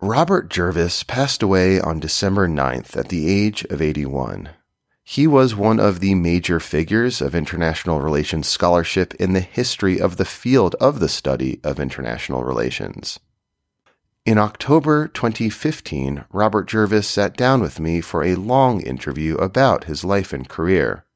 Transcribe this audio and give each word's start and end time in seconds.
Robert 0.00 0.48
Jervis 0.48 1.02
passed 1.02 1.42
away 1.42 1.80
on 1.80 1.98
December 1.98 2.46
9th 2.46 2.96
at 2.96 3.08
the 3.08 3.28
age 3.28 3.64
of 3.64 3.82
81. 3.82 4.50
He 5.02 5.26
was 5.26 5.56
one 5.56 5.80
of 5.80 5.98
the 5.98 6.14
major 6.14 6.60
figures 6.60 7.20
of 7.20 7.34
international 7.34 8.00
relations 8.00 8.46
scholarship 8.46 9.12
in 9.14 9.32
the 9.32 9.40
history 9.40 10.00
of 10.00 10.16
the 10.16 10.24
field 10.24 10.76
of 10.76 11.00
the 11.00 11.08
study 11.08 11.58
of 11.64 11.80
international 11.80 12.44
relations. 12.44 13.18
In 14.24 14.38
October 14.38 15.08
2015, 15.08 16.26
Robert 16.30 16.68
Jervis 16.68 17.08
sat 17.08 17.36
down 17.36 17.60
with 17.60 17.80
me 17.80 18.00
for 18.00 18.22
a 18.22 18.36
long 18.36 18.80
interview 18.80 19.34
about 19.34 19.84
his 19.84 20.04
life 20.04 20.32
and 20.32 20.48
career. 20.48 21.06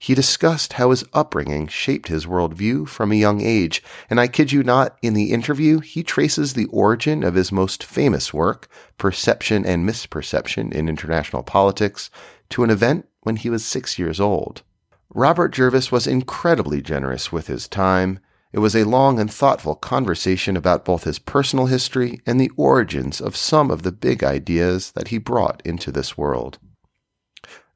He 0.00 0.14
discussed 0.14 0.74
how 0.74 0.90
his 0.90 1.04
upbringing 1.12 1.66
shaped 1.66 2.06
his 2.06 2.24
worldview 2.24 2.88
from 2.88 3.10
a 3.10 3.16
young 3.16 3.40
age, 3.40 3.82
and 4.08 4.20
I 4.20 4.28
kid 4.28 4.52
you 4.52 4.62
not, 4.62 4.96
in 5.02 5.14
the 5.14 5.32
interview, 5.32 5.80
he 5.80 6.04
traces 6.04 6.52
the 6.52 6.66
origin 6.66 7.24
of 7.24 7.34
his 7.34 7.50
most 7.50 7.82
famous 7.82 8.32
work, 8.32 8.68
Perception 8.96 9.66
and 9.66 9.88
Misperception 9.88 10.72
in 10.72 10.88
International 10.88 11.42
Politics, 11.42 12.10
to 12.50 12.62
an 12.62 12.70
event 12.70 13.08
when 13.22 13.36
he 13.36 13.50
was 13.50 13.64
six 13.64 13.98
years 13.98 14.20
old. 14.20 14.62
Robert 15.12 15.52
Jervis 15.52 15.90
was 15.90 16.06
incredibly 16.06 16.80
generous 16.80 17.32
with 17.32 17.48
his 17.48 17.66
time. 17.66 18.20
It 18.52 18.60
was 18.60 18.76
a 18.76 18.84
long 18.84 19.18
and 19.18 19.30
thoughtful 19.30 19.74
conversation 19.74 20.56
about 20.56 20.84
both 20.84 21.04
his 21.04 21.18
personal 21.18 21.66
history 21.66 22.20
and 22.24 22.40
the 22.40 22.52
origins 22.56 23.20
of 23.20 23.36
some 23.36 23.70
of 23.70 23.82
the 23.82 23.92
big 23.92 24.22
ideas 24.22 24.92
that 24.92 25.08
he 25.08 25.18
brought 25.18 25.60
into 25.64 25.90
this 25.90 26.16
world. 26.16 26.58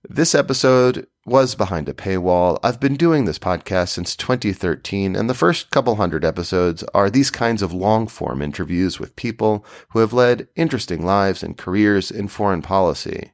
This 0.08 0.34
episode 0.34 1.06
was 1.24 1.54
behind 1.54 1.88
a 1.88 1.94
paywall. 1.94 2.58
I've 2.62 2.80
been 2.80 2.96
doing 2.96 3.24
this 3.24 3.38
podcast 3.38 3.90
since 3.90 4.16
2013, 4.16 5.14
and 5.14 5.30
the 5.30 5.34
first 5.34 5.70
couple 5.70 5.94
hundred 5.94 6.24
episodes 6.24 6.82
are 6.94 7.08
these 7.08 7.30
kinds 7.30 7.62
of 7.62 7.72
long 7.72 8.08
form 8.08 8.42
interviews 8.42 8.98
with 8.98 9.16
people 9.16 9.64
who 9.90 10.00
have 10.00 10.12
led 10.12 10.48
interesting 10.56 11.04
lives 11.04 11.42
and 11.42 11.56
careers 11.56 12.10
in 12.10 12.28
foreign 12.28 12.62
policy. 12.62 13.32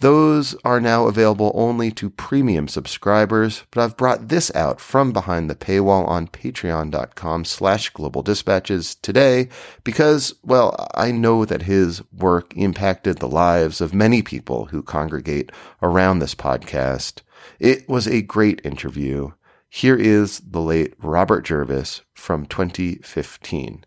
Those 0.00 0.56
are 0.64 0.80
now 0.80 1.08
available 1.08 1.52
only 1.54 1.90
to 1.92 2.08
premium 2.08 2.68
subscribers, 2.68 3.64
but 3.70 3.82
I've 3.82 3.98
brought 3.98 4.28
this 4.28 4.50
out 4.54 4.80
from 4.80 5.12
behind 5.12 5.50
the 5.50 5.54
paywall 5.54 6.08
on 6.08 6.26
patreon.com 6.26 7.44
slash 7.44 7.90
global 7.90 8.22
dispatches 8.22 8.94
today 8.94 9.50
because, 9.84 10.32
well, 10.42 10.88
I 10.94 11.12
know 11.12 11.44
that 11.44 11.62
his 11.62 12.02
work 12.14 12.56
impacted 12.56 13.18
the 13.18 13.28
lives 13.28 13.82
of 13.82 13.92
many 13.92 14.22
people 14.22 14.64
who 14.66 14.82
congregate 14.82 15.52
around 15.82 16.20
this 16.20 16.34
podcast. 16.34 17.20
It 17.58 17.86
was 17.86 18.08
a 18.08 18.22
great 18.22 18.62
interview. 18.64 19.32
Here 19.68 19.96
is 19.96 20.40
the 20.40 20.62
late 20.62 20.94
Robert 20.98 21.44
Jervis 21.44 22.00
from 22.14 22.46
2015. 22.46 23.84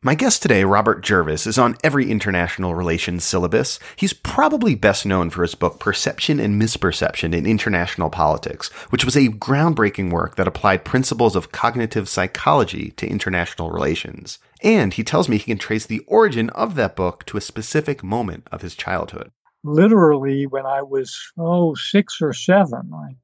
My 0.00 0.14
guest 0.14 0.42
today, 0.42 0.62
Robert 0.62 1.02
Jervis, 1.02 1.44
is 1.44 1.58
on 1.58 1.76
every 1.82 2.08
international 2.08 2.76
relations 2.76 3.24
syllabus. 3.24 3.80
He's 3.96 4.12
probably 4.12 4.76
best 4.76 5.04
known 5.04 5.28
for 5.28 5.42
his 5.42 5.56
book 5.56 5.80
Perception 5.80 6.38
and 6.38 6.54
Misperception 6.62 7.34
in 7.34 7.46
International 7.46 8.08
Politics, 8.08 8.68
which 8.90 9.04
was 9.04 9.16
a 9.16 9.26
groundbreaking 9.26 10.12
work 10.12 10.36
that 10.36 10.46
applied 10.46 10.84
principles 10.84 11.34
of 11.34 11.50
cognitive 11.50 12.08
psychology 12.08 12.92
to 12.92 13.08
international 13.08 13.72
relations. 13.72 14.38
And 14.62 14.94
he 14.94 15.02
tells 15.02 15.28
me 15.28 15.36
he 15.36 15.46
can 15.46 15.58
trace 15.58 15.84
the 15.84 16.04
origin 16.06 16.50
of 16.50 16.76
that 16.76 16.94
book 16.94 17.26
to 17.26 17.36
a 17.36 17.40
specific 17.40 18.04
moment 18.04 18.46
of 18.52 18.62
his 18.62 18.76
childhood. 18.76 19.32
Literally, 19.64 20.46
when 20.46 20.64
I 20.64 20.82
was, 20.82 21.18
oh, 21.36 21.74
six 21.74 22.22
or 22.22 22.32
seven, 22.32 22.92
I, 22.94 23.16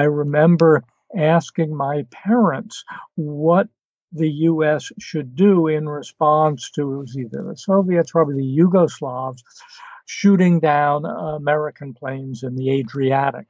I 0.00 0.04
remember 0.04 0.82
asking 1.14 1.76
my 1.76 2.06
parents 2.10 2.84
what 3.16 3.68
the 4.14 4.30
U.S. 4.30 4.90
should 4.98 5.34
do 5.36 5.66
in 5.66 5.88
response 5.88 6.70
to 6.72 7.04
either 7.16 7.42
the 7.42 7.56
Soviets, 7.56 8.12
probably 8.12 8.36
the 8.36 8.62
Yugoslavs, 8.62 9.42
shooting 10.06 10.60
down 10.60 11.04
American 11.04 11.94
planes 11.94 12.42
in 12.42 12.54
the 12.54 12.70
Adriatic. 12.70 13.46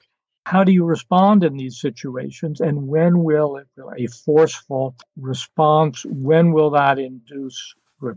How 0.47 0.65
do 0.65 0.73
you 0.73 0.85
respond 0.85 1.43
in 1.45 1.57
these 1.57 1.81
situations, 1.81 2.61
and 2.61 2.87
when 2.87 3.25
will 3.25 3.57
it, 3.57 3.69
a 3.99 4.07
forceful 4.09 4.95
response? 5.17 6.05
When 6.05 6.53
will 6.53 6.71
that 6.71 6.99
induce 6.99 7.75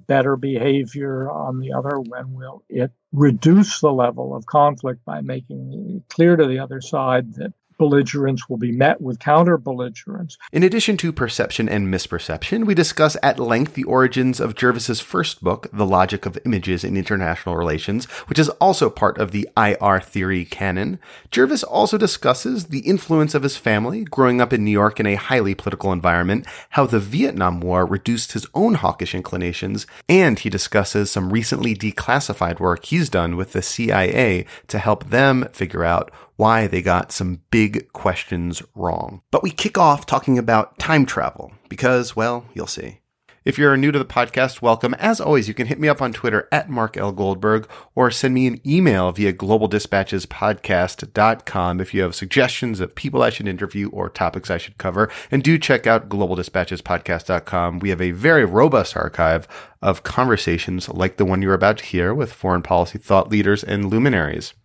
better 0.08 0.36
behavior 0.36 1.32
on 1.32 1.60
the 1.60 1.72
other? 1.72 2.00
When 2.00 2.34
will 2.34 2.64
it 2.68 2.92
reduce 3.14 3.80
the 3.80 3.94
level 3.94 4.36
of 4.36 4.46
conflict 4.46 5.06
by 5.06 5.22
making 5.22 6.04
clear 6.10 6.36
to 6.36 6.46
the 6.46 6.60
other 6.60 6.82
side 6.82 7.36
that 7.36 7.54
belligerents 7.78 8.50
will 8.50 8.58
be 8.58 8.72
met 8.72 9.02
with 9.02 9.20
counter 9.20 9.58
belligerents. 9.58 10.38
In 10.52 10.64
addition 10.64 10.98
to 10.98 11.12
perception 11.12 11.70
and 11.70 11.94
misperception, 11.94 12.66
we 12.66 12.74
discuss 12.74 13.18
at 13.22 13.40
length 13.40 13.74
the 13.74 13.84
origins 13.84 14.40
of 14.40 14.56
Jervis's 14.56 15.00
first 15.00 15.44
book, 15.44 15.68
The 15.72 15.86
Logic 15.86 16.26
of 16.26 16.38
Images 16.46 16.84
in 16.84 16.98
International 16.98 17.56
Relations, 17.56 18.06
which 18.28 18.40
is 18.40 18.50
also 18.50 18.90
part 18.90 19.18
of 19.18 19.32
the 19.32 19.48
IR 19.56 20.00
theory 20.00 20.46
canon. 20.46 21.00
Jervis 21.32 21.64
also 21.64 21.98
discusses 21.98 22.66
the 22.66 22.80
influence 22.80 23.34
of 23.36 23.44
his 23.44 23.58
family 23.58 24.04
growing 24.04 24.42
up 24.42 24.54
in 24.54 24.64
New 24.64 24.72
York 24.72 25.00
in 25.00 25.06
a 25.06 25.16
highly 25.16 25.56
political 25.56 25.92
environment, 25.92 26.46
how 26.72 26.86
the 26.86 27.00
Vietnam 27.00 27.60
War 27.62 27.86
reduced 27.86 28.34
his 28.34 28.48
own 28.54 28.76
hawkish 28.76 29.14
inclinations, 29.14 29.86
and 30.10 30.40
he 30.40 30.50
discusses 30.50 31.12
some 31.12 31.32
recently 31.32 31.76
declassified 31.76 32.60
work 32.60 32.86
he's 32.86 33.10
done 33.10 33.36
with 33.36 33.54
the 33.54 33.62
CIA 33.62 34.46
to 34.68 34.80
help 34.80 35.10
them 35.10 35.48
figure 35.52 35.84
out 35.84 36.12
why 36.38 36.68
they 36.68 36.82
got 36.82 37.12
some 37.12 37.42
big 37.52 37.92
questions 37.92 38.64
wrong. 38.74 39.22
But 39.32 39.44
we 39.44 39.52
kick 39.52 39.78
off 39.78 40.06
talking 40.06 40.38
about 40.38 40.80
time 40.80 41.06
travel 41.06 41.52
because, 41.68 42.16
well, 42.16 42.46
you'll 42.54 42.68
see. 42.68 43.02
If 43.48 43.58
you're 43.58 43.76
new 43.78 43.94
to 43.94 44.00
the 44.00 44.04
podcast, 44.04 44.62
welcome. 44.62 44.94
As 44.96 45.22
always, 45.22 45.48
you 45.48 45.54
can 45.54 45.68
hit 45.68 45.80
me 45.80 45.88
up 45.88 46.02
on 46.02 46.12
Twitter 46.12 46.50
at 46.52 46.70
Mark 46.70 46.98
L. 46.98 47.14
Goldberg 47.14 47.66
or 47.96 48.12
send 48.12 48.34
me 48.34 48.46
an 48.46 48.60
email 48.68 49.14
via 49.14 49.32
globaldispatchespodcast.com 49.32 51.80
if 51.80 51.94
you 51.94 52.02
have 52.02 52.14
suggestions 52.14 52.82
of 52.82 52.94
people 52.94 53.24
I 53.24 53.30
should 53.30 53.48
interview 53.48 53.88
or 53.92 54.10
topics 54.10 54.52
I 54.52 54.58
should 54.58 54.78
cover. 54.78 55.10
And 55.32 55.44
do 55.44 55.58
check 55.58 55.88
out 55.88 56.10
globaldispatchespodcast.com. 56.10 57.80
We 57.80 57.90
have 57.90 58.02
a 58.02 58.12
very 58.12 58.44
robust 58.44 58.98
archive 58.98 59.48
of 59.82 60.04
conversations 60.04 60.90
like 60.90 61.16
the 61.16 61.24
one 61.24 61.42
you're 61.42 61.54
about 61.54 61.78
to 61.78 61.86
hear 61.86 62.14
with 62.14 62.34
foreign 62.34 62.64
policy 62.64 63.00
thought 63.00 63.30
leaders 63.30 63.64
and 63.64 63.90
luminaries. 63.90 64.56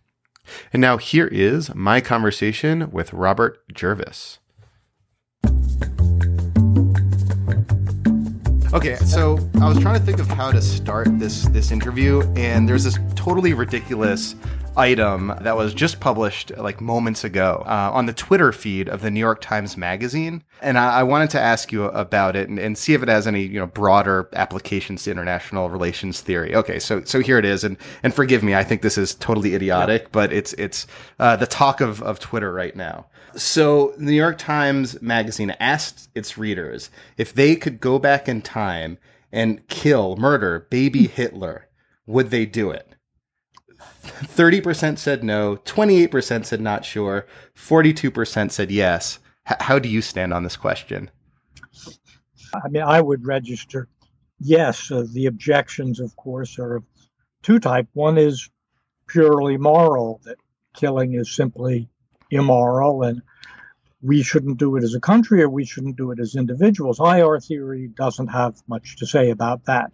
And 0.71 0.81
now 0.81 0.97
here 0.97 1.27
is 1.27 1.73
my 1.75 2.01
conversation 2.01 2.91
with 2.91 3.13
Robert 3.13 3.59
Jervis. 3.73 4.39
Okay, 8.73 8.95
so 8.95 9.37
I 9.61 9.69
was 9.69 9.79
trying 9.79 9.99
to 9.99 10.05
think 10.05 10.19
of 10.19 10.27
how 10.27 10.51
to 10.51 10.59
start 10.59 11.07
this 11.19 11.43
this 11.49 11.71
interview, 11.71 12.21
and 12.35 12.67
there's 12.67 12.83
this 12.83 12.97
totally 13.15 13.53
ridiculous 13.53 14.35
item 14.75 15.33
that 15.41 15.55
was 15.55 15.73
just 15.73 15.99
published 15.99 16.55
like 16.57 16.81
moments 16.81 17.23
ago 17.23 17.63
uh, 17.65 17.91
on 17.93 18.05
the 18.05 18.13
Twitter 18.13 18.51
feed 18.51 18.89
of 18.89 19.01
the 19.01 19.11
New 19.11 19.19
York 19.19 19.41
Times 19.41 19.77
Magazine, 19.77 20.43
and 20.61 20.77
I, 20.77 20.99
I 20.99 21.03
wanted 21.03 21.29
to 21.31 21.39
ask 21.39 21.71
you 21.71 21.85
about 21.85 22.35
it 22.35 22.49
and, 22.49 22.59
and, 22.59 22.77
see 22.77 22.93
if 22.93 23.03
it 23.03 23.09
has 23.09 23.27
any 23.27 23.43
you 23.43 23.59
know 23.59 23.67
broader 23.67 24.29
applications 24.33 25.03
to 25.03 25.11
international 25.11 25.69
relations 25.69 26.21
theory. 26.21 26.55
Okay, 26.55 26.79
so 26.79 27.03
so 27.03 27.19
here 27.19 27.37
it 27.37 27.45
is, 27.45 27.63
and 27.63 27.77
and 28.01 28.13
forgive 28.13 28.43
me, 28.43 28.55
I 28.55 28.63
think 28.63 28.81
this 28.81 28.97
is 28.97 29.15
totally 29.15 29.55
idiotic, 29.55 30.03
yeah. 30.03 30.09
but 30.11 30.33
it's 30.33 30.53
it's 30.53 30.87
uh, 31.19 31.35
the 31.35 31.47
talk 31.47 31.81
of 31.81 32.01
of 32.01 32.19
Twitter 32.19 32.51
right 32.51 32.75
now. 32.75 33.05
So 33.35 33.93
the 33.97 34.05
New 34.05 34.11
York 34.11 34.37
Times 34.37 35.01
Magazine 35.01 35.55
asked 35.59 36.09
its 36.13 36.37
readers 36.37 36.89
if 37.17 37.33
they 37.33 37.55
could 37.55 37.79
go 37.79 37.97
back 37.99 38.27
in 38.27 38.41
time 38.41 38.97
and 39.31 39.67
kill, 39.67 40.15
murder 40.15 40.67
baby 40.69 41.07
Hitler, 41.13 41.67
would 42.05 42.29
they 42.29 42.45
do 42.45 42.69
it? 42.69 42.92
30% 44.03 44.97
said 44.97 45.23
no, 45.23 45.57
28% 45.65 46.45
said 46.45 46.61
not 46.61 46.85
sure, 46.85 47.25
42% 47.55 48.51
said 48.51 48.71
yes. 48.71 49.19
H- 49.49 49.57
how 49.61 49.79
do 49.79 49.89
you 49.89 50.01
stand 50.01 50.33
on 50.33 50.43
this 50.43 50.57
question? 50.57 51.09
I 52.53 52.67
mean, 52.69 52.83
I 52.83 53.01
would 53.01 53.25
register 53.25 53.87
yes. 54.39 54.91
Uh, 54.91 55.05
the 55.11 55.25
objections, 55.25 55.99
of 55.99 56.15
course, 56.15 56.59
are 56.59 56.75
of 56.75 56.83
two 57.41 57.59
type. 57.59 57.87
One 57.93 58.17
is 58.17 58.49
purely 59.07 59.57
moral, 59.57 60.21
that 60.25 60.37
killing 60.75 61.13
is 61.13 61.33
simply 61.33 61.89
immoral 62.31 63.03
and 63.03 63.21
we 64.01 64.21
shouldn't 64.21 64.57
do 64.57 64.75
it 64.75 64.83
as 64.83 64.95
a 64.95 64.99
country 64.99 65.41
or 65.41 65.49
we 65.49 65.65
shouldn't 65.65 65.95
do 65.95 66.11
it 66.11 66.19
as 66.19 66.35
individuals. 66.35 66.99
IR 66.99 67.39
theory 67.39 67.87
doesn't 67.87 68.27
have 68.27 68.61
much 68.67 68.97
to 68.97 69.05
say 69.05 69.29
about 69.29 69.65
that 69.65 69.91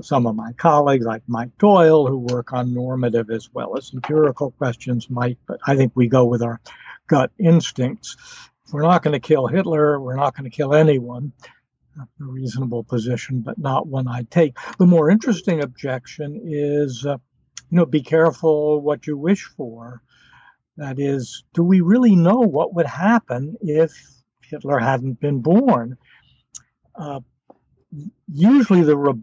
some 0.00 0.26
of 0.26 0.34
my 0.34 0.52
colleagues, 0.54 1.04
like 1.04 1.22
Mike 1.26 1.56
Doyle, 1.58 2.06
who 2.06 2.18
work 2.18 2.52
on 2.52 2.74
normative 2.74 3.30
as 3.30 3.50
well 3.52 3.76
as 3.76 3.92
empirical 3.92 4.52
questions, 4.52 5.10
might, 5.10 5.38
but 5.46 5.60
I 5.66 5.76
think 5.76 5.92
we 5.94 6.08
go 6.08 6.24
with 6.24 6.42
our 6.42 6.60
gut 7.06 7.30
instincts. 7.38 8.16
We're 8.72 8.82
not 8.82 9.02
going 9.02 9.12
to 9.12 9.20
kill 9.20 9.46
Hitler, 9.46 10.00
we're 10.00 10.16
not 10.16 10.34
going 10.36 10.50
to 10.50 10.56
kill 10.56 10.74
anyone. 10.74 11.32
A 11.98 12.06
reasonable 12.18 12.84
position, 12.84 13.40
but 13.40 13.58
not 13.58 13.86
one 13.86 14.08
I 14.08 14.22
take. 14.30 14.56
The 14.78 14.86
more 14.86 15.10
interesting 15.10 15.62
objection 15.62 16.40
is, 16.42 17.04
uh, 17.04 17.18
you 17.68 17.76
know, 17.76 17.84
be 17.84 18.00
careful 18.00 18.80
what 18.80 19.06
you 19.06 19.18
wish 19.18 19.44
for. 19.44 20.00
That 20.78 20.98
is, 20.98 21.44
do 21.52 21.62
we 21.62 21.82
really 21.82 22.16
know 22.16 22.40
what 22.40 22.72
would 22.72 22.86
happen 22.86 23.56
if 23.60 23.92
Hitler 24.52 24.78
hadn't 24.78 25.18
been 25.18 25.40
born. 25.40 25.96
Uh, 26.94 27.20
usually, 28.30 28.82
the 28.82 28.96
re- 28.96 29.22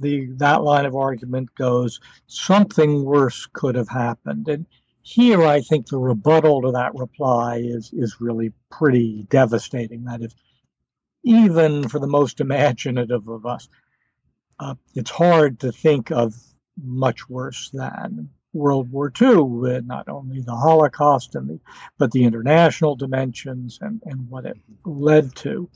the 0.00 0.26
that 0.36 0.62
line 0.62 0.86
of 0.86 0.94
argument 0.94 1.54
goes 1.54 2.00
something 2.26 3.04
worse 3.04 3.46
could 3.52 3.74
have 3.74 3.88
happened, 3.88 4.48
and 4.48 4.66
here 5.02 5.44
I 5.44 5.60
think 5.60 5.86
the 5.86 5.98
rebuttal 5.98 6.62
to 6.62 6.72
that 6.72 6.94
reply 6.94 7.58
is 7.58 7.92
is 7.92 8.20
really 8.20 8.52
pretty 8.70 9.26
devastating. 9.30 10.04
That 10.04 10.22
is, 10.22 10.34
even 11.24 11.88
for 11.88 11.98
the 11.98 12.06
most 12.06 12.40
imaginative 12.40 13.28
of 13.28 13.46
us, 13.46 13.68
uh, 14.58 14.74
it's 14.94 15.10
hard 15.10 15.60
to 15.60 15.72
think 15.72 16.10
of 16.10 16.34
much 16.82 17.28
worse 17.28 17.70
than 17.70 18.30
World 18.52 18.90
War 18.90 19.12
II, 19.20 19.82
not 19.82 20.08
only 20.08 20.40
the 20.40 20.56
Holocaust 20.56 21.34
and 21.34 21.48
the, 21.48 21.60
but 21.98 22.10
the 22.12 22.24
international 22.24 22.96
dimensions 22.96 23.78
and, 23.80 24.02
and 24.06 24.28
what 24.30 24.46
it 24.46 24.56
led 24.84 25.34
to. 25.36 25.68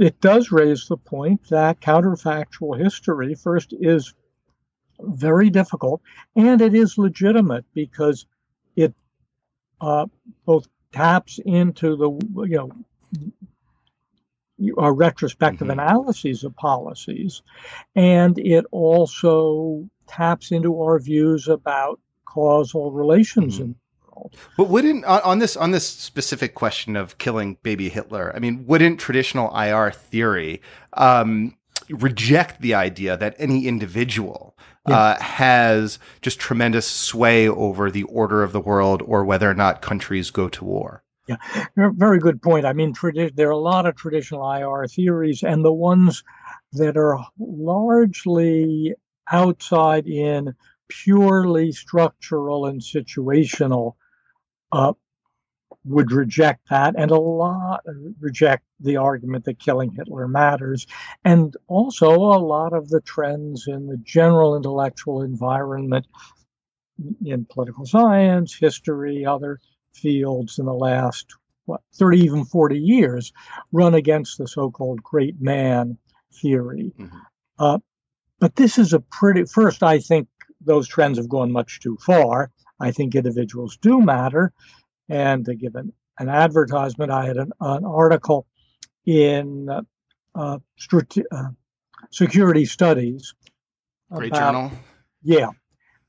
It 0.00 0.18
does 0.22 0.50
raise 0.50 0.88
the 0.88 0.96
point 0.96 1.50
that 1.50 1.82
counterfactual 1.82 2.82
history, 2.82 3.34
first, 3.34 3.74
is 3.78 4.14
very 4.98 5.50
difficult 5.50 6.00
and 6.34 6.60
it 6.62 6.74
is 6.74 6.96
legitimate 6.96 7.66
because 7.74 8.24
it 8.76 8.94
uh, 9.80 10.06
both 10.46 10.68
taps 10.92 11.38
into 11.44 11.96
the 11.96 12.10
you 12.48 12.56
know 12.56 12.70
uh, 14.78 14.90
retrospective 14.90 15.68
mm-hmm. 15.68 15.78
analyses 15.78 16.44
of 16.44 16.56
policies, 16.56 17.42
and 17.94 18.38
it 18.38 18.64
also 18.70 19.86
taps 20.06 20.50
into 20.50 20.80
our 20.80 20.98
views 20.98 21.46
about 21.46 22.00
causal 22.24 22.90
relations 22.90 23.54
mm-hmm. 23.54 23.64
in 23.64 23.74
world. 24.20 24.36
But 24.56 24.68
wouldn't 24.68 25.04
on 25.04 25.38
this 25.38 25.56
on 25.56 25.70
this 25.70 25.86
specific 25.86 26.54
question 26.54 26.96
of 26.96 27.18
killing 27.18 27.58
baby 27.62 27.88
Hitler? 27.88 28.32
I 28.34 28.38
mean, 28.38 28.66
wouldn't 28.66 29.00
traditional 29.00 29.54
IR 29.56 29.90
theory 29.90 30.60
um, 30.94 31.56
reject 31.88 32.60
the 32.60 32.74
idea 32.74 33.16
that 33.16 33.34
any 33.38 33.66
individual 33.66 34.56
yeah. 34.88 34.96
uh, 34.96 35.20
has 35.20 35.98
just 36.22 36.38
tremendous 36.38 36.86
sway 36.86 37.48
over 37.48 37.90
the 37.90 38.04
order 38.04 38.42
of 38.42 38.52
the 38.52 38.60
world 38.60 39.02
or 39.02 39.24
whether 39.24 39.50
or 39.50 39.54
not 39.54 39.82
countries 39.82 40.30
go 40.30 40.48
to 40.48 40.64
war? 40.64 41.02
Yeah, 41.28 41.36
very 41.76 42.18
good 42.18 42.42
point. 42.42 42.66
I 42.66 42.72
mean, 42.72 42.92
tradi- 42.92 43.34
there 43.34 43.48
are 43.48 43.52
a 43.52 43.58
lot 43.58 43.86
of 43.86 43.94
traditional 43.94 44.50
IR 44.50 44.88
theories, 44.88 45.44
and 45.44 45.64
the 45.64 45.72
ones 45.72 46.24
that 46.72 46.96
are 46.96 47.18
largely 47.38 48.94
outside 49.30 50.08
in 50.08 50.54
purely 50.88 51.70
structural 51.70 52.66
and 52.66 52.80
situational 52.80 53.94
uh, 54.72 54.92
would 55.84 56.12
reject 56.12 56.68
that, 56.68 56.94
and 56.96 57.10
a 57.10 57.18
lot 57.18 57.82
reject 58.20 58.64
the 58.80 58.96
argument 58.96 59.44
that 59.44 59.58
killing 59.58 59.90
Hitler 59.92 60.28
matters, 60.28 60.86
and 61.24 61.56
also 61.68 62.10
a 62.10 62.38
lot 62.38 62.72
of 62.72 62.88
the 62.88 63.00
trends 63.00 63.66
in 63.66 63.86
the 63.86 63.96
general 63.98 64.56
intellectual 64.56 65.22
environment 65.22 66.06
in 67.24 67.46
political 67.46 67.86
science, 67.86 68.54
history, 68.54 69.24
other 69.24 69.58
fields 69.94 70.58
in 70.58 70.66
the 70.66 70.74
last 70.74 71.26
what 71.64 71.80
30 71.94 72.18
even 72.20 72.44
40 72.44 72.78
years 72.78 73.32
run 73.72 73.94
against 73.94 74.38
the 74.38 74.46
so-called 74.46 75.02
great 75.02 75.40
man 75.40 75.98
theory. 76.40 76.92
Mm-hmm. 76.98 77.16
uh, 77.58 77.78
but 78.38 78.56
this 78.56 78.78
is 78.78 78.92
a 78.92 79.00
pretty 79.00 79.44
first 79.44 79.82
i 79.82 79.98
think 79.98 80.28
those 80.60 80.88
trends 80.88 81.18
have 81.18 81.28
gone 81.28 81.52
much 81.52 81.80
too 81.80 81.96
far 82.04 82.50
i 82.80 82.90
think 82.90 83.14
individuals 83.14 83.78
do 83.80 84.00
matter 84.00 84.52
and 85.08 85.44
to 85.44 85.54
give 85.54 85.74
an, 85.74 85.92
an 86.18 86.28
advertisement 86.28 87.10
i 87.10 87.26
had 87.26 87.36
an, 87.36 87.52
an 87.60 87.84
article 87.84 88.46
in 89.06 89.68
uh, 89.68 89.82
uh, 90.34 90.58
uh 91.32 91.48
security 92.10 92.64
studies 92.64 93.34
great 94.12 94.32
about, 94.32 94.40
journal 94.40 94.72
yeah 95.22 95.50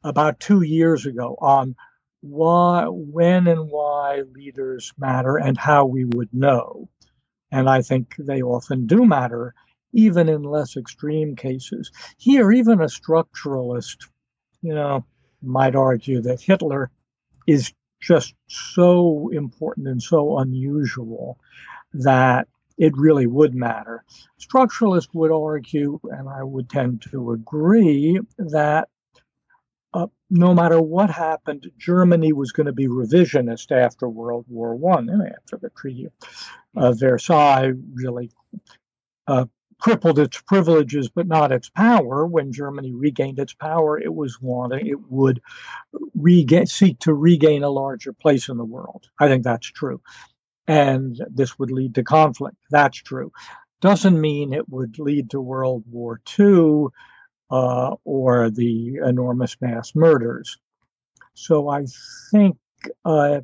about 0.03 0.39
two 0.39 0.62
years 0.62 1.06
ago 1.06 1.38
on 1.39 1.75
why, 2.21 2.85
when 2.88 3.47
and 3.47 3.69
why 3.69 4.21
leaders 4.33 4.94
matter 4.97 5.38
and 5.38 5.57
how 5.57 5.85
we 5.85 6.06
would 6.06 6.33
know. 6.33 6.88
And 7.51 7.69
I 7.69 7.81
think 7.81 8.15
they 8.18 8.41
often 8.41 8.85
do 8.85 9.06
matter, 9.06 9.53
even 9.94 10.29
in 10.29 10.44
less 10.44 10.77
extreme 10.77 11.35
cases. 11.35 11.91
Here, 12.18 12.51
even 12.51 12.79
a 12.79 12.85
structuralist, 12.85 14.07
you 14.62 14.73
know, 14.73 15.06
might 15.41 15.75
argue 15.75 16.21
that 16.21 16.41
Hitler 16.41 16.89
is 17.47 17.73
just 18.01 18.33
so 18.47 19.29
important 19.29 19.88
and 19.88 20.01
so 20.01 20.39
unusual 20.39 21.38
that 21.93 22.47
it 22.77 22.97
really 22.97 23.27
would 23.27 23.53
matter. 23.53 24.03
Structuralists 24.39 25.13
would 25.13 25.31
argue, 25.31 25.99
and 26.03 26.27
I 26.27 26.43
would 26.43 26.69
tend 26.69 27.03
to 27.11 27.31
agree, 27.31 28.19
that 28.39 28.89
uh, 29.93 30.07
no 30.29 30.53
matter 30.53 30.81
what 30.81 31.09
happened, 31.09 31.69
Germany 31.77 32.33
was 32.33 32.51
going 32.53 32.65
to 32.65 32.73
be 32.73 32.87
revisionist 32.87 33.71
after 33.71 34.07
World 34.07 34.45
War 34.47 34.73
One, 34.75 35.09
and 35.09 35.21
after 35.21 35.57
the 35.57 35.69
Treaty 35.69 36.07
of 36.75 36.99
Versailles 36.99 37.73
really 37.94 38.31
uh, 39.27 39.45
crippled 39.81 40.19
its 40.19 40.39
privileges 40.42 41.10
but 41.10 41.28
not 41.28 41.51
its 41.51 41.69
power. 41.69 42.25
When 42.25 42.54
Germany 42.54 42.94
regained 42.94 43.39
its 43.39 43.54
power, 43.54 44.00
it 44.00 44.13
was 44.13 44.42
wanting 44.42 44.88
it 44.88 45.10
would 45.10 45.42
seek 46.66 47.00
to 47.00 47.13
regain 47.13 47.63
a 47.63 47.69
larger 47.69 48.13
place 48.13 48.48
in 48.48 48.57
the 48.57 48.66
world. 48.66 49.10
I 49.19 49.28
think 49.28 49.44
that's 49.44 49.68
true, 49.68 50.01
and 50.68 51.19
this 51.30 51.60
would 51.60 51.72
lead 51.72 51.95
to 51.95 52.04
conflict. 52.04 52.57
That's 52.69 52.98
true. 52.98 53.31
Doesn't 53.81 54.22
mean 54.22 54.54
it 54.54 54.69
would 54.69 55.00
lead 55.00 55.31
to 55.31 55.42
World 55.42 55.83
War 55.89 56.22
II 56.39 56.86
uh, 57.50 57.95
or 58.06 58.50
the 58.50 59.00
enormous 59.04 59.57
mass 59.60 59.94
murders. 59.95 60.57
So 61.33 61.68
I 61.68 61.86
think 62.31 62.57
uh, 63.04 63.42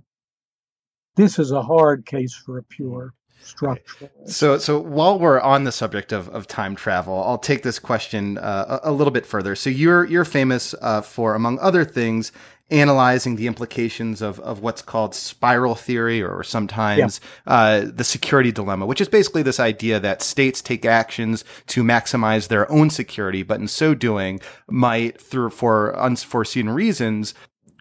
this 1.16 1.40
is 1.40 1.52
a 1.52 1.64
hard 1.64 2.06
case 2.06 2.36
for 2.36 2.60
a 2.60 2.64
pure 2.64 3.14
structural. 3.44 4.10
So, 4.26 4.58
so 4.58 4.80
while 4.80 5.20
we're 5.20 5.40
on 5.40 5.64
the 5.64 5.72
subject 5.72 6.12
of, 6.12 6.30
of 6.30 6.48
time 6.48 6.76
travel, 6.76 7.24
I'll 7.24 7.38
take 7.38 7.64
this 7.64 7.80
question 7.80 8.38
uh, 8.38 8.80
a, 8.84 8.90
a, 8.90 8.92
little 8.92 9.12
bit 9.12 9.26
further. 9.26 9.56
So 9.56 9.70
you're 9.70 10.06
you're 10.06 10.26
famous 10.26 10.76
uh, 10.82 11.02
for, 11.02 11.36
among 11.36 11.60
other 11.60 11.86
things, 11.86 12.32
analyzing 12.70 13.38
the 13.38 13.48
implications 13.48 14.22
of, 14.22 14.40
of 14.42 14.62
what's 14.62 14.82
called 14.82 15.16
spiral 15.16 15.76
theory 15.76 16.22
or 16.22 16.44
sometimes 16.44 17.22
yeah. 17.48 17.54
uh, 17.54 17.86
the 17.86 18.04
security 18.04 18.52
dilemma, 18.52 18.86
which 18.86 19.00
is 19.00 19.08
basically 19.08 19.42
this 19.42 19.60
idea 19.60 20.00
that 20.00 20.22
states 20.22 20.62
take 20.62 20.86
actions 20.86 21.46
to 21.68 21.84
maximize 21.84 22.50
their 22.50 22.70
own 22.70 22.90
security, 22.90 23.44
but 23.44 23.60
in 23.60 23.68
so 23.68 23.96
doing 23.96 24.40
might, 24.70 25.22
through 25.22 25.50
for 25.50 25.98
unforeseen 25.98 26.68
reasons, 26.68 27.34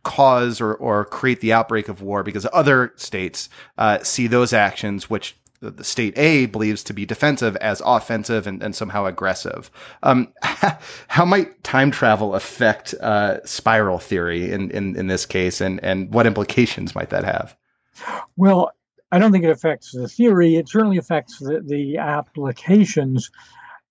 cause 0.05 0.61
or, 0.61 0.75
or 0.75 1.05
create 1.05 1.41
the 1.41 1.53
outbreak 1.53 1.89
of 1.89 2.01
war 2.01 2.23
because 2.23 2.47
other 2.53 2.93
states 2.95 3.49
uh, 3.79 3.99
see 4.05 4.29
those 4.29 4.53
actions, 4.53 5.11
which 5.11 5.37
the 5.71 5.85
state 5.85 6.17
A 6.19 6.47
believes 6.47 6.83
to 6.85 6.93
be 6.93 7.07
defensive 7.07 7.57
as 7.57 7.83
offensive 7.85 8.47
and, 8.47 8.63
and 8.63 8.75
somehow 8.75 9.07
aggressive. 9.07 9.71
Um, 10.03 10.33
how 11.09 11.25
might 11.25 11.63
time 11.65 11.91
travel 11.91 12.35
affect 12.35 12.95
uh, 12.95 13.45
spiral 13.45 13.99
theory 13.99 14.51
in, 14.51 14.71
in, 14.71 14.97
in 14.97 15.07
this 15.07 15.27
case, 15.27 15.61
and, 15.61 15.83
and 15.83 16.13
what 16.13 16.27
implications 16.27 16.95
might 16.95 17.11
that 17.11 17.25
have? 17.25 17.57
Well, 18.37 18.73
I 19.13 19.19
don't 19.19 19.33
think 19.33 19.45
it 19.45 19.51
affects 19.51 19.93
the 19.93 20.09
theory. 20.09 20.57
It 20.57 20.69
certainly 20.69 20.99
affects 20.99 21.39
the, 21.39 21.63
the 21.65 21.99
applications. 21.99 23.31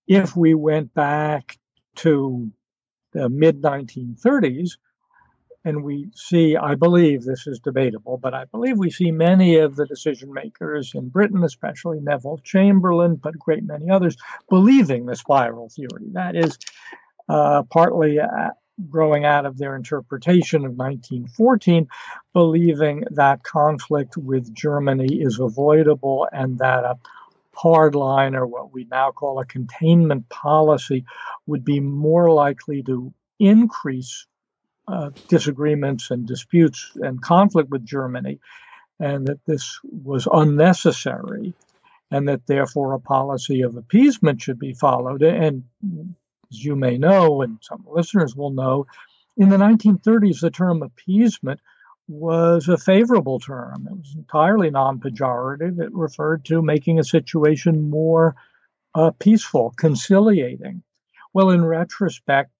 If 0.06 0.36
we 0.36 0.54
went 0.54 0.94
back 0.94 1.58
to 1.96 2.50
the 3.12 3.28
mid 3.28 3.62
1930s, 3.62 4.76
and 5.66 5.82
we 5.82 6.06
see, 6.14 6.56
I 6.56 6.76
believe 6.76 7.24
this 7.24 7.48
is 7.48 7.58
debatable, 7.58 8.18
but 8.18 8.34
I 8.34 8.44
believe 8.44 8.78
we 8.78 8.88
see 8.88 9.10
many 9.10 9.56
of 9.56 9.74
the 9.74 9.84
decision 9.84 10.32
makers 10.32 10.92
in 10.94 11.08
Britain, 11.08 11.42
especially 11.42 11.98
Neville 11.98 12.38
Chamberlain, 12.44 13.16
but 13.16 13.34
a 13.34 13.38
great 13.38 13.64
many 13.64 13.90
others, 13.90 14.16
believing 14.48 15.06
the 15.06 15.16
spiral 15.16 15.68
theory. 15.68 16.06
That 16.12 16.36
is 16.36 16.56
uh, 17.28 17.64
partly 17.64 18.20
uh, 18.20 18.50
growing 18.88 19.24
out 19.24 19.44
of 19.44 19.58
their 19.58 19.74
interpretation 19.74 20.64
of 20.64 20.76
1914, 20.76 21.88
believing 22.32 23.02
that 23.10 23.42
conflict 23.42 24.16
with 24.16 24.54
Germany 24.54 25.16
is 25.16 25.40
avoidable 25.40 26.28
and 26.30 26.60
that 26.60 26.84
a 26.84 26.96
hard 27.54 27.96
line, 27.96 28.36
or 28.36 28.46
what 28.46 28.72
we 28.72 28.84
now 28.84 29.10
call 29.10 29.40
a 29.40 29.46
containment 29.46 30.28
policy, 30.28 31.04
would 31.46 31.64
be 31.64 31.80
more 31.80 32.30
likely 32.30 32.84
to 32.84 33.12
increase 33.40 34.28
uh, 34.88 35.10
disagreements 35.28 36.10
and 36.10 36.26
disputes 36.26 36.92
and 36.96 37.22
conflict 37.22 37.70
with 37.70 37.84
Germany, 37.84 38.38
and 39.00 39.26
that 39.26 39.44
this 39.46 39.78
was 39.82 40.28
unnecessary, 40.32 41.54
and 42.10 42.28
that 42.28 42.46
therefore 42.46 42.92
a 42.92 43.00
policy 43.00 43.62
of 43.62 43.76
appeasement 43.76 44.40
should 44.40 44.58
be 44.58 44.72
followed. 44.72 45.22
And 45.22 45.64
as 46.50 46.64
you 46.64 46.76
may 46.76 46.98
know, 46.98 47.42
and 47.42 47.58
some 47.60 47.84
listeners 47.88 48.36
will 48.36 48.50
know, 48.50 48.86
in 49.36 49.48
the 49.48 49.56
1930s, 49.56 50.40
the 50.40 50.50
term 50.50 50.82
appeasement 50.82 51.60
was 52.08 52.68
a 52.68 52.78
favorable 52.78 53.40
term. 53.40 53.88
It 53.90 53.98
was 53.98 54.14
entirely 54.16 54.70
non 54.70 55.00
pejorative. 55.00 55.80
It 55.80 55.92
referred 55.92 56.44
to 56.46 56.62
making 56.62 56.98
a 56.98 57.04
situation 57.04 57.90
more 57.90 58.36
uh, 58.94 59.10
peaceful, 59.18 59.74
conciliating. 59.76 60.82
Well, 61.36 61.50
in 61.50 61.62
retrospect, 61.62 62.50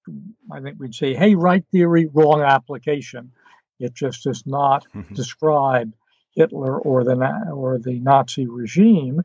I 0.52 0.60
think 0.60 0.78
we'd 0.78 0.94
say, 0.94 1.14
hey, 1.14 1.34
right 1.34 1.64
theory, 1.72 2.10
wrong 2.12 2.42
application. 2.42 3.32
It 3.80 3.94
just 3.94 4.24
does 4.24 4.44
not 4.44 4.84
mm-hmm. 4.94 5.14
describe 5.14 5.94
Hitler 6.32 6.78
or 6.78 7.02
the 7.02 7.14
or 7.54 7.78
the 7.78 7.98
Nazi 8.00 8.46
regime. 8.46 9.22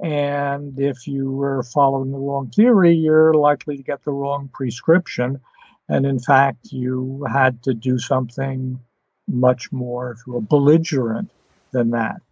And 0.00 0.78
if 0.78 1.08
you 1.08 1.32
were 1.32 1.64
following 1.64 2.12
the 2.12 2.18
wrong 2.18 2.52
theory, 2.54 2.94
you're 2.94 3.34
likely 3.34 3.76
to 3.76 3.82
get 3.82 4.04
the 4.04 4.12
wrong 4.12 4.50
prescription. 4.54 5.40
And 5.88 6.06
in 6.06 6.20
fact, 6.20 6.70
you 6.70 7.26
had 7.28 7.64
to 7.64 7.74
do 7.74 7.98
something 7.98 8.78
much 9.26 9.72
more 9.72 10.16
belligerent 10.26 11.28
than 11.72 11.90
that. 11.90 12.22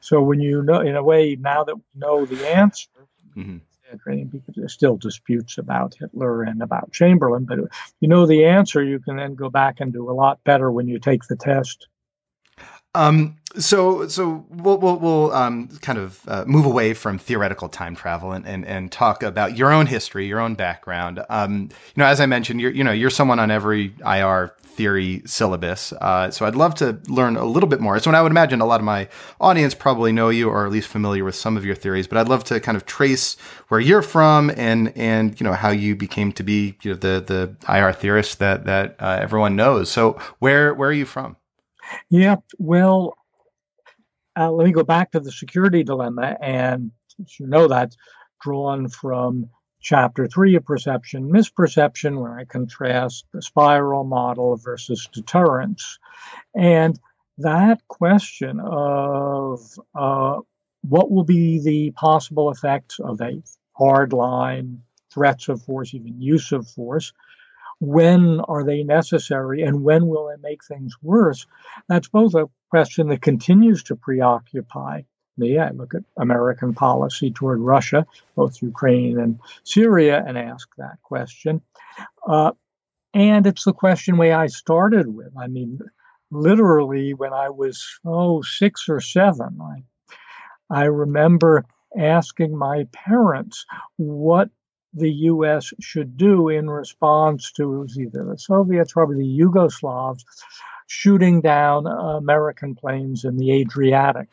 So 0.00 0.20
when 0.20 0.40
you 0.40 0.62
know, 0.62 0.80
in 0.80 0.96
a 0.96 1.04
way, 1.04 1.36
now 1.36 1.62
that 1.62 1.76
we 1.76 1.82
know 1.94 2.26
the 2.26 2.44
answer, 2.48 2.88
mm-hmm. 3.36 3.58
Because 4.30 4.54
there's 4.54 4.72
still 4.72 4.96
disputes 4.96 5.58
about 5.58 5.96
Hitler 5.98 6.42
and 6.42 6.62
about 6.62 6.92
Chamberlain, 6.92 7.44
but 7.44 7.58
you 8.00 8.08
know 8.08 8.26
the 8.26 8.44
answer, 8.44 8.82
you 8.82 8.98
can 8.98 9.16
then 9.16 9.34
go 9.34 9.50
back 9.50 9.80
and 9.80 9.92
do 9.92 10.10
a 10.10 10.12
lot 10.12 10.42
better 10.44 10.70
when 10.70 10.88
you 10.88 10.98
take 10.98 11.24
the 11.24 11.36
test. 11.36 11.88
Um, 12.96 13.36
so, 13.58 14.06
so 14.08 14.44
we'll 14.50 14.78
we'll, 14.78 14.98
we'll 14.98 15.32
um, 15.32 15.68
kind 15.80 15.98
of 15.98 16.20
uh, 16.28 16.44
move 16.46 16.66
away 16.66 16.94
from 16.94 17.18
theoretical 17.18 17.68
time 17.68 17.94
travel 17.94 18.32
and, 18.32 18.46
and 18.46 18.66
and 18.66 18.92
talk 18.92 19.22
about 19.22 19.56
your 19.56 19.72
own 19.72 19.86
history, 19.86 20.26
your 20.26 20.40
own 20.40 20.54
background. 20.54 21.22
Um, 21.30 21.62
you 21.62 21.96
know, 21.96 22.06
as 22.06 22.20
I 22.20 22.26
mentioned, 22.26 22.60
you're 22.60 22.72
you 22.72 22.84
know 22.84 22.92
you're 22.92 23.10
someone 23.10 23.38
on 23.38 23.50
every 23.50 23.94
IR 24.04 24.52
theory 24.62 25.22
syllabus. 25.24 25.94
Uh, 25.94 26.30
so 26.30 26.44
I'd 26.44 26.54
love 26.54 26.74
to 26.76 27.00
learn 27.08 27.36
a 27.36 27.46
little 27.46 27.68
bit 27.68 27.80
more. 27.80 27.98
So, 27.98 28.10
I 28.10 28.20
would 28.20 28.32
imagine 28.32 28.60
a 28.60 28.66
lot 28.66 28.80
of 28.80 28.84
my 28.84 29.08
audience 29.40 29.74
probably 29.74 30.12
know 30.12 30.28
you 30.28 30.50
or 30.50 30.66
at 30.66 30.72
least 30.72 30.88
familiar 30.88 31.24
with 31.24 31.34
some 31.34 31.56
of 31.56 31.64
your 31.64 31.74
theories. 31.74 32.06
But 32.06 32.18
I'd 32.18 32.28
love 32.28 32.44
to 32.44 32.60
kind 32.60 32.76
of 32.76 32.84
trace 32.84 33.36
where 33.68 33.80
you're 33.80 34.02
from 34.02 34.50
and 34.56 34.92
and 34.96 35.38
you 35.40 35.44
know 35.44 35.54
how 35.54 35.70
you 35.70 35.96
became 35.96 36.30
to 36.32 36.42
be 36.42 36.76
you 36.82 36.90
know, 36.92 36.96
the 36.96 37.24
the 37.66 37.74
IR 37.74 37.92
theorist 37.94 38.38
that 38.38 38.64
that 38.66 38.96
uh, 39.00 39.18
everyone 39.20 39.56
knows. 39.56 39.90
So, 39.90 40.20
where 40.40 40.74
where 40.74 40.90
are 40.90 40.92
you 40.92 41.06
from? 41.06 41.36
Yeah, 42.10 42.36
well, 42.58 43.14
uh, 44.38 44.50
let 44.50 44.66
me 44.66 44.72
go 44.72 44.84
back 44.84 45.12
to 45.12 45.20
the 45.20 45.32
security 45.32 45.82
dilemma. 45.82 46.36
And 46.40 46.92
you 47.38 47.46
know, 47.46 47.68
that's 47.68 47.96
drawn 48.40 48.88
from 48.88 49.48
chapter 49.80 50.26
three 50.26 50.56
of 50.56 50.64
perception, 50.64 51.30
misperception, 51.30 52.20
where 52.20 52.38
I 52.38 52.44
contrast 52.44 53.24
the 53.32 53.42
spiral 53.42 54.04
model 54.04 54.56
versus 54.56 55.08
deterrence. 55.12 55.98
And 56.54 56.98
that 57.38 57.80
question 57.88 58.60
of 58.60 59.60
uh, 59.94 60.40
what 60.82 61.10
will 61.10 61.24
be 61.24 61.60
the 61.62 61.90
possible 61.92 62.50
effects 62.50 62.98
of 63.00 63.20
a 63.20 63.42
hard 63.72 64.12
line, 64.12 64.82
threats 65.12 65.48
of 65.48 65.62
force, 65.62 65.94
even 65.94 66.20
use 66.20 66.52
of 66.52 66.68
force, 66.68 67.12
when 67.80 68.40
are 68.40 68.64
they 68.64 68.82
necessary 68.82 69.62
and 69.62 69.82
when 69.82 70.06
will 70.06 70.28
they 70.28 70.48
make 70.48 70.64
things 70.64 70.94
worse? 71.02 71.46
That's 71.88 72.08
both 72.08 72.34
a 72.34 72.48
question 72.70 73.08
that 73.08 73.22
continues 73.22 73.82
to 73.84 73.96
preoccupy 73.96 75.02
me. 75.36 75.58
I 75.58 75.70
look 75.70 75.94
at 75.94 76.02
American 76.16 76.74
policy 76.74 77.30
toward 77.30 77.60
Russia, 77.60 78.06
both 78.34 78.62
Ukraine 78.62 79.18
and 79.18 79.38
Syria, 79.64 80.24
and 80.26 80.38
ask 80.38 80.68
that 80.78 80.98
question. 81.02 81.60
Uh, 82.26 82.52
and 83.12 83.46
it's 83.46 83.64
the 83.64 83.72
question 83.72 84.16
way 84.16 84.32
I 84.32 84.46
started 84.46 85.08
with. 85.08 85.36
I 85.38 85.46
mean, 85.46 85.80
literally 86.30 87.14
when 87.14 87.32
I 87.32 87.50
was, 87.50 87.98
oh, 88.04 88.42
six 88.42 88.88
or 88.88 89.00
seven, 89.00 89.58
I, 89.60 89.84
I 90.70 90.84
remember 90.84 91.64
asking 91.98 92.56
my 92.56 92.86
parents 92.92 93.64
what 93.96 94.50
the 94.96 95.10
U.S. 95.10 95.72
should 95.80 96.16
do 96.16 96.48
in 96.48 96.68
response 96.68 97.52
to 97.52 97.86
either 97.96 98.24
the 98.24 98.38
Soviets, 98.38 98.92
probably 98.92 99.18
the 99.18 99.44
Yugoslavs, 99.44 100.24
shooting 100.86 101.40
down 101.40 101.86
American 101.86 102.74
planes 102.74 103.24
in 103.24 103.36
the 103.36 103.52
Adriatic. 103.52 104.28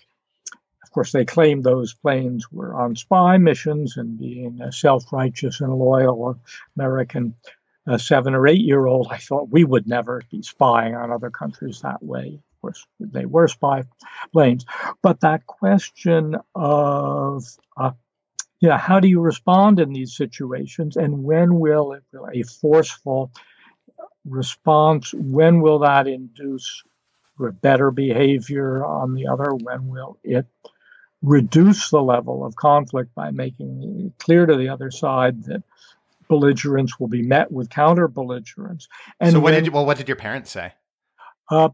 Of 0.83 0.91
course, 0.91 1.11
they 1.11 1.25
claimed 1.25 1.63
those 1.63 1.93
planes 1.93 2.51
were 2.51 2.75
on 2.75 2.95
spy 2.95 3.37
missions, 3.37 3.97
and 3.97 4.17
being 4.17 4.61
a 4.61 4.71
self 4.71 5.11
righteous 5.11 5.59
and 5.59 5.73
loyal 5.73 6.39
American 6.77 7.35
uh, 7.87 7.97
seven 7.97 8.33
or 8.33 8.47
eight 8.47 8.61
year 8.61 8.85
old, 8.85 9.07
I 9.11 9.17
thought 9.17 9.49
we 9.49 9.63
would 9.63 9.87
never 9.87 10.21
be 10.31 10.41
spying 10.41 10.95
on 10.95 11.11
other 11.11 11.29
countries 11.29 11.81
that 11.81 12.01
way. 12.01 12.39
Of 12.39 12.61
course, 12.61 12.85
they 12.99 13.25
were 13.25 13.47
spy 13.47 13.83
planes. 14.31 14.65
But 15.01 15.21
that 15.21 15.45
question 15.45 16.37
of 16.55 17.43
uh, 17.75 17.91
you 18.63 18.69
know, 18.69 18.77
how 18.77 19.01
do 19.01 19.09
you 19.09 19.19
respond 19.19 19.81
in 19.81 19.91
these 19.91 20.15
situations 20.15 20.95
and 20.95 21.25
when 21.25 21.59
will 21.59 21.99
a 22.33 22.43
forceful 22.43 23.29
response, 24.23 25.13
when 25.13 25.59
will 25.59 25.79
that 25.79 26.07
induce 26.07 26.81
better 27.61 27.91
behavior 27.91 28.85
on 28.85 29.15
the 29.15 29.27
other? 29.27 29.53
When 29.53 29.89
will 29.89 30.17
it 30.23 30.45
reduce 31.21 31.89
the 31.89 32.01
level 32.01 32.45
of 32.45 32.55
conflict 32.55 33.13
by 33.13 33.31
making 33.31 34.05
it 34.05 34.23
clear 34.23 34.45
to 34.45 34.55
the 34.55 34.69
other 34.69 34.91
side 34.91 35.43
that 35.43 35.63
belligerence 36.29 36.97
will 36.97 37.09
be 37.09 37.21
met 37.21 37.51
with 37.51 37.69
counter 37.69 38.07
belligerence? 38.07 38.87
And 39.19 39.33
so, 39.33 39.39
what 39.39 39.51
when, 39.51 39.55
did 39.55 39.65
you, 39.65 39.73
well, 39.73 39.85
what 39.85 39.97
did 39.97 40.07
your 40.07 40.15
parents 40.15 40.51
say? 40.51 40.71
Uh, 41.53 41.69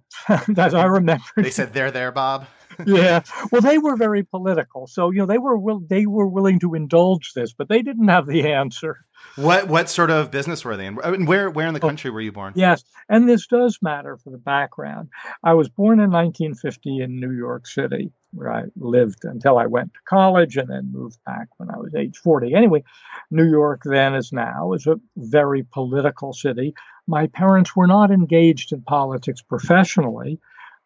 as 0.58 0.74
I 0.84 0.86
remember, 0.86 1.24
they 1.38 1.52
said, 1.52 1.74
they're 1.74 1.92
there, 1.92 2.12
Bob." 2.12 2.48
yeah. 2.86 3.22
Well, 3.52 3.62
they 3.62 3.78
were 3.78 3.96
very 3.96 4.24
political, 4.24 4.88
so 4.88 5.12
you 5.12 5.20
know 5.20 5.26
they 5.26 5.38
were 5.38 5.58
will, 5.58 5.80
they 5.80 6.06
were 6.06 6.28
willing 6.28 6.60
to 6.60 6.76
indulge 6.76 7.34
this, 7.34 7.54
but 7.54 7.70
they 7.70 7.82
didn't 7.82 8.08
have 8.08 8.28
the 8.28 8.52
answer. 8.52 9.06
What 9.36 9.68
what 9.68 9.90
sort 9.90 10.12
of 10.12 10.32
business 10.32 10.66
were 10.66 10.76
they 10.76 10.86
in? 10.86 11.00
And 11.04 11.28
where 11.28 11.50
where 11.50 11.68
in 11.68 11.74
the 11.74 11.80
oh, 11.80 11.88
country 11.88 12.10
were 12.10 12.22
you 12.22 12.32
born? 12.32 12.54
Yes, 12.56 12.84
and 13.08 13.28
this 13.28 13.48
does 13.48 13.80
matter 13.82 14.18
for 14.18 14.30
the 14.30 14.38
background. 14.38 15.10
I 15.44 15.54
was 15.54 15.70
born 15.70 16.00
in 16.00 16.12
1950 16.12 17.02
in 17.02 17.20
New 17.20 17.32
York 17.32 17.68
City, 17.68 18.12
where 18.34 18.52
I 18.52 18.64
lived 18.76 19.24
until 19.24 19.58
I 19.58 19.66
went 19.66 19.94
to 19.94 20.00
college, 20.08 20.58
and 20.58 20.70
then 20.70 20.92
moved 20.92 21.20
back 21.26 21.48
when 21.58 21.70
I 21.70 21.78
was 21.78 21.96
age 21.96 22.18
40. 22.18 22.54
Anyway, 22.54 22.84
New 23.32 23.50
York 23.50 23.82
then 23.86 24.14
as 24.14 24.34
now 24.34 24.74
is 24.74 24.88
a 24.88 25.00
very 25.16 25.64
political 25.64 26.34
city. 26.34 26.74
My 27.08 27.28
parents 27.28 27.76
were 27.76 27.88
not 27.88 28.12
engaged 28.12 28.74
in 28.74 28.82
politics 28.82 29.42
professionally 29.42 30.40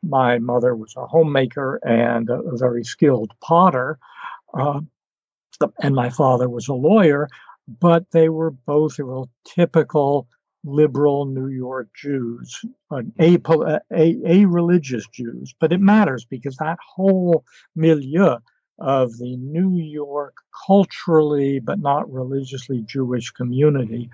my 0.03 0.37
mother 0.37 0.75
was 0.75 0.93
a 0.97 1.07
homemaker 1.07 1.79
and 1.83 2.29
a, 2.29 2.33
a 2.33 2.57
very 2.57 2.83
skilled 2.83 3.31
potter, 3.41 3.97
uh, 4.53 4.81
and 5.81 5.95
my 5.95 6.09
father 6.09 6.49
was 6.49 6.67
a 6.67 6.73
lawyer, 6.73 7.29
but 7.67 8.11
they 8.11 8.29
were 8.29 8.51
both 8.51 8.99
real 8.99 9.29
typical 9.45 10.27
liberal 10.63 11.25
New 11.25 11.47
York 11.47 11.89
Jews, 11.95 12.61
a, 12.91 13.03
a, 13.19 13.81
a 13.91 14.45
religious 14.45 15.07
Jews. 15.09 15.53
But 15.59 15.73
it 15.73 15.81
matters 15.81 16.25
because 16.25 16.55
that 16.57 16.77
whole 16.95 17.43
milieu 17.75 18.37
of 18.79 19.17
the 19.17 19.37
New 19.37 19.77
York 19.77 20.35
culturally 20.65 21.59
but 21.59 21.79
not 21.79 22.11
religiously 22.11 22.83
Jewish 22.87 23.31
community 23.31 24.09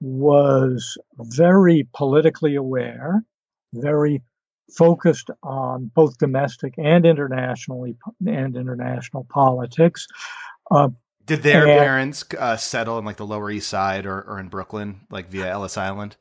was 0.00 0.98
very 1.18 1.88
politically 1.94 2.54
aware, 2.54 3.24
very 3.72 4.22
focused 4.76 5.30
on 5.42 5.90
both 5.94 6.18
domestic 6.18 6.74
and 6.78 7.04
internationally 7.04 7.96
and 8.26 8.56
international 8.56 9.26
politics. 9.30 10.06
Uh, 10.70 10.88
Did 11.26 11.42
their 11.42 11.66
and, 11.66 11.78
parents 11.78 12.24
uh, 12.38 12.56
settle 12.56 12.98
in 12.98 13.04
like 13.04 13.16
the 13.16 13.26
Lower 13.26 13.50
East 13.50 13.68
Side 13.68 14.06
or, 14.06 14.20
or 14.22 14.38
in 14.38 14.48
Brooklyn, 14.48 15.00
like 15.10 15.30
via 15.30 15.50
Ellis 15.50 15.76
Island? 15.76 16.16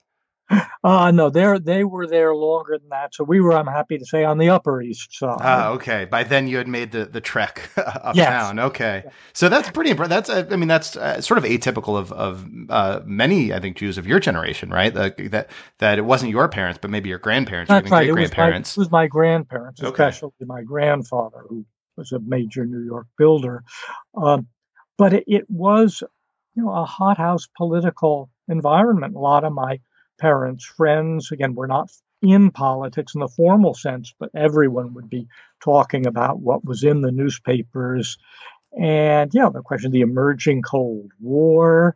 Uh, 0.84 1.12
no, 1.12 1.30
they 1.30 1.58
they 1.60 1.84
were 1.84 2.06
there 2.06 2.36
longer 2.36 2.78
than 2.78 2.90
that. 2.90 3.16
So 3.16 3.24
we 3.24 3.40
were, 3.40 3.54
I'm 3.54 3.68
happy 3.68 3.98
to 3.98 4.06
say, 4.06 4.26
on 4.26 4.38
the 4.38 4.50
Upper 4.50 4.82
East 4.82 5.18
Side. 5.18 5.38
Ah, 5.40 5.70
okay. 5.70 6.06
By 6.06 6.24
then 6.24 6.48
you 6.48 6.58
had 6.58 6.68
made 6.68 6.92
the, 6.92 7.06
the 7.06 7.22
trek 7.22 7.70
uptown. 7.78 8.58
Yes. 8.58 8.66
Okay. 8.66 9.06
So 9.32 9.48
that's 9.48 9.72
pretty 9.72 9.92
impressive. 9.92 10.26
That's, 10.26 10.52
I 10.52 10.56
mean, 10.58 10.68
that's 10.68 10.98
uh, 10.98 11.22
sort 11.22 11.38
of 11.38 11.46
atypical 11.46 11.98
of, 11.98 12.12
of 12.12 12.46
uh, 12.70 13.00
many, 13.06 13.54
I 13.54 13.60
think, 13.60 13.78
Jews 13.78 13.98
of 13.98 14.06
your 14.06 14.20
generation, 14.20 14.70
right? 14.70 14.94
that, 14.94 15.50
that 15.80 15.98
it 15.98 16.06
wasn't 16.06 16.32
your 16.32 16.50
parents, 16.50 16.80
but 16.82 16.92
maybe 16.92 17.08
your 17.08 17.20
grandparents 17.20 17.70
that's 17.70 17.90
right. 17.90 18.10
great 18.12 18.32
grandparents. 18.32 18.76
It 18.76 18.82
was 18.82 18.92
my, 18.92 19.04
it 19.04 19.08
was 19.08 19.14
my 19.14 19.20
grandparents, 19.20 19.82
especially 19.82 20.28
okay. 20.28 20.46
my 20.46 20.62
grandfather, 20.64 21.46
who 21.48 21.66
was 21.96 22.12
a 22.12 22.20
major 22.20 22.66
New 22.66 22.86
York 22.86 23.08
builder. 23.18 23.64
Um, 24.16 24.48
but 24.98 25.14
it, 25.14 25.24
it 25.28 25.50
was, 25.50 26.04
you 26.56 26.64
know, 26.64 26.72
a 26.72 26.86
hothouse 26.86 27.48
political 27.58 28.30
environment. 28.48 29.16
A 29.16 29.20
lot 29.20 29.44
of 29.44 29.54
my 29.54 29.80
parents, 30.20 30.66
friends. 30.66 31.32
Again, 31.32 31.56
we're 31.56 31.68
not 31.68 31.92
in 32.22 32.52
politics 32.52 33.16
in 33.16 33.22
the 33.22 33.28
formal 33.28 33.74
sense, 33.74 34.14
but 34.20 34.30
everyone 34.36 34.94
would 34.94 35.10
be 35.10 35.28
talking 35.62 36.08
about 36.08 36.40
what 36.40 36.64
was 36.64 36.84
in 36.84 37.02
the 37.02 37.12
newspapers. 37.12 38.18
And 38.80 39.32
yeah, 39.34 39.50
the 39.50 39.62
question 39.62 39.88
of 39.88 39.94
the 39.94 40.02
emerging 40.02 40.62
Cold 40.62 41.12
War, 41.20 41.96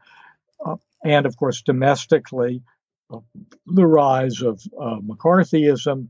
uh, 0.65 0.77
and 1.03 1.25
of 1.25 1.37
course, 1.37 1.61
domestically, 1.61 2.61
uh, 3.11 3.19
the 3.65 3.85
rise 3.87 4.41
of 4.41 4.61
uh, 4.79 4.97
McCarthyism 4.99 6.09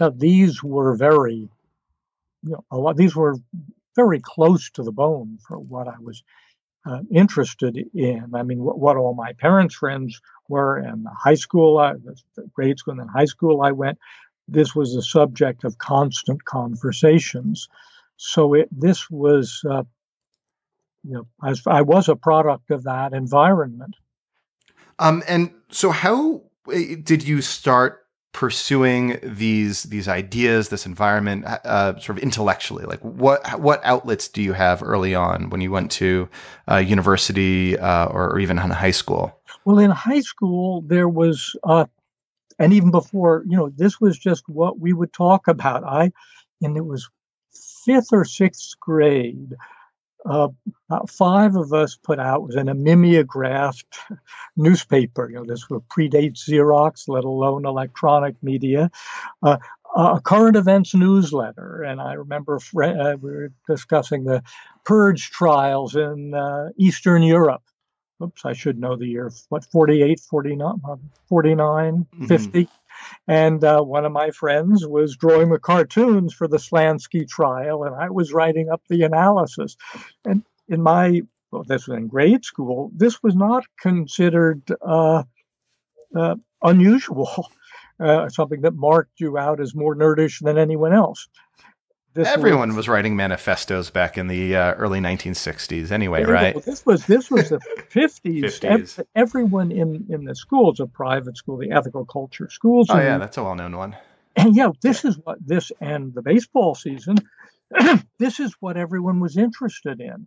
Now, 0.00 0.10
these 0.10 0.62
were 0.62 0.96
very, 0.96 1.48
you 2.42 2.50
know, 2.50 2.64
a 2.70 2.78
lot. 2.78 2.96
These 2.96 3.14
were 3.14 3.36
very 4.00 4.20
close 4.20 4.70
to 4.70 4.82
the 4.82 4.92
bone 4.92 5.38
for 5.46 5.58
what 5.58 5.86
I 5.86 5.98
was 6.00 6.22
uh, 6.86 7.00
interested 7.10 7.76
in. 7.94 8.30
I 8.34 8.42
mean, 8.42 8.60
what, 8.60 8.78
what, 8.78 8.96
all 8.96 9.14
my 9.14 9.32
parents' 9.34 9.74
friends 9.74 10.20
were, 10.48 10.76
and 10.76 11.04
the 11.04 11.10
high 11.10 11.34
school, 11.34 11.78
I, 11.78 11.92
the 12.36 12.48
grade 12.54 12.78
school, 12.78 12.92
and 12.92 13.00
then 13.00 13.08
high 13.08 13.26
school 13.26 13.62
I 13.62 13.72
went. 13.72 13.98
This 14.48 14.74
was 14.74 14.94
a 14.94 15.02
subject 15.02 15.64
of 15.64 15.78
constant 15.78 16.44
conversations. 16.44 17.68
So 18.16 18.54
it, 18.54 18.68
this 18.72 19.10
was, 19.10 19.62
uh, 19.68 19.84
you 21.04 21.14
know, 21.14 21.26
I 21.42 21.50
was, 21.50 21.62
I 21.66 21.82
was 21.82 22.08
a 22.08 22.16
product 22.16 22.70
of 22.70 22.84
that 22.84 23.12
environment. 23.12 23.96
Um, 24.98 25.22
and 25.28 25.52
so, 25.70 25.90
how 25.90 26.42
eh, 26.72 26.96
did 27.02 27.22
you 27.22 27.40
start 27.42 27.99
pursuing 28.32 29.18
these 29.22 29.84
these 29.84 30.08
ideas, 30.08 30.68
this 30.68 30.86
environment, 30.86 31.44
uh, 31.46 31.98
sort 31.98 32.18
of 32.18 32.22
intellectually? 32.22 32.84
Like, 32.84 33.00
what 33.00 33.60
what 33.60 33.80
outlets 33.84 34.28
do 34.28 34.42
you 34.42 34.52
have 34.52 34.82
early 34.82 35.14
on 35.14 35.50
when 35.50 35.60
you 35.60 35.70
went 35.70 35.90
to 35.92 36.28
uh, 36.70 36.76
university 36.76 37.78
uh, 37.78 38.06
or, 38.06 38.30
or, 38.30 38.38
even 38.38 38.58
in 38.58 38.70
high 38.70 38.90
school? 38.90 39.40
Well, 39.64 39.78
in 39.78 39.90
high 39.90 40.20
school, 40.20 40.82
there 40.82 41.08
was, 41.08 41.54
uh, 41.64 41.86
and 42.58 42.72
even 42.72 42.90
before, 42.90 43.44
you 43.46 43.56
know, 43.56 43.70
this 43.76 44.00
was 44.00 44.18
just 44.18 44.48
what 44.48 44.78
we 44.78 44.92
would 44.92 45.12
talk 45.12 45.48
about. 45.48 45.84
I, 45.84 46.12
and 46.62 46.76
it 46.76 46.84
was 46.84 47.08
fifth 47.84 48.08
or 48.12 48.24
sixth 48.24 48.78
grade 48.80 49.54
uh, 50.26 50.48
about 50.88 51.10
five 51.10 51.56
of 51.56 51.72
us 51.72 51.96
put 51.96 52.18
out 52.18 52.42
was 52.42 52.56
an 52.56 52.68
a 52.68 52.74
mimeographed 52.74 53.98
newspaper. 54.56 55.28
You 55.28 55.36
know, 55.36 55.44
this 55.44 55.68
would 55.70 55.88
predate 55.88 56.34
Xerox, 56.34 57.08
let 57.08 57.24
alone 57.24 57.64
electronic 57.64 58.36
media. 58.42 58.90
Uh, 59.42 59.58
a 59.96 60.20
current 60.20 60.56
events 60.56 60.94
newsletter, 60.94 61.82
and 61.82 62.00
I 62.00 62.12
remember 62.12 62.56
uh, 62.56 63.16
we 63.20 63.30
were 63.30 63.52
discussing 63.68 64.24
the 64.24 64.42
purge 64.84 65.30
trials 65.30 65.96
in 65.96 66.34
uh, 66.34 66.68
Eastern 66.76 67.22
Europe. 67.22 67.62
Oops, 68.22 68.44
I 68.44 68.52
should 68.52 68.78
know 68.78 68.96
the 68.96 69.06
year. 69.06 69.32
What, 69.48 69.64
48, 69.64 70.20
49, 70.20 70.80
49 71.28 71.94
mm-hmm. 71.94 72.26
50? 72.26 72.68
And 73.26 73.62
uh, 73.64 73.82
one 73.82 74.04
of 74.04 74.12
my 74.12 74.30
friends 74.30 74.86
was 74.86 75.16
drawing 75.16 75.50
the 75.50 75.58
cartoons 75.58 76.34
for 76.34 76.48
the 76.48 76.56
Slansky 76.56 77.28
trial, 77.28 77.84
and 77.84 77.94
I 77.94 78.10
was 78.10 78.32
writing 78.32 78.70
up 78.70 78.82
the 78.88 79.02
analysis. 79.02 79.76
And 80.24 80.42
in 80.68 80.82
my, 80.82 81.22
well, 81.50 81.64
this 81.64 81.86
was 81.86 81.98
in 81.98 82.08
grade 82.08 82.44
school, 82.44 82.90
this 82.94 83.22
was 83.22 83.34
not 83.34 83.64
considered 83.80 84.62
uh, 84.80 85.24
uh, 86.14 86.36
unusual, 86.62 87.48
uh, 88.00 88.28
something 88.28 88.62
that 88.62 88.74
marked 88.74 89.20
you 89.20 89.36
out 89.38 89.60
as 89.60 89.74
more 89.74 89.94
nerdish 89.94 90.42
than 90.42 90.58
anyone 90.58 90.92
else. 90.92 91.28
This 92.12 92.26
Everyone 92.26 92.70
was, 92.70 92.76
was, 92.76 92.88
writing 92.88 93.14
manifestos 93.14 93.90
back 93.90 94.18
in 94.18 94.26
the 94.26 94.56
uh, 94.56 94.72
early 94.74 94.98
1960s, 94.98 95.92
anyway, 95.92 96.24
right? 96.24 96.60
This 96.64 96.84
was 96.84 97.06
this 97.06 97.30
was 97.30 97.50
the 97.50 97.58
50s. 97.92 98.42
50s. 98.42 99.04
everyone 99.14 99.70
in 99.70 100.06
in 100.08 100.24
the 100.24 100.34
schools, 100.34 100.80
a 100.80 100.86
private 100.86 101.36
school, 101.36 101.56
the 101.56 101.70
ethical 101.70 102.04
culture 102.04 102.50
schools. 102.50 102.88
Oh 102.90 102.98
yeah, 102.98 103.18
that's 103.18 103.38
a 103.38 103.44
well-known 103.44 103.76
one. 103.76 103.96
And 104.34 104.56
yeah, 104.56 104.70
this 104.80 105.04
is 105.04 105.18
what 105.22 105.38
this 105.46 105.70
and 105.80 106.12
the 106.12 106.22
baseball 106.22 106.74
season. 106.74 107.16
this 108.18 108.40
is 108.40 108.54
what 108.58 108.76
everyone 108.76 109.20
was 109.20 109.36
interested 109.36 110.00
in. 110.00 110.26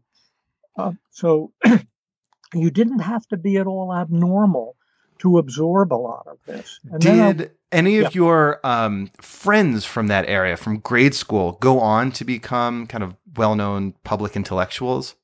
Uh, 0.77 0.93
so 1.11 1.51
you 2.53 2.71
didn't 2.71 2.99
have 2.99 3.27
to 3.27 3.37
be 3.37 3.57
at 3.57 3.67
all 3.67 3.93
abnormal 3.93 4.77
to 5.19 5.37
absorb 5.37 5.93
a 5.93 5.95
lot 5.95 6.27
of 6.27 6.37
this. 6.45 6.79
And 6.91 7.01
Did 7.01 7.51
any 7.71 7.97
of 7.97 8.03
yeah. 8.03 8.09
your 8.13 8.59
um, 8.63 9.09
friends 9.21 9.85
from 9.85 10.07
that 10.07 10.27
area, 10.27 10.57
from 10.57 10.79
grade 10.79 11.15
school, 11.15 11.53
go 11.53 11.79
on 11.79 12.11
to 12.13 12.25
become 12.25 12.87
kind 12.87 13.03
of 13.03 13.15
well-known 13.35 13.93
public 14.03 14.35
intellectuals? 14.35 15.15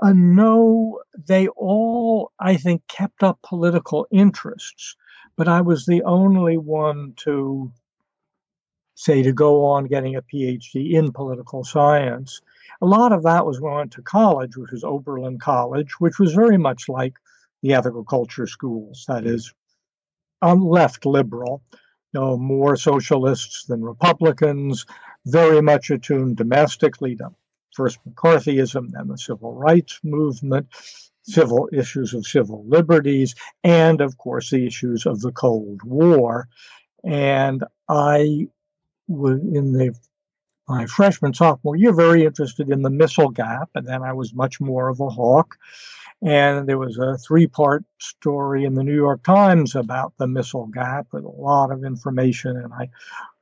Uh, 0.00 0.12
no, 0.14 1.00
they 1.26 1.48
all, 1.48 2.32
I 2.38 2.56
think, 2.56 2.86
kept 2.88 3.22
up 3.22 3.38
political 3.42 4.06
interests, 4.10 4.96
but 5.36 5.48
I 5.48 5.62
was 5.62 5.86
the 5.86 6.02
only 6.02 6.58
one 6.58 7.14
to 7.18 7.72
say 8.94 9.22
to 9.22 9.32
go 9.32 9.64
on 9.64 9.86
getting 9.86 10.16
a 10.16 10.22
PhD 10.22 10.92
in 10.92 11.12
political 11.12 11.64
science. 11.64 12.40
A 12.82 12.86
lot 12.86 13.12
of 13.12 13.22
that 13.22 13.46
was 13.46 13.60
when 13.60 13.72
I 13.72 13.76
went 13.76 13.92
to 13.92 14.02
college, 14.02 14.56
which 14.56 14.70
was 14.70 14.84
Oberlin 14.84 15.38
College, 15.38 15.92
which 15.98 16.18
was 16.18 16.32
very 16.34 16.58
much 16.58 16.88
like 16.88 17.14
the 17.66 17.74
ethical 17.74 18.04
culture 18.04 18.46
schools. 18.46 19.04
That 19.08 19.26
is, 19.26 19.52
um, 20.42 20.64
left 20.64 21.04
liberal, 21.06 21.62
you 21.72 22.20
know, 22.20 22.36
more 22.36 22.76
socialists 22.76 23.64
than 23.64 23.82
Republicans, 23.82 24.86
very 25.26 25.60
much 25.60 25.90
attuned 25.90 26.36
domestically 26.36 27.16
to 27.16 27.30
first 27.74 27.98
McCarthyism, 28.08 28.90
then 28.90 29.08
the 29.08 29.18
civil 29.18 29.52
rights 29.52 30.00
movement, 30.02 30.68
civil 31.22 31.68
issues 31.72 32.14
of 32.14 32.26
civil 32.26 32.64
liberties, 32.66 33.34
and 33.64 34.00
of 34.00 34.16
course 34.16 34.50
the 34.50 34.66
issues 34.66 35.04
of 35.04 35.20
the 35.20 35.32
Cold 35.32 35.82
War. 35.82 36.48
And 37.04 37.64
I 37.88 38.48
was 39.08 39.40
in 39.40 39.72
the 39.72 39.94
my 40.68 40.86
freshman 40.86 41.32
sophomore 41.32 41.76
year 41.76 41.92
very 41.92 42.24
interested 42.24 42.70
in 42.70 42.82
the 42.82 42.90
missile 42.90 43.28
gap, 43.30 43.70
and 43.74 43.86
then 43.86 44.02
I 44.02 44.12
was 44.12 44.34
much 44.34 44.60
more 44.60 44.88
of 44.88 44.98
a 45.00 45.08
hawk. 45.08 45.56
And 46.22 46.68
there 46.68 46.78
was 46.78 46.98
a 46.98 47.18
three 47.18 47.46
part 47.46 47.84
story 48.00 48.64
in 48.64 48.74
the 48.74 48.82
New 48.82 48.94
York 48.94 49.22
Times 49.22 49.74
about 49.74 50.14
the 50.18 50.26
missile 50.26 50.66
gap 50.66 51.06
with 51.12 51.24
a 51.24 51.28
lot 51.28 51.70
of 51.70 51.84
information. 51.84 52.56
And 52.56 52.72
I 52.72 52.88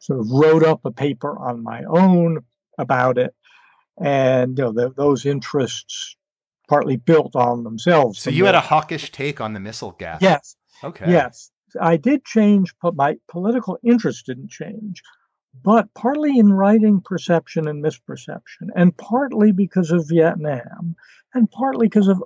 sort 0.00 0.20
of 0.20 0.30
wrote 0.30 0.64
up 0.64 0.84
a 0.84 0.90
paper 0.90 1.38
on 1.38 1.62
my 1.62 1.84
own 1.84 2.40
about 2.78 3.16
it. 3.16 3.34
And 4.00 4.58
you 4.58 4.64
know, 4.64 4.72
the, 4.72 4.92
those 4.92 5.24
interests 5.24 6.16
partly 6.68 6.96
built 6.96 7.36
on 7.36 7.62
themselves. 7.62 8.18
So 8.18 8.30
you 8.30 8.46
had 8.46 8.56
a 8.56 8.60
hawkish 8.60 9.12
take 9.12 9.40
on 9.40 9.52
the 9.52 9.60
missile 9.60 9.92
gap. 9.92 10.20
Yes. 10.20 10.56
Okay. 10.82 11.10
Yes. 11.10 11.50
I 11.80 11.96
did 11.96 12.24
change, 12.24 12.74
but 12.82 12.96
my 12.96 13.16
political 13.28 13.78
interest 13.82 14.26
didn't 14.26 14.50
change 14.50 15.02
but 15.62 15.92
partly 15.94 16.38
in 16.38 16.52
writing 16.52 17.00
perception 17.00 17.68
and 17.68 17.84
misperception, 17.84 18.68
and 18.74 18.96
partly 18.96 19.52
because 19.52 19.90
of 19.90 20.08
Vietnam, 20.08 20.96
and 21.32 21.50
partly 21.50 21.86
because 21.86 22.08
of 22.08 22.22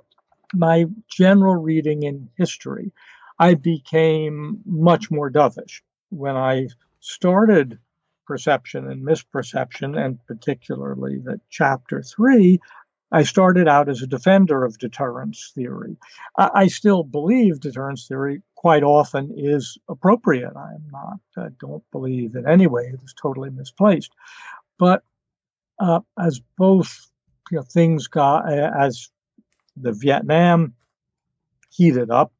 my 0.53 0.85
general 1.09 1.55
reading 1.55 2.03
in 2.03 2.29
history, 2.35 2.91
I 3.37 3.53
became 3.53 4.61
much 4.65 5.09
more 5.11 5.29
dovish. 5.29 5.81
When 6.09 6.35
I 6.35 6.67
started 6.99 7.79
perception 8.25 8.89
and 8.89 9.05
misperception, 9.05 9.97
and 9.97 10.23
particularly 10.25 11.17
the 11.19 11.39
chapter 11.49 12.01
three, 12.01 12.59
I 13.11 13.23
started 13.23 13.67
out 13.67 13.89
as 13.89 14.01
a 14.01 14.07
defender 14.07 14.63
of 14.63 14.77
deterrence 14.77 15.51
theory. 15.55 15.97
I, 16.37 16.67
still 16.67 17.03
believe 17.03 17.59
deterrence 17.59 18.07
theory 18.07 18.43
quite 18.55 18.83
often 18.83 19.33
is 19.35 19.79
appropriate. 19.89 20.53
I 20.55 20.73
am 20.75 20.85
not, 20.91 21.19
I 21.35 21.47
don't 21.59 21.83
believe 21.91 22.35
in 22.35 22.47
any 22.47 22.67
way 22.67 22.83
it 22.83 23.01
is 23.03 23.15
totally 23.19 23.49
misplaced. 23.49 24.11
But 24.77 25.01
uh, 25.79 26.01
as 26.19 26.39
both 26.57 27.09
you 27.49 27.57
know, 27.57 27.63
things 27.63 28.07
got, 28.07 28.51
as 28.51 29.09
the 29.79 29.93
Vietnam 29.93 30.73
heated 31.69 32.09
up, 32.09 32.33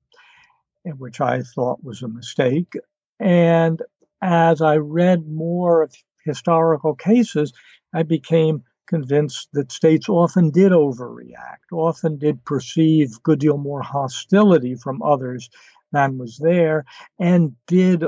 which 0.86 1.22
I 1.22 1.42
thought 1.42 1.84
was 1.84 2.02
a 2.02 2.08
mistake. 2.08 2.74
And 3.20 3.82
as 4.22 4.62
I 4.62 4.78
read 4.78 5.28
more 5.28 5.84
of 5.84 5.94
historical 6.26 6.96
cases, 6.96 7.54
I 7.94 8.04
became 8.04 8.64
convinced 8.88 9.50
that 9.54 9.72
states 9.72 10.10
often 10.10 10.50
did 10.50 10.72
overreact, 10.72 11.72
often 11.72 12.18
did 12.18 12.44
perceive 12.44 13.12
a 13.12 13.22
good 13.24 13.40
deal 13.40 13.58
more 13.58 13.82
hostility 13.82 14.76
from 14.76 15.02
others 15.04 15.50
than 15.92 16.18
was 16.18 16.38
there, 16.38 16.86
and 17.20 17.56
did 17.68 18.04
uh, 18.04 18.08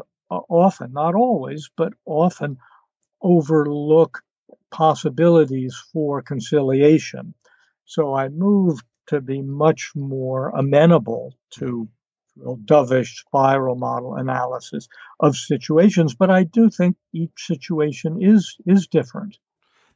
often, 0.49 0.93
not 0.93 1.15
always, 1.15 1.69
but 1.75 1.93
often 2.05 2.57
overlook 3.21 4.21
possibilities 4.71 5.75
for 5.91 6.21
conciliation. 6.21 7.33
So 7.85 8.15
I 8.15 8.29
moved 8.29 8.85
to 9.11 9.21
be 9.21 9.41
much 9.41 9.91
more 9.95 10.49
amenable 10.49 11.35
to 11.51 11.87
dovish 12.65 13.19
spiral 13.19 13.75
model 13.75 14.15
analysis 14.15 14.87
of 15.19 15.35
situations. 15.35 16.15
But 16.15 16.29
I 16.29 16.43
do 16.43 16.69
think 16.69 16.95
each 17.13 17.31
situation 17.37 18.21
is 18.21 18.57
is 18.65 18.87
different. 18.87 19.37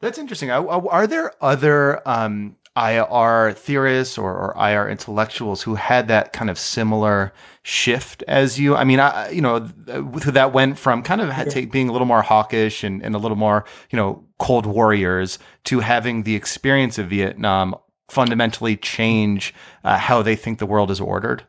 That's 0.02 0.18
interesting. 0.18 0.52
Are, 0.52 1.08
there 1.08 1.32
other 1.42 2.08
um, 2.08 2.58
IR 2.76 3.54
theorists 3.54 4.18
or, 4.18 4.34
or, 4.34 4.70
IR 4.70 4.90
intellectuals 4.90 5.62
who 5.62 5.76
had 5.76 6.10
that 6.10 6.34
kind 6.34 6.50
of 6.50 6.60
similar 6.60 7.32
shift 7.64 8.22
as 8.28 8.60
you? 8.60 8.76
I 8.76 8.84
mean, 8.84 9.00
I, 9.00 9.30
you 9.30 9.42
know, 9.42 9.60
that 9.60 10.52
went 10.52 10.78
from 10.78 11.02
kind 11.02 11.22
of 11.22 11.30
yeah. 11.30 11.66
being 11.66 11.88
a 11.88 11.94
little 11.94 12.06
more 12.06 12.22
hawkish 12.22 12.84
and, 12.84 13.02
and 13.02 13.16
a 13.16 13.18
little 13.18 13.38
more, 13.38 13.64
you 13.90 13.96
know, 13.96 14.26
cold 14.38 14.66
warriors 14.66 15.40
to 15.64 15.80
having 15.80 16.24
the 16.24 16.36
experience 16.36 16.98
of 16.98 17.08
Vietnam 17.08 17.74
fundamentally 18.08 18.78
change 18.78 19.54
uh, 19.84 19.98
how 19.98 20.22
they 20.22 20.36
think 20.36 20.60
the 20.60 20.66
world 20.66 20.92
is 20.92 21.02
ordered? 21.02 21.44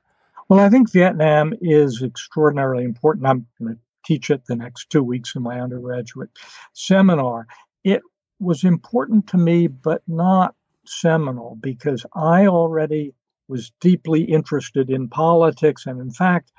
Well, 0.49 0.61
I 0.61 0.69
think 0.69 0.93
Vietnam 0.93 1.55
is 1.61 2.03
extraordinarily 2.03 2.85
important. 2.85 3.27
I'm 3.27 3.47
going 3.59 3.75
to 3.75 3.81
teach 4.05 4.31
it 4.31 4.47
the 4.47 4.57
next 4.57 4.91
two 4.91 5.03
weeks 5.03 5.35
in 5.35 5.43
my 5.43 5.61
undergraduate 5.61 6.31
seminar. 6.73 7.47
It 7.83 8.03
was 8.39 8.65
important 8.65 9.27
to 9.29 9.39
me, 9.39 9.67
but 9.67 10.03
not 10.07 10.55
seminal 10.85 11.57
because 11.61 12.07
I 12.15 12.47
already 12.47 13.15
was 13.49 13.73
deeply 13.81 14.23
interested 14.23 14.91
in 14.91 15.09
politics. 15.09 15.87
And 15.87 16.01
in 16.01 16.11
fact, 16.11 16.53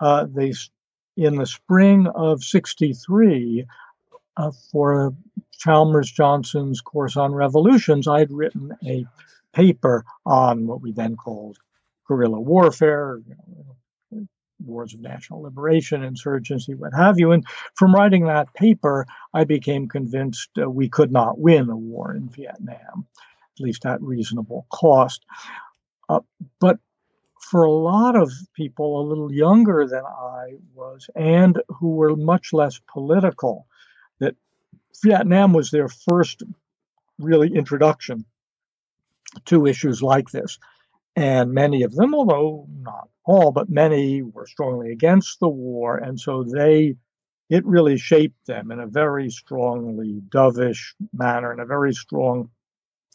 uh, 0.00 0.26
they, 0.28 0.52
in 1.16 1.36
the 1.36 1.46
spring 1.46 2.06
of 2.14 2.42
63, 2.42 3.66
uh, 4.38 4.52
for 4.70 5.12
Chalmers 5.58 6.10
Johnson's 6.10 6.80
course 6.80 7.16
on 7.16 7.34
revolutions, 7.34 8.06
I 8.06 8.20
had 8.20 8.32
written 8.32 8.72
a 8.86 9.04
paper 9.52 10.04
on 10.24 10.66
what 10.66 10.80
we 10.80 10.92
then 10.92 11.16
called 11.16 11.58
guerrilla 12.06 12.40
warfare, 12.40 13.20
you 13.26 13.34
know, 13.34 14.26
wars 14.64 14.94
of 14.94 15.00
national 15.00 15.42
liberation, 15.42 16.02
insurgency, 16.02 16.74
what 16.74 16.92
have 16.94 17.18
you. 17.18 17.32
And 17.32 17.44
from 17.74 17.94
writing 17.94 18.26
that 18.26 18.54
paper, 18.54 19.06
I 19.34 19.44
became 19.44 19.88
convinced 19.88 20.50
uh, 20.60 20.70
we 20.70 20.88
could 20.88 21.12
not 21.12 21.38
win 21.38 21.68
a 21.68 21.76
war 21.76 22.14
in 22.14 22.28
Vietnam, 22.28 23.06
at 23.56 23.60
least 23.60 23.86
at 23.86 24.02
reasonable 24.02 24.66
cost. 24.70 25.24
Uh, 26.08 26.20
but 26.60 26.78
for 27.40 27.62
a 27.62 27.70
lot 27.70 28.16
of 28.16 28.32
people 28.54 29.00
a 29.00 29.08
little 29.08 29.32
younger 29.32 29.86
than 29.86 30.04
I 30.04 30.54
was 30.74 31.08
and 31.14 31.60
who 31.68 31.90
were 31.90 32.16
much 32.16 32.52
less 32.52 32.80
political, 32.92 33.66
Vietnam 35.02 35.52
was 35.52 35.70
their 35.70 35.88
first 35.88 36.42
really 37.18 37.54
introduction 37.54 38.24
to 39.46 39.66
issues 39.66 40.02
like 40.02 40.30
this. 40.30 40.58
And 41.16 41.52
many 41.52 41.82
of 41.82 41.94
them, 41.94 42.14
although 42.14 42.66
not 42.70 43.08
all, 43.24 43.50
but 43.50 43.68
many 43.68 44.22
were 44.22 44.46
strongly 44.46 44.92
against 44.92 45.40
the 45.40 45.48
war. 45.48 45.96
And 45.96 46.18
so 46.18 46.44
they, 46.44 46.96
it 47.50 47.66
really 47.66 47.98
shaped 47.98 48.46
them 48.46 48.70
in 48.70 48.78
a 48.78 48.86
very 48.86 49.30
strongly 49.30 50.20
dovish 50.28 50.94
manner, 51.12 51.52
in 51.52 51.60
a 51.60 51.66
very 51.66 51.92
strong 51.92 52.50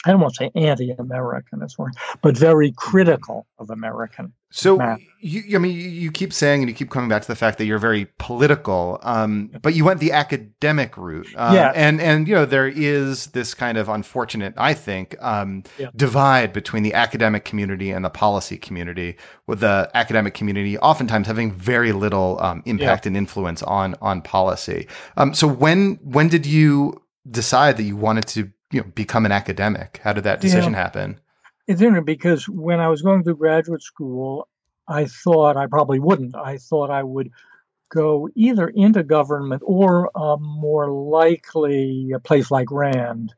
I 0.06 0.12
don't 0.12 0.20
want 0.20 0.34
to 0.36 0.38
say 0.38 0.52
anti-American 0.56 1.62
as 1.62 1.78
well, 1.78 1.90
but 2.22 2.38
very 2.38 2.74
critical 2.76 3.48
of 3.58 3.70
American. 3.70 4.34
So, 4.52 4.80
you, 5.20 5.56
I 5.56 5.58
mean, 5.58 5.76
you 5.76 6.12
keep 6.12 6.32
saying 6.32 6.62
and 6.62 6.70
you 6.70 6.76
keep 6.76 6.92
coming 6.92 7.10
back 7.10 7.24
to 7.24 7.28
the 7.28 7.36
fact 7.36 7.58
that 7.58 7.66
you're 7.66 7.80
very 7.80 8.08
political, 8.20 9.00
um, 9.02 9.50
but 9.64 9.74
you 9.74 9.84
went 9.84 10.00
the 10.00 10.12
academic 10.12 10.96
route, 10.96 11.28
um, 11.36 11.56
yeah. 11.56 11.72
And 11.74 12.00
and 12.00 12.28
you 12.28 12.36
know 12.36 12.46
there 12.46 12.68
is 12.68 13.28
this 13.28 13.56
kind 13.56 13.80
of 13.80 13.90
unfortunate, 13.90 14.54
I 14.56 14.76
think, 14.76 15.16
um, 15.22 15.64
yeah. 15.80 15.90
divide 15.96 16.54
between 16.54 16.84
the 16.84 16.94
academic 16.94 17.46
community 17.46 17.90
and 17.90 18.06
the 18.06 18.12
policy 18.12 18.58
community, 18.58 19.18
with 19.48 19.62
the 19.62 19.90
academic 19.96 20.36
community 20.36 20.78
oftentimes 20.78 21.26
having 21.26 21.52
very 21.52 21.92
little 21.92 22.38
um, 22.40 22.62
impact 22.66 23.06
yeah. 23.06 23.10
and 23.10 23.18
influence 23.18 23.64
on 23.64 23.96
on 24.02 24.22
policy. 24.22 24.88
Um, 25.18 25.34
so 25.34 25.48
when 25.48 25.96
when 26.04 26.28
did 26.28 26.46
you 26.46 27.02
decide 27.32 27.78
that 27.78 27.84
you 27.84 27.96
wanted 27.96 28.28
to 28.28 28.52
you 28.74 28.82
know 28.82 28.88
become 28.96 29.26
an 29.26 29.32
academic? 29.32 30.00
How 30.04 30.14
did 30.14 30.24
that 30.26 30.42
decision 30.42 30.74
yeah. 30.74 30.80
happen? 30.80 31.20
It's 31.68 31.82
interesting 31.82 32.06
because 32.06 32.50
when 32.50 32.80
I 32.80 32.90
was 32.90 33.02
going 33.02 33.24
through 33.24 33.38
graduate 33.38 33.84
school, 33.84 34.48
I 34.88 35.06
thought 35.06 35.56
I 35.56 35.68
probably 35.68 36.00
wouldn't. 36.00 36.36
I 36.36 36.58
thought 36.58 36.90
I 36.90 37.04
would 37.04 37.32
go 37.90 38.28
either 38.36 38.68
into 38.70 39.04
government 39.04 39.62
or 39.66 40.10
uh, 40.16 40.38
more 40.38 40.90
likely 40.90 42.12
a 42.14 42.20
place 42.20 42.52
like 42.52 42.70
Rand, 42.72 43.34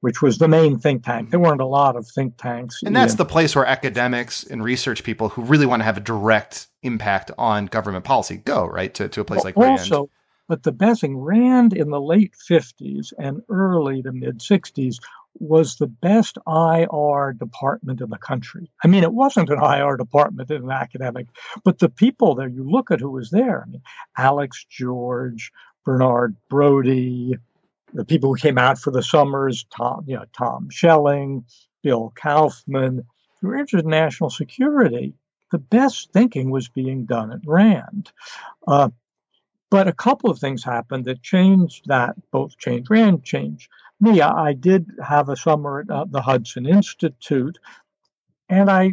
which 0.00 0.22
was 0.22 0.38
the 0.38 0.46
main 0.46 0.78
think 0.78 1.04
tank. 1.04 1.30
There 1.30 1.40
weren't 1.40 1.60
a 1.60 1.66
lot 1.66 1.96
of 1.96 2.06
think 2.06 2.36
tanks. 2.36 2.82
And 2.84 2.94
that's 2.94 3.14
in, 3.14 3.16
the 3.16 3.24
place 3.24 3.56
where 3.56 3.64
academics 3.64 4.44
and 4.44 4.62
research 4.62 5.02
people 5.02 5.30
who 5.30 5.42
really 5.42 5.66
want 5.66 5.80
to 5.80 5.84
have 5.84 5.96
a 5.96 6.00
direct 6.00 6.68
impact 6.82 7.30
on 7.38 7.66
government 7.66 8.04
policy 8.04 8.36
go, 8.36 8.66
right? 8.66 8.92
To, 8.94 9.08
to 9.08 9.20
a 9.22 9.24
place 9.24 9.42
like 9.42 9.56
Rand. 9.56 9.80
Also, 9.80 10.10
but 10.48 10.62
the 10.62 10.72
best 10.72 11.00
thing, 11.00 11.16
Rand 11.16 11.72
in 11.72 11.90
the 11.90 12.00
late 12.00 12.34
50s 12.34 13.12
and 13.18 13.42
early 13.48 14.02
to 14.02 14.12
mid 14.12 14.38
60s 14.38 14.96
was 15.38 15.76
the 15.76 15.86
best 15.86 16.38
IR 16.46 17.32
department 17.32 18.00
in 18.00 18.10
the 18.10 18.18
country. 18.18 18.70
I 18.84 18.88
mean, 18.88 19.02
it 19.02 19.12
wasn't 19.12 19.50
an 19.50 19.62
IR 19.62 19.96
department 19.96 20.50
in 20.50 20.64
an 20.64 20.70
academic, 20.70 21.26
but 21.64 21.78
the 21.78 21.88
people 21.88 22.34
there, 22.34 22.48
you 22.48 22.68
look 22.68 22.90
at 22.90 23.00
who 23.00 23.10
was 23.10 23.30
there. 23.30 23.64
I 23.66 23.70
mean, 23.70 23.82
Alex 24.16 24.64
George, 24.68 25.50
Bernard 25.84 26.36
Brodie, 26.48 27.36
the 27.92 28.04
people 28.04 28.30
who 28.34 28.40
came 28.40 28.58
out 28.58 28.78
for 28.78 28.90
the 28.90 29.02
summers, 29.02 29.64
Tom, 29.76 30.04
you 30.06 30.16
know, 30.16 30.24
Tom 30.36 30.68
Schelling, 30.70 31.44
Bill 31.82 32.12
Kaufmann, 32.16 33.04
who 33.40 33.48
were 33.48 33.56
interested 33.56 33.84
in 33.84 33.90
national 33.90 34.30
security. 34.30 35.14
The 35.52 35.58
best 35.58 36.10
thinking 36.12 36.50
was 36.50 36.68
being 36.68 37.04
done 37.04 37.30
at 37.32 37.40
Rand. 37.46 38.10
Uh, 38.66 38.90
but 39.74 39.88
a 39.88 39.92
couple 39.92 40.30
of 40.30 40.38
things 40.38 40.62
happened 40.62 41.04
that 41.04 41.20
changed 41.20 41.88
that, 41.88 42.14
both 42.30 42.56
changed 42.58 42.88
Rand, 42.92 43.24
changed 43.24 43.68
me. 43.98 44.20
I 44.20 44.52
did 44.52 44.88
have 45.04 45.28
a 45.28 45.36
summer 45.36 45.80
at 45.80 45.90
uh, 45.90 46.04
the 46.08 46.22
Hudson 46.22 46.64
Institute, 46.64 47.58
and 48.48 48.70
I 48.70 48.92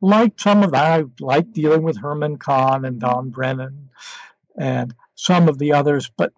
liked 0.00 0.40
some 0.40 0.62
of 0.62 0.70
that. 0.70 1.00
I 1.00 1.04
liked 1.20 1.52
dealing 1.52 1.82
with 1.82 1.98
Herman 1.98 2.38
Kahn 2.38 2.86
and 2.86 2.98
Don 2.98 3.28
Brennan 3.28 3.90
and 4.56 4.94
some 5.16 5.50
of 5.50 5.58
the 5.58 5.74
others, 5.74 6.10
but 6.16 6.32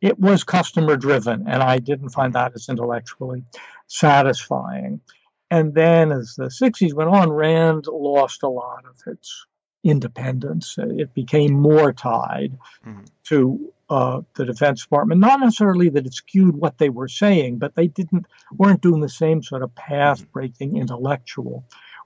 it 0.00 0.16
was 0.20 0.44
customer 0.44 0.96
driven, 0.96 1.48
and 1.48 1.64
I 1.64 1.80
didn't 1.80 2.10
find 2.10 2.32
that 2.34 2.52
as 2.54 2.68
intellectually 2.68 3.42
satisfying. 3.88 5.00
And 5.50 5.74
then 5.74 6.12
as 6.12 6.36
the 6.36 6.44
60s 6.44 6.94
went 6.94 7.10
on, 7.10 7.28
Rand 7.28 7.86
lost 7.88 8.44
a 8.44 8.48
lot 8.48 8.84
of 8.88 9.02
its 9.12 9.46
independence. 9.88 10.76
It 10.78 11.14
became 11.14 11.52
more 11.52 11.92
tied 11.92 12.58
mm-hmm. 12.84 13.04
to 13.24 13.72
uh, 13.88 14.20
the 14.34 14.44
Defense 14.44 14.82
Department. 14.82 15.20
Not 15.20 15.40
necessarily 15.40 15.88
that 15.90 16.06
it 16.06 16.14
skewed 16.14 16.56
what 16.56 16.78
they 16.78 16.88
were 16.88 17.08
saying, 17.08 17.58
but 17.58 17.74
they 17.74 17.86
didn't 17.86 18.26
weren't 18.52 18.82
doing 18.82 19.00
the 19.00 19.08
same 19.08 19.42
sort 19.42 19.62
of 19.62 19.74
path-breaking 19.74 20.70
mm-hmm. 20.70 20.80
intellectual 20.82 21.64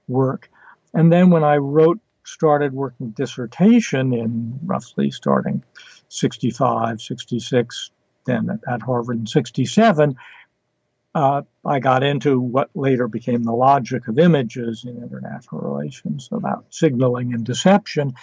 work. 0.09 0.51
And 0.93 1.13
then 1.13 1.31
when 1.31 1.45
I 1.45 1.57
wrote, 1.57 2.01
started 2.25 2.73
working 2.75 3.11
dissertation 3.11 4.13
in 4.13 4.59
roughly 4.65 5.11
starting 5.11 5.65
65, 6.09 7.01
66, 7.01 7.91
then 8.27 8.51
at, 8.51 8.73
at 8.73 8.83
Harvard 8.83 9.19
in 9.19 9.27
67, 9.27 10.15
uh, 11.15 11.43
I 11.65 11.81
got 11.81 12.03
into 12.03 12.41
what 12.41 12.71
later 12.75 13.09
became 13.09 13.43
the 13.43 13.53
logic 13.53 14.09
of 14.09 14.19
images 14.19 14.85
in 14.85 15.03
international 15.03 15.61
relations 15.61 16.29
about 16.31 16.67
signaling 16.71 17.35
and 17.35 17.45
deception. 17.45 18.15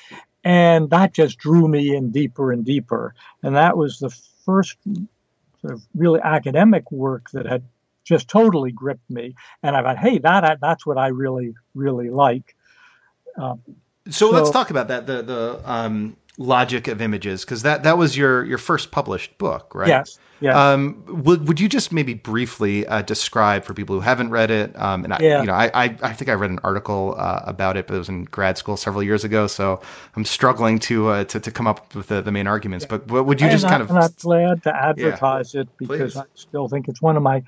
And 0.44 0.90
that 0.92 1.14
just 1.14 1.38
drew 1.38 1.68
me 1.68 1.96
in 1.96 2.12
deeper 2.12 2.52
and 2.52 2.64
deeper. 2.64 3.14
And 3.44 3.56
that 3.56 3.76
was 3.76 4.00
the 4.00 4.10
first 4.46 4.78
sort 5.62 5.74
of 5.74 5.86
really 5.96 6.22
academic 6.24 6.90
work 6.92 7.30
that 7.32 7.46
had 7.46 7.64
just 8.06 8.30
totally 8.30 8.72
gripped 8.72 9.10
me. 9.10 9.36
And 9.62 9.76
I 9.76 9.84
thought, 9.84 9.98
hey, 9.98 10.20
that 10.20 10.60
that's 10.62 10.86
what 10.86 10.98
I 10.98 11.08
really, 11.08 11.54
really 11.76 12.10
like. 12.10 12.56
Uh, 13.38 13.56
so, 14.06 14.30
so, 14.30 14.30
let's 14.30 14.50
talk 14.50 14.70
about 14.70 14.88
that. 14.88 15.06
The 15.06 15.22
the 15.22 15.62
um, 15.66 16.16
logic 16.38 16.88
of 16.88 17.02
images 17.02 17.44
because 17.44 17.64
that 17.64 17.84
that 17.84 17.98
was 17.98 18.16
your 18.16 18.46
your 18.46 18.58
first 18.58 18.92
published 18.92 19.38
book, 19.38 19.74
right? 19.74 19.88
Yes. 19.88 20.20
Yeah. 20.40 20.72
Um, 20.72 21.04
would 21.08 21.48
would 21.48 21.60
you 21.60 21.68
just 21.68 21.92
maybe 21.92 22.14
briefly 22.14 22.86
uh, 22.86 23.02
describe 23.02 23.64
for 23.64 23.74
people 23.74 23.96
who 23.96 24.02
haven't 24.02 24.30
read 24.30 24.52
it? 24.52 24.80
Um, 24.80 25.04
and 25.04 25.14
I, 25.14 25.18
yeah. 25.20 25.42
you 25.42 25.48
know, 25.48 25.54
I, 25.54 25.72
I, 25.74 25.98
I 26.04 26.14
think 26.14 26.30
I 26.30 26.34
read 26.34 26.52
an 26.52 26.60
article 26.64 27.16
uh, 27.18 27.42
about 27.46 27.76
it, 27.76 27.88
but 27.88 27.96
it 27.96 27.98
was 27.98 28.10
in 28.10 28.26
grad 28.26 28.58
school 28.58 28.78
several 28.78 29.02
years 29.02 29.24
ago, 29.24 29.48
so 29.48 29.82
I'm 30.16 30.26
struggling 30.26 30.78
to 30.80 31.08
uh, 31.10 31.24
to, 31.26 31.40
to 31.40 31.52
come 31.52 31.66
up 31.66 31.96
with 31.96 32.08
the, 32.08 32.22
the 32.22 32.32
main 32.32 32.46
arguments. 32.46 32.86
Yeah. 32.86 32.98
But, 32.98 33.08
but 33.08 33.24
would 33.24 33.42
you 33.42 33.48
and 33.48 33.52
just 33.52 33.66
I, 33.66 33.70
kind 33.70 33.82
of? 33.82 33.90
I'm 33.90 33.96
not 33.96 34.16
glad 34.18 34.64
to 34.64 34.76
advertise 34.76 35.56
yeah. 35.56 35.62
it 35.62 35.70
because 35.78 36.14
Please. 36.14 36.18
I 36.18 36.26
still 36.36 36.68
think 36.68 36.88
it's 36.88 37.02
one 37.02 37.18
of 37.18 37.24
my 37.24 37.42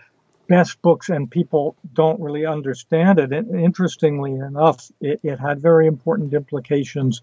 best 0.47 0.81
books, 0.81 1.09
and 1.09 1.29
people 1.29 1.75
don't 1.93 2.19
really 2.19 2.47
understand 2.47 3.19
it. 3.19 3.31
And 3.31 3.59
interestingly 3.59 4.33
enough, 4.33 4.91
it, 4.99 5.19
it 5.21 5.39
had 5.39 5.61
very 5.61 5.85
important 5.85 6.33
implications 6.33 7.21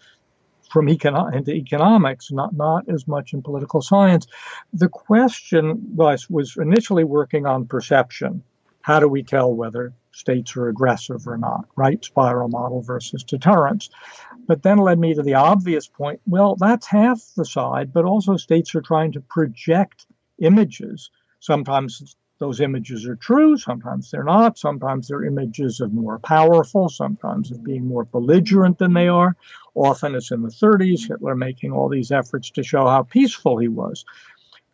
from 0.71 0.87
econo- 0.87 1.35
into 1.35 1.53
economics, 1.53 2.31
not 2.33 2.55
not 2.55 2.89
as 2.89 3.07
much 3.07 3.33
in 3.33 3.43
political 3.43 3.81
science. 3.83 4.27
The 4.73 4.89
question 4.89 5.81
was 5.95 6.29
was 6.31 6.57
initially 6.57 7.05
working 7.05 7.47
on 7.47 7.67
perception. 7.67 8.43
How 8.83 9.01
do 9.01 9.09
we 9.09 9.23
tell 9.23 9.53
whether 9.53 9.93
states 10.13 10.57
are 10.57 10.69
aggressive 10.69 11.27
or 11.27 11.37
not? 11.37 11.67
Right 11.77 12.05
spiral 12.05 12.49
model 12.49 12.83
versus 12.83 13.25
deterrence. 13.25 13.91
But 14.47 14.63
then 14.63 14.79
led 14.79 14.99
me 14.99 15.15
to 15.15 15.23
the 15.23 15.35
obvious 15.35 15.89
point. 15.89 16.21
Well, 16.27 16.57
that's 16.57 16.87
half 16.87 17.21
the 17.37 17.45
side, 17.45 17.93
but 17.93 18.05
also 18.05 18.37
states 18.37 18.75
are 18.75 18.81
trying 18.81 19.13
to 19.13 19.21
project 19.21 20.07
images. 20.39 21.11
Sometimes 21.41 22.17
those 22.39 22.61
images 22.61 23.07
are 23.07 23.17
true, 23.17 23.57
sometimes 23.57 24.11
they're 24.11 24.25
not, 24.25 24.59
sometimes 24.59 25.09
they're 25.09 25.25
images 25.25 25.81
of 25.81 25.93
more 25.93 26.19
powerful, 26.19 26.89
sometimes 26.89 27.51
of 27.51 27.65
being 27.65 27.87
more 27.87 28.05
belligerent 28.05 28.79
than 28.79 28.93
they 28.93 29.09
are. 29.09 29.37
Often 29.75 30.15
it's 30.15 30.31
in 30.31 30.43
the 30.43 30.49
30s, 30.49 31.09
Hitler 31.09 31.35
making 31.35 31.73
all 31.73 31.89
these 31.89 32.13
efforts 32.13 32.51
to 32.53 32.63
show 32.63 32.87
how 32.87 33.03
peaceful 33.05 33.59
he 33.59 33.69
was. 33.69 34.05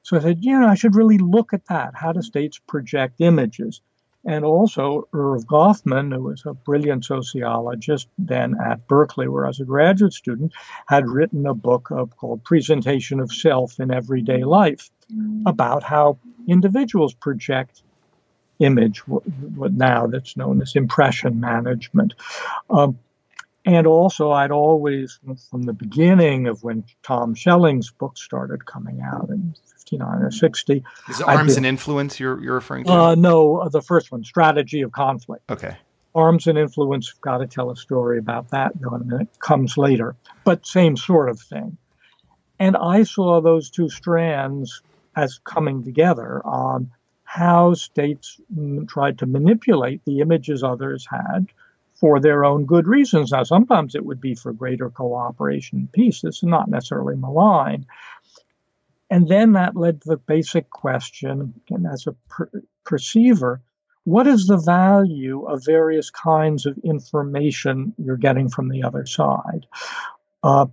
So 0.03 0.17
I 0.17 0.21
said, 0.21 0.45
you 0.45 0.59
know, 0.59 0.67
I 0.67 0.75
should 0.75 0.97
really 0.97 1.19
look 1.19 1.53
at 1.53 1.67
that. 1.67 1.95
How 1.95 2.13
do 2.13 2.23
states 2.23 2.59
project 2.59 3.21
images? 3.21 3.81
And 4.25 4.45
also, 4.45 5.09
Erv 5.13 5.45
Goffman, 5.47 6.15
who 6.15 6.23
was 6.23 6.45
a 6.47 6.55
brilliant 6.55 7.05
sociologist 7.05 8.07
then 8.19 8.57
at 8.65 8.87
Berkeley, 8.87 9.27
where 9.27 9.45
I 9.45 9.49
was 9.49 9.61
a 9.61 9.65
graduate 9.65 10.13
student, 10.13 10.53
had 10.87 11.09
written 11.09 11.47
a 11.47 11.55
book 11.55 11.91
of, 11.91 12.17
called 12.17 12.45
Presentation 12.45 13.19
of 13.19 13.33
Self 13.33 13.81
in 13.81 13.91
Everyday 13.91 14.45
Life 14.45 14.91
about 15.45 15.83
how 15.83 16.19
individuals 16.47 17.15
project 17.15 17.83
image, 18.61 18.99
what 19.09 19.73
now 19.73 20.07
that's 20.07 20.37
known 20.37 20.63
as 20.63 20.77
impression 20.77 21.41
management. 21.41 22.15
Um, 22.71 22.99
and 23.65 23.87
also, 23.87 24.31
I'd 24.33 24.51
always, 24.51 25.19
from 25.51 25.63
the 25.63 25.73
beginning 25.73 26.49
of 26.49 26.63
when 26.63 26.85
Tom 27.03 27.35
Schelling's 27.35 27.91
book 27.91 28.17
started 28.17 28.67
coming 28.67 29.01
out 29.01 29.31
in 29.31 29.55
59 29.93 30.23
or 30.23 30.31
60. 30.31 30.85
Is 31.09 31.21
it 31.21 31.29
Arms 31.29 31.57
and 31.57 31.67
Influence 31.67 32.19
you're, 32.19 32.43
you're 32.43 32.55
referring 32.55 32.85
to? 32.85 32.93
Uh, 32.93 33.15
no, 33.15 33.59
uh, 33.59 33.69
the 33.69 33.83
first 33.83 34.11
one, 34.11 34.25
Strategy 34.25 34.83
of 34.83 34.93
Conflict. 34.93 35.51
Okay. 35.51 35.77
Arms 36.15 36.47
and 36.47 36.59
Influence, 36.59 37.13
got 37.21 37.39
to 37.39 37.47
tell 37.47 37.71
a 37.71 37.77
story 37.77 38.19
about 38.19 38.51
that 38.51 38.73
in 38.75 38.85
a 38.85 38.99
minute, 38.99 39.29
comes 39.39 39.77
later, 39.77 40.17
but 40.45 40.67
same 40.67 40.97
sort 40.97 41.29
of 41.29 41.41
thing. 41.41 41.77
And 42.59 42.77
I 42.77 43.03
saw 43.03 43.41
those 43.41 43.71
two 43.71 43.89
strands 43.89 44.83
as 45.17 45.41
coming 45.45 45.85
together 45.85 46.41
on 46.45 46.91
how 47.25 47.75
states 47.75 48.41
tried 48.89 49.19
to 49.19 49.27
manipulate 49.27 50.05
the 50.05 50.21
images 50.21 50.63
others 50.63 51.07
had 51.11 51.49
for 51.95 52.21
their 52.21 52.45
own 52.45 52.67
good 52.67 52.87
reasons. 52.87 53.31
Now, 53.31 53.45
sometimes 53.45 53.95
it 53.95 54.05
would 54.05 54.21
be 54.21 54.35
for 54.35 54.53
greater 54.53 54.91
cooperation 54.91 55.79
and 55.79 55.93
peace. 55.93 56.21
This 56.21 56.39
is 56.39 56.43
not 56.43 56.69
necessarily 56.69 57.17
malign. 57.17 57.87
And 59.13 59.29
then 59.29 59.53
that 59.53 59.77
led 59.77 60.01
to 60.01 60.09
the 60.09 60.17
basic 60.17 60.71
question, 60.71 61.53
and 61.69 61.87
as 61.87 62.07
a 62.07 62.13
per- 62.31 62.51
perceiver, 62.87 63.61
what 64.05 64.27
is 64.27 64.47
the 64.47 64.57
value 64.57 65.45
of 65.45 65.67
various 65.67 66.09
kinds 66.09 66.65
of 66.65 66.79
information 66.79 67.93
you're 67.99 68.17
getting 68.17 68.49
from 68.49 68.71
the 68.71 68.83
other 68.83 69.05
side? 69.05 69.67
Uh, 70.43 70.65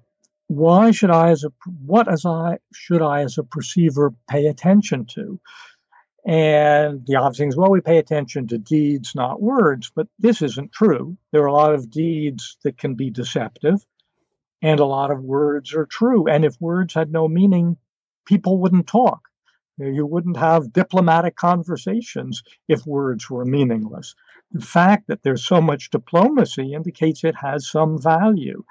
why 0.47 0.91
should 0.91 1.11
I, 1.11 1.31
as 1.31 1.43
a 1.43 1.51
what 1.85 2.07
as 2.07 2.25
I 2.25 2.59
should 2.73 3.01
I 3.01 3.23
as 3.23 3.37
a 3.37 3.43
perceiver 3.43 4.13
pay 4.29 4.45
attention 4.47 5.05
to? 5.15 5.37
And 6.25 7.05
the 7.07 7.17
obvious 7.17 7.39
thing 7.39 7.49
is, 7.49 7.57
well, 7.57 7.69
we 7.69 7.81
pay 7.81 7.97
attention 7.97 8.47
to 8.47 8.57
deeds, 8.57 9.15
not 9.15 9.41
words, 9.41 9.91
but 9.93 10.07
this 10.17 10.41
isn't 10.41 10.71
true. 10.71 11.17
There 11.33 11.43
are 11.43 11.47
a 11.47 11.53
lot 11.53 11.73
of 11.73 11.91
deeds 11.91 12.55
that 12.63 12.77
can 12.77 12.95
be 12.95 13.09
deceptive, 13.09 13.85
and 14.61 14.79
a 14.79 14.85
lot 14.85 15.11
of 15.11 15.21
words 15.21 15.73
are 15.73 15.85
true. 15.85 16.29
And 16.29 16.45
if 16.45 16.55
words 16.61 16.93
had 16.93 17.11
no 17.11 17.27
meaning, 17.27 17.75
people 18.29 18.59
wouldn't 18.59 18.85
talk. 18.85 19.27
You 19.79 20.05
wouldn't 20.05 20.37
have 20.37 20.71
diplomatic 20.71 21.35
conversations 21.35 22.43
if 22.67 22.85
words 22.85 23.27
were 23.27 23.43
meaningless. 23.43 24.13
The 24.51 24.61
fact 24.61 25.07
that 25.07 25.23
there's 25.23 25.43
so 25.43 25.59
much 25.59 25.89
diplomacy 25.89 26.73
indicates 26.73 27.23
it 27.23 27.35
has 27.35 27.67
some 27.67 27.99
value. 27.99 28.63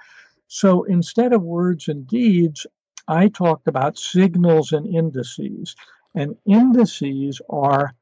So 0.47 0.85
instead 0.85 1.33
of 1.33 1.43
words 1.43 1.89
and 1.89 2.07
deeds, 2.07 2.67
I 3.09 3.29
talked 3.29 3.67
about 3.67 3.99
signals 3.99 4.71
and 4.73 4.87
indices. 4.87 5.75
And 6.15 6.37
indices 6.47 7.41
are 7.51 7.95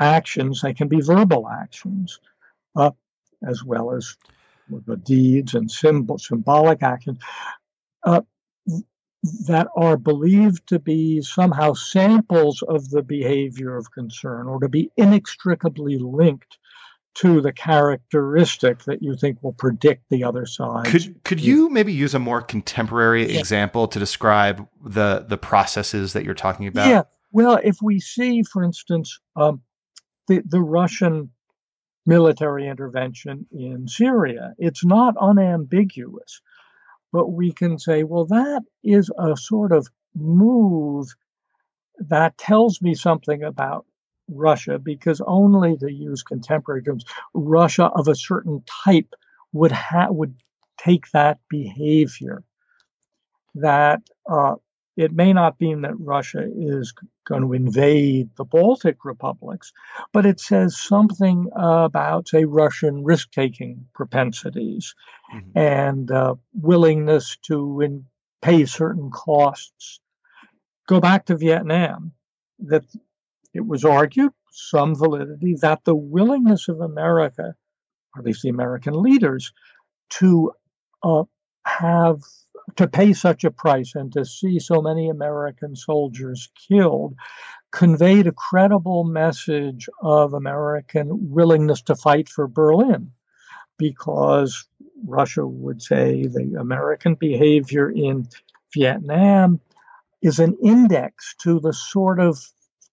actions, 0.00 0.62
they 0.62 0.74
can 0.74 0.88
be 0.88 1.00
verbal 1.00 1.48
actions, 1.48 2.18
uh, 2.74 2.90
as 3.46 3.62
well 3.62 3.92
as 3.92 4.16
the 4.86 4.96
deeds 4.96 5.54
and 5.54 5.70
symbol, 5.70 6.18
symbolic 6.18 6.82
actions 6.82 7.18
uh, 8.04 8.22
that 9.22 9.68
are 9.76 9.96
believed 9.96 10.66
to 10.68 10.78
be 10.78 11.20
somehow 11.22 11.72
samples 11.72 12.62
of 12.62 12.90
the 12.90 13.02
behavior 13.02 13.76
of 13.76 13.90
concern 13.90 14.46
or 14.46 14.60
to 14.60 14.68
be 14.68 14.90
inextricably 14.96 15.98
linked 15.98 16.58
to 17.14 17.40
the 17.40 17.52
characteristic 17.52 18.84
that 18.84 19.02
you 19.02 19.16
think 19.16 19.42
will 19.42 19.52
predict 19.52 20.04
the 20.08 20.22
other 20.22 20.46
side. 20.46 20.86
Could 20.86 21.24
could 21.24 21.40
you 21.40 21.68
maybe 21.68 21.92
use 21.92 22.14
a 22.14 22.20
more 22.20 22.40
contemporary 22.40 23.32
yeah. 23.32 23.40
example 23.40 23.88
to 23.88 23.98
describe 23.98 24.66
the 24.84 25.24
the 25.26 25.36
processes 25.36 26.12
that 26.12 26.24
you're 26.24 26.34
talking 26.34 26.68
about? 26.68 26.88
Yeah. 26.88 27.02
Well, 27.32 27.58
if 27.62 27.78
we 27.82 27.98
see, 27.98 28.44
for 28.44 28.62
instance, 28.62 29.18
um, 29.34 29.62
the 30.28 30.42
the 30.46 30.60
Russian 30.60 31.30
military 32.06 32.68
intervention 32.68 33.46
in 33.50 33.88
Syria, 33.88 34.54
it's 34.56 34.84
not 34.84 35.14
unambiguous, 35.20 36.40
but 37.12 37.32
we 37.32 37.52
can 37.52 37.78
say, 37.78 38.02
well, 38.02 38.26
that 38.26 38.62
is 38.84 39.10
a 39.18 39.36
sort 39.36 39.72
of 39.72 39.88
move 40.14 41.08
that 41.98 42.38
tells 42.38 42.80
me 42.80 42.94
something 42.94 43.42
about 43.42 43.86
Russia 44.28 44.78
because 44.78 45.20
only 45.26 45.76
to 45.78 45.90
use 45.90 46.22
contemporary 46.22 46.82
terms, 46.82 47.04
Russia 47.34 47.86
of 47.86 48.08
a 48.08 48.14
certain 48.14 48.62
type 48.84 49.14
would 49.52 49.72
ha- 49.72 50.10
would 50.10 50.34
take 50.78 51.10
that 51.12 51.38
behavior. 51.48 52.44
That 53.54 54.00
uh, 54.30 54.56
it 54.98 55.12
may 55.12 55.32
not 55.32 55.60
mean 55.60 55.82
that 55.82 55.98
Russia 56.00 56.44
is 56.56 56.92
going 57.24 57.42
to 57.42 57.52
invade 57.52 58.30
the 58.34 58.44
Baltic 58.44 59.04
republics, 59.04 59.72
but 60.12 60.26
it 60.26 60.40
says 60.40 60.76
something 60.76 61.48
about, 61.54 62.26
say, 62.26 62.44
Russian 62.44 63.04
risk 63.04 63.30
taking 63.30 63.86
propensities 63.94 64.96
mm-hmm. 65.32 65.56
and 65.56 66.10
uh, 66.10 66.34
willingness 66.52 67.36
to 67.42 67.80
in- 67.80 68.06
pay 68.42 68.64
certain 68.64 69.10
costs. 69.10 70.00
Go 70.88 70.98
back 70.98 71.26
to 71.26 71.36
Vietnam, 71.36 72.10
that 72.58 72.84
it 73.54 73.64
was 73.64 73.84
argued, 73.84 74.32
some 74.50 74.96
validity, 74.96 75.54
that 75.60 75.84
the 75.84 75.94
willingness 75.94 76.66
of 76.66 76.80
America, 76.80 77.54
or 78.16 78.18
at 78.18 78.24
least 78.24 78.42
the 78.42 78.48
American 78.48 79.00
leaders, 79.00 79.52
to 80.10 80.50
uh, 81.04 81.22
have 81.64 82.20
to 82.76 82.86
pay 82.86 83.12
such 83.12 83.44
a 83.44 83.50
price 83.50 83.94
and 83.94 84.12
to 84.12 84.24
see 84.24 84.58
so 84.58 84.80
many 84.82 85.08
American 85.08 85.76
soldiers 85.76 86.48
killed 86.68 87.14
conveyed 87.70 88.26
a 88.26 88.32
credible 88.32 89.04
message 89.04 89.88
of 90.00 90.32
American 90.32 91.30
willingness 91.30 91.82
to 91.82 91.94
fight 91.94 92.28
for 92.28 92.46
Berlin 92.46 93.12
because 93.76 94.66
Russia 95.04 95.46
would 95.46 95.82
say 95.82 96.26
the 96.26 96.56
American 96.58 97.14
behavior 97.14 97.90
in 97.90 98.26
Vietnam 98.74 99.60
is 100.22 100.38
an 100.38 100.56
index 100.62 101.34
to 101.42 101.60
the 101.60 101.72
sort 101.72 102.18
of 102.18 102.38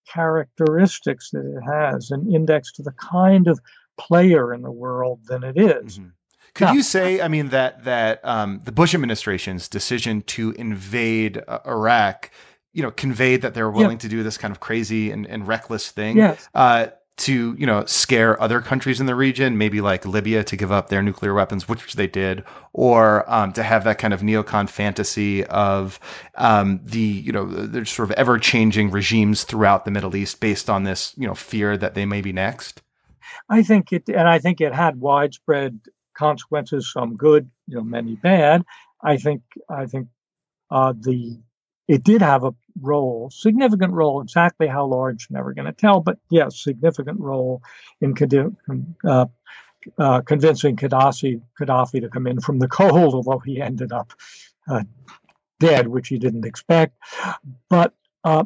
characteristics 0.08 1.32
that 1.32 1.46
it 1.46 1.62
has, 1.62 2.12
an 2.12 2.32
index 2.34 2.72
to 2.74 2.84
the 2.84 2.92
kind 2.92 3.48
of 3.48 3.60
player 3.98 4.54
in 4.54 4.62
the 4.62 4.72
world 4.72 5.20
than 5.26 5.44
it 5.44 5.58
is. 5.58 5.98
Mm-hmm. 5.98 6.10
Could 6.56 6.74
you 6.74 6.84
say, 6.84 7.22
I 7.22 7.28
mean, 7.28 7.50
that 7.50 7.84
that 7.84 8.24
um, 8.24 8.62
the 8.64 8.72
Bush 8.72 8.96
administration's 8.96 9.68
decision 9.68 10.22
to 10.24 10.52
invade 10.52 11.44
uh, 11.48 11.60
Iraq, 11.68 12.32
you 12.74 12.82
know, 12.82 12.92
conveyed 12.92 13.42
that 13.42 13.54
they 13.54 13.62
were 13.62 13.72
willing 13.72 13.98
yeah. 13.98 14.04
to 14.04 14.08
do 14.08 14.24
this 14.24 14.38
kind 14.38 14.52
of 14.52 14.62
crazy 14.62 15.12
and, 15.12 15.28
and 15.28 15.48
reckless 15.48 15.92
thing? 15.92 16.18
Yes. 16.18 16.48
Uh, 16.56 16.88
to 17.18 17.56
you 17.58 17.66
know 17.66 17.86
scare 17.86 18.42
other 18.42 18.62
countries 18.62 19.00
in 19.00 19.06
the 19.06 19.16
region, 19.16 19.58
maybe 19.58 19.82
like 19.82 20.06
Libya 20.06 20.44
to 20.46 20.56
give 20.56 20.72
up 20.72 20.90
their 20.90 21.02
nuclear 21.02 21.34
weapons, 21.34 21.68
which 21.68 21.94
they 21.94 22.08
did, 22.08 22.44
or 22.74 23.30
um, 23.32 23.54
to 23.54 23.64
have 23.64 23.84
that 23.86 23.98
kind 23.98 24.14
of 24.14 24.22
neocon 24.22 24.70
fantasy 24.70 25.46
of 25.46 26.00
um, 26.36 26.82
the 26.84 27.00
you 27.00 27.32
know 27.32 27.46
there's 27.46 27.92
sort 27.92 28.10
of 28.10 28.16
ever 28.18 28.38
changing 28.38 28.92
regimes 28.92 29.44
throughout 29.44 29.86
the 29.86 29.92
Middle 29.92 30.16
East 30.16 30.40
based 30.40 30.70
on 30.70 30.84
this 30.84 31.14
you 31.18 31.28
know 31.28 31.36
fear 31.36 31.78
that 31.78 31.96
they 31.96 32.06
may 32.06 32.22
be 32.22 32.34
next. 32.34 32.82
I 33.50 33.64
think 33.64 33.94
it, 33.94 34.10
and 34.10 34.28
I 34.28 34.40
think 34.40 34.60
it 34.62 34.74
had 34.74 35.00
widespread 35.00 35.80
consequences, 36.16 36.92
some 36.92 37.16
good, 37.16 37.50
you 37.68 37.76
know, 37.76 37.84
many 37.84 38.16
bad. 38.16 38.64
I 39.02 39.18
think 39.18 39.42
I 39.70 39.86
think 39.86 40.08
uh, 40.72 40.94
the 41.00 41.40
it 41.88 42.04
did 42.04 42.22
have 42.22 42.44
a 42.44 42.56
role, 42.82 43.30
significant 43.32 43.94
role, 43.94 44.22
exactly 44.22 44.68
how 44.68 44.86
large, 44.86 45.28
never 45.30 45.54
going 45.54 45.68
to 45.68 45.72
tell, 45.72 46.00
but 46.00 46.18
yes, 46.30 46.62
significant 46.62 47.20
role 47.20 47.62
in 48.02 48.16
uh, 49.06 49.26
uh, 49.98 50.22
convincing 50.22 50.76
Gaddafi, 50.76 51.42
Gaddafi 51.60 52.02
to 52.02 52.10
come 52.10 52.28
in 52.28 52.40
from 52.40 52.60
the 52.60 52.68
cold, 52.80 53.14
although 53.14 53.40
he 53.40 53.62
ended 53.62 53.92
up 53.92 54.14
uh, 54.68 54.84
dead, 55.60 55.88
which 55.88 56.08
he 56.08 56.18
didn't 56.18 56.46
expect. 56.46 56.98
But 57.70 57.94
uh, 58.24 58.46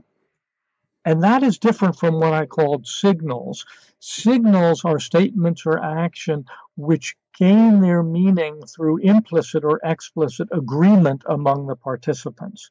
and 1.06 1.24
that 1.24 1.44
is 1.44 1.58
different 1.58 1.98
from 1.98 2.20
what 2.20 2.34
I 2.34 2.46
called 2.46 2.86
signals. 2.86 3.66
Signals 4.00 4.84
are 4.86 5.00
statements 5.00 5.66
or 5.66 5.84
action 5.84 6.46
which 6.76 7.16
gain 7.40 7.80
their 7.80 8.04
meaning 8.04 8.62
through 8.68 8.98
implicit 8.98 9.64
or 9.64 9.80
explicit 9.84 10.50
agreement 10.52 11.24
among 11.28 11.68
the 11.68 11.76
participants 11.76 12.70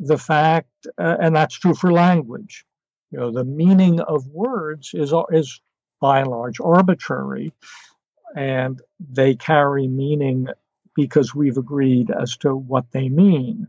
the 0.00 0.18
fact, 0.18 0.86
uh, 0.98 1.16
and 1.20 1.34
that's 1.34 1.58
true 1.58 1.74
for 1.74 1.92
language. 1.92 2.64
You 3.10 3.18
know, 3.18 3.32
the 3.32 3.44
meaning 3.44 4.00
of 4.00 4.26
words 4.28 4.90
is 4.94 5.12
is 5.30 5.60
by 6.00 6.20
and 6.20 6.30
large 6.30 6.60
arbitrary, 6.60 7.52
and 8.36 8.80
they 9.00 9.34
carry 9.34 9.88
meaning 9.88 10.48
because 10.94 11.34
we've 11.34 11.56
agreed 11.56 12.10
as 12.10 12.36
to 12.38 12.54
what 12.54 12.90
they 12.92 13.08
mean. 13.08 13.66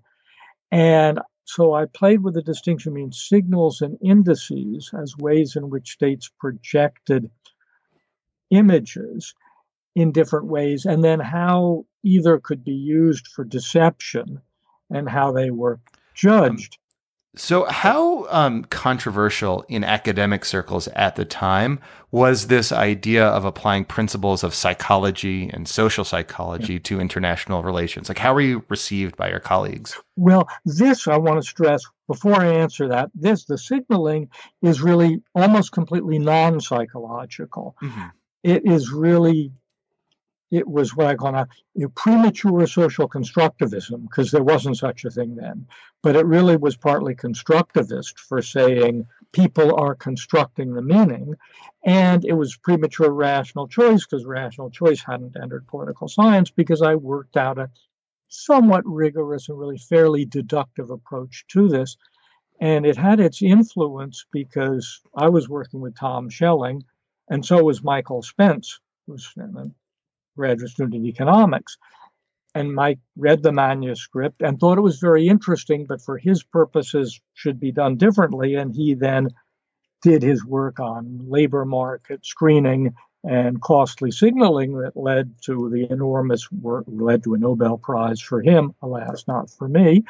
And 0.72 1.20
so 1.46 1.74
I 1.74 1.86
played 1.86 2.22
with 2.22 2.36
the 2.36 2.44
distinction 2.44 2.94
between 2.94 3.12
signals 3.12 3.82
and 3.82 3.98
indices 4.04 4.92
as 5.00 5.18
ways 5.18 5.56
in 5.56 5.70
which 5.70 5.92
states 5.92 6.30
projected 6.40 7.32
images 8.52 9.34
in 10.00 10.14
different 10.14 10.46
ways, 10.46 10.86
and 10.86 11.04
then 11.04 11.20
how 11.20 11.86
either 12.04 12.40
could 12.40 12.64
be 12.64 12.72
used 12.72 13.28
for 13.28 13.44
deception 13.44 14.40
and 14.90 15.10
how 15.10 15.32
they 15.32 15.52
were 15.52 15.80
judged. 16.14 16.78
So, 17.36 17.66
how 17.66 18.26
um, 18.30 18.64
controversial 18.66 19.64
in 19.68 19.84
academic 19.84 20.46
circles 20.46 20.88
at 20.90 21.16
the 21.16 21.26
time 21.26 21.80
was 22.12 22.48
this 22.48 22.72
idea 22.72 23.26
of 23.26 23.46
applying 23.46 23.86
principles 23.86 24.44
of 24.44 24.56
psychology 24.56 25.50
and 25.54 25.68
social 25.68 26.04
psychology 26.04 26.74
yeah. 26.74 26.80
to 26.84 27.00
international 27.00 27.62
relations? 27.62 28.10
Like, 28.10 28.18
how 28.18 28.34
were 28.34 28.42
you 28.42 28.64
received 28.70 29.16
by 29.16 29.30
your 29.30 29.40
colleagues? 29.40 30.00
Well, 30.16 30.48
this 30.66 31.08
I 31.08 31.18
want 31.18 31.42
to 31.42 31.48
stress 31.48 31.84
before 32.08 32.36
I 32.36 32.48
answer 32.48 32.88
that. 32.88 33.12
This, 33.14 33.46
the 33.46 33.58
signaling, 33.58 34.30
is 34.64 34.82
really 34.82 35.22
almost 35.36 35.72
completely 35.72 36.20
non 36.20 36.62
psychological. 36.62 37.76
Mm-hmm. 37.84 38.08
It 38.44 38.66
is 38.66 38.92
really 38.92 39.52
it 40.52 40.68
was 40.68 40.96
what 40.96 41.08
I 41.08 41.16
call 41.16 41.32
now 41.32 41.46
premature 41.96 42.66
social 42.66 43.08
constructivism, 43.08 44.04
because 44.04 44.32
there 44.32 44.44
wasn't 44.44 44.78
such 44.78 45.06
a 45.06 45.12
thing 45.12 45.36
then. 45.36 45.68
But 46.02 46.16
it 46.16 46.26
really 46.26 46.58
was 46.58 46.76
partly 46.76 47.16
constructivist 47.16 48.18
for 48.18 48.42
saying 48.42 49.06
people 49.32 49.76
are 49.76 49.94
constructing 49.96 50.74
the 50.74 50.82
meaning. 50.82 51.36
And 51.84 52.26
it 52.26 52.34
was 52.34 52.58
premature 52.58 53.12
rational 53.12 53.68
choice, 53.68 54.06
because 54.06 54.26
rational 54.26 54.72
choice 54.72 55.04
hadn't 55.04 55.38
entered 55.42 55.68
political 55.68 56.08
science, 56.08 56.50
because 56.50 56.82
I 56.82 56.96
worked 56.96 57.38
out 57.38 57.60
a 57.60 57.70
somewhat 58.28 58.84
rigorous 58.86 59.50
and 59.50 59.58
really 59.60 59.78
fairly 59.78 60.26
deductive 60.26 60.90
approach 60.90 61.46
to 61.50 61.68
this. 61.68 61.98
And 62.60 62.86
it 62.86 62.98
had 62.98 63.20
its 63.20 63.42
influence 63.42 64.26
because 64.32 65.02
I 65.16 65.30
was 65.30 65.48
working 65.48 65.80
with 65.80 65.96
Tom 65.96 66.30
Schelling, 66.30 66.84
and 67.30 67.46
so 67.46 67.64
was 67.64 67.84
Michael 67.84 68.22
Spence, 68.22 68.80
who's 69.08 69.32
graduate 70.40 70.72
student 70.72 70.96
in 70.96 71.06
economics. 71.06 71.78
And 72.56 72.74
Mike 72.74 73.00
read 73.16 73.44
the 73.44 73.52
manuscript 73.52 74.42
and 74.42 74.60
thought 74.60 74.80
it 74.80 74.82
was 74.82 75.00
very 75.00 75.28
interesting, 75.28 75.86
but 75.86 76.02
for 76.02 76.18
his 76.18 76.44
purposes 76.44 77.22
should 77.36 77.60
be 77.60 77.72
done 77.72 77.98
differently. 77.98 78.56
And 78.56 78.74
he 78.74 78.96
then 78.96 79.30
did 80.02 80.24
his 80.24 80.44
work 80.44 80.80
on 80.80 81.30
labor 81.30 81.66
market 81.66 82.26
screening 82.26 82.96
and 83.24 83.62
costly 83.62 84.12
signaling 84.12 84.78
that 84.80 84.96
led 84.96 85.34
to 85.44 85.70
the 85.70 85.92
enormous 85.92 86.50
work, 86.52 86.86
led 86.88 87.24
to 87.24 87.34
a 87.34 87.38
Nobel 87.38 87.78
Prize 87.78 88.22
for 88.22 88.42
him. 88.42 88.74
Alas, 88.82 89.26
not 89.28 89.50
for 89.50 89.68
me, 89.68 90.06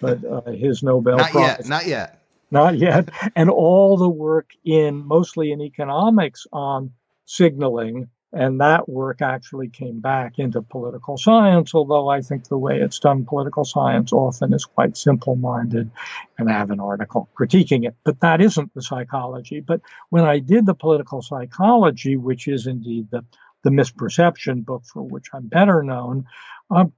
but 0.00 0.24
uh, 0.24 0.50
his 0.52 0.82
Nobel 0.82 1.18
not 1.18 1.30
Prize. 1.30 1.58
Yet, 1.58 1.68
not 1.68 1.86
yet. 1.86 2.18
Not 2.50 2.78
yet. 2.78 3.08
And 3.34 3.50
all 3.50 3.96
the 3.96 4.08
work 4.08 4.50
in 4.64 5.06
mostly 5.06 5.52
in 5.52 5.60
economics 5.60 6.46
on 6.52 6.92
signaling 7.24 8.08
and 8.32 8.60
that 8.60 8.88
work 8.88 9.20
actually 9.20 9.68
came 9.68 10.00
back 10.00 10.38
into 10.38 10.62
political 10.62 11.18
science, 11.18 11.74
although 11.74 12.08
I 12.08 12.22
think 12.22 12.48
the 12.48 12.56
way 12.56 12.80
it's 12.80 12.98
done 12.98 13.26
political 13.26 13.64
science 13.64 14.10
often 14.10 14.54
is 14.54 14.64
quite 14.64 14.96
simple 14.96 15.36
minded. 15.36 15.90
And 16.38 16.48
I 16.48 16.52
have 16.54 16.70
an 16.70 16.80
article 16.80 17.28
critiquing 17.38 17.86
it. 17.86 17.94
But 18.04 18.20
that 18.20 18.40
isn't 18.40 18.72
the 18.74 18.80
psychology. 18.80 19.60
But 19.60 19.82
when 20.08 20.24
I 20.24 20.38
did 20.38 20.64
the 20.64 20.74
political 20.74 21.20
psychology, 21.20 22.16
which 22.16 22.48
is 22.48 22.66
indeed 22.66 23.08
the, 23.10 23.22
the 23.64 23.70
misperception 23.70 24.64
book 24.64 24.84
for 24.90 25.02
which 25.02 25.26
I'm 25.34 25.48
better 25.48 25.82
known, 25.82 26.24
um, 26.70 26.94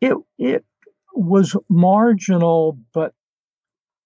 it, 0.00 0.16
it 0.38 0.64
was 1.12 1.56
marginal, 1.68 2.78
but 2.92 3.14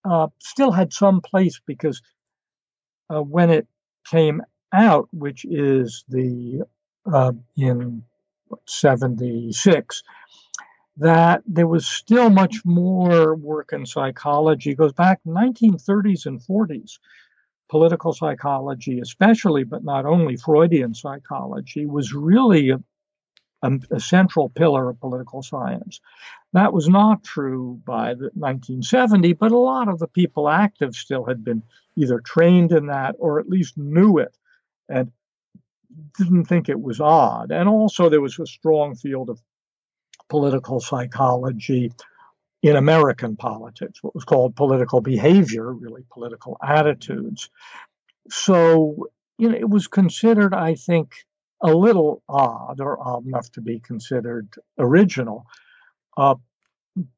uh, 0.07 0.29
still 0.39 0.71
had 0.71 0.95
some 0.95 1.21
place 1.21 1.61
because 1.67 2.01
uh, 3.11 3.21
when 3.21 3.51
it 3.51 3.67
came 4.11 4.41
out, 4.73 5.09
which 5.13 5.45
is 5.45 6.05
the 6.09 6.63
uh, 7.13 7.33
in 7.57 8.03
76, 8.67 10.03
that 10.97 11.43
there 11.47 11.67
was 11.67 11.87
still 11.87 12.31
much 12.31 12.65
more 12.65 13.35
work 13.35 13.73
in 13.73 13.87
psychology. 13.87 14.71
It 14.71 14.79
goes 14.79 14.93
back 14.93 15.21
1930s 15.27 16.27
and 16.27 16.41
40s. 16.41 16.99
Political 17.71 18.15
psychology, 18.15 18.99
especially, 18.99 19.63
but 19.63 19.85
not 19.85 20.07
only 20.07 20.37
Freudian 20.37 20.95
psychology, 20.95 21.85
was 21.85 22.15
really 22.15 22.71
a, 22.71 22.81
a, 23.63 23.79
a 23.91 24.01
central 24.01 24.49
pillar 24.49 24.89
of 24.89 24.99
political 25.01 25.43
science. 25.43 26.01
That 26.55 26.73
was 26.73 26.89
not 26.89 27.23
true 27.23 27.79
by 27.85 28.15
the 28.15 28.31
1970, 28.35 29.35
but 29.35 29.53
a 29.53 29.59
lot 29.59 29.89
of 29.89 29.99
the 29.99 30.09
people 30.09 30.49
active 30.49 30.95
still 30.95 31.27
had 31.27 31.45
been 31.45 31.63
either 31.95 32.21
trained 32.21 32.73
in 32.73 32.87
that 32.87 33.17
or 33.19 33.39
at 33.39 33.51
least 33.51 33.77
knew 33.77 34.17
it 34.17 34.35
and 34.89 35.13
didn't 36.17 36.45
think 36.45 36.69
it 36.69 36.81
was 36.81 37.01
odd. 37.01 37.51
And 37.51 37.69
also, 37.69 38.09
there 38.09 38.21
was 38.21 38.39
a 38.39 38.47
strong 38.47 38.95
field 38.95 39.31
of 39.31 39.41
political 40.29 40.81
psychology 40.81 41.93
in 42.63 42.77
American 42.77 43.37
politics, 43.37 44.03
what 44.03 44.15
was 44.15 44.25
called 44.25 44.57
political 44.57 45.01
behavior, 45.01 45.73
really 45.73 46.03
political 46.11 46.57
attitudes. 46.63 47.51
So, 48.31 49.09
you 49.39 49.49
know, 49.49 49.57
it 49.57 49.69
was 49.69 49.87
considered, 49.87 50.53
I 50.55 50.75
think, 50.75 51.13
a 51.63 51.73
little 51.73 52.23
odd 52.29 52.81
or 52.81 53.01
odd 53.01 53.27
enough 53.27 53.51
to 53.53 53.61
be 53.61 53.81
considered 53.81 54.49
original. 54.79 55.47
Uh, 56.17 56.35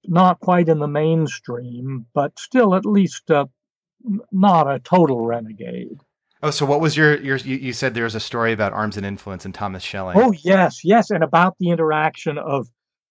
not 0.05 0.41
quite 0.41 0.69
in 0.69 0.79
the 0.79 0.89
mainstream, 0.89 2.07
but 2.15 2.39
still 2.39 2.75
at 2.75 2.85
least 2.85 3.31
uh, 3.31 3.47
not 4.31 4.71
a 4.71 4.79
total 4.79 5.25
renegade. 5.25 6.01
Oh, 6.43 6.51
so 6.51 6.65
what 6.65 6.81
was 6.81 6.97
your 6.97 7.21
your? 7.21 7.37
You, 7.37 7.57
you 7.57 7.73
said 7.73 7.95
there 7.95 8.05
was 8.05 8.15
a 8.15 8.21
story 8.21 8.53
about 8.53 8.73
arms 8.73 8.97
and 8.97 9.05
influence 9.05 9.45
and 9.45 9.55
Thomas 9.55 9.83
Schelling. 9.83 10.17
Oh 10.19 10.33
yes, 10.33 10.85
yes, 10.85 11.11
and 11.11 11.23
about 11.23 11.57
the 11.59 11.71
interaction 11.71 12.39
of 12.39 12.69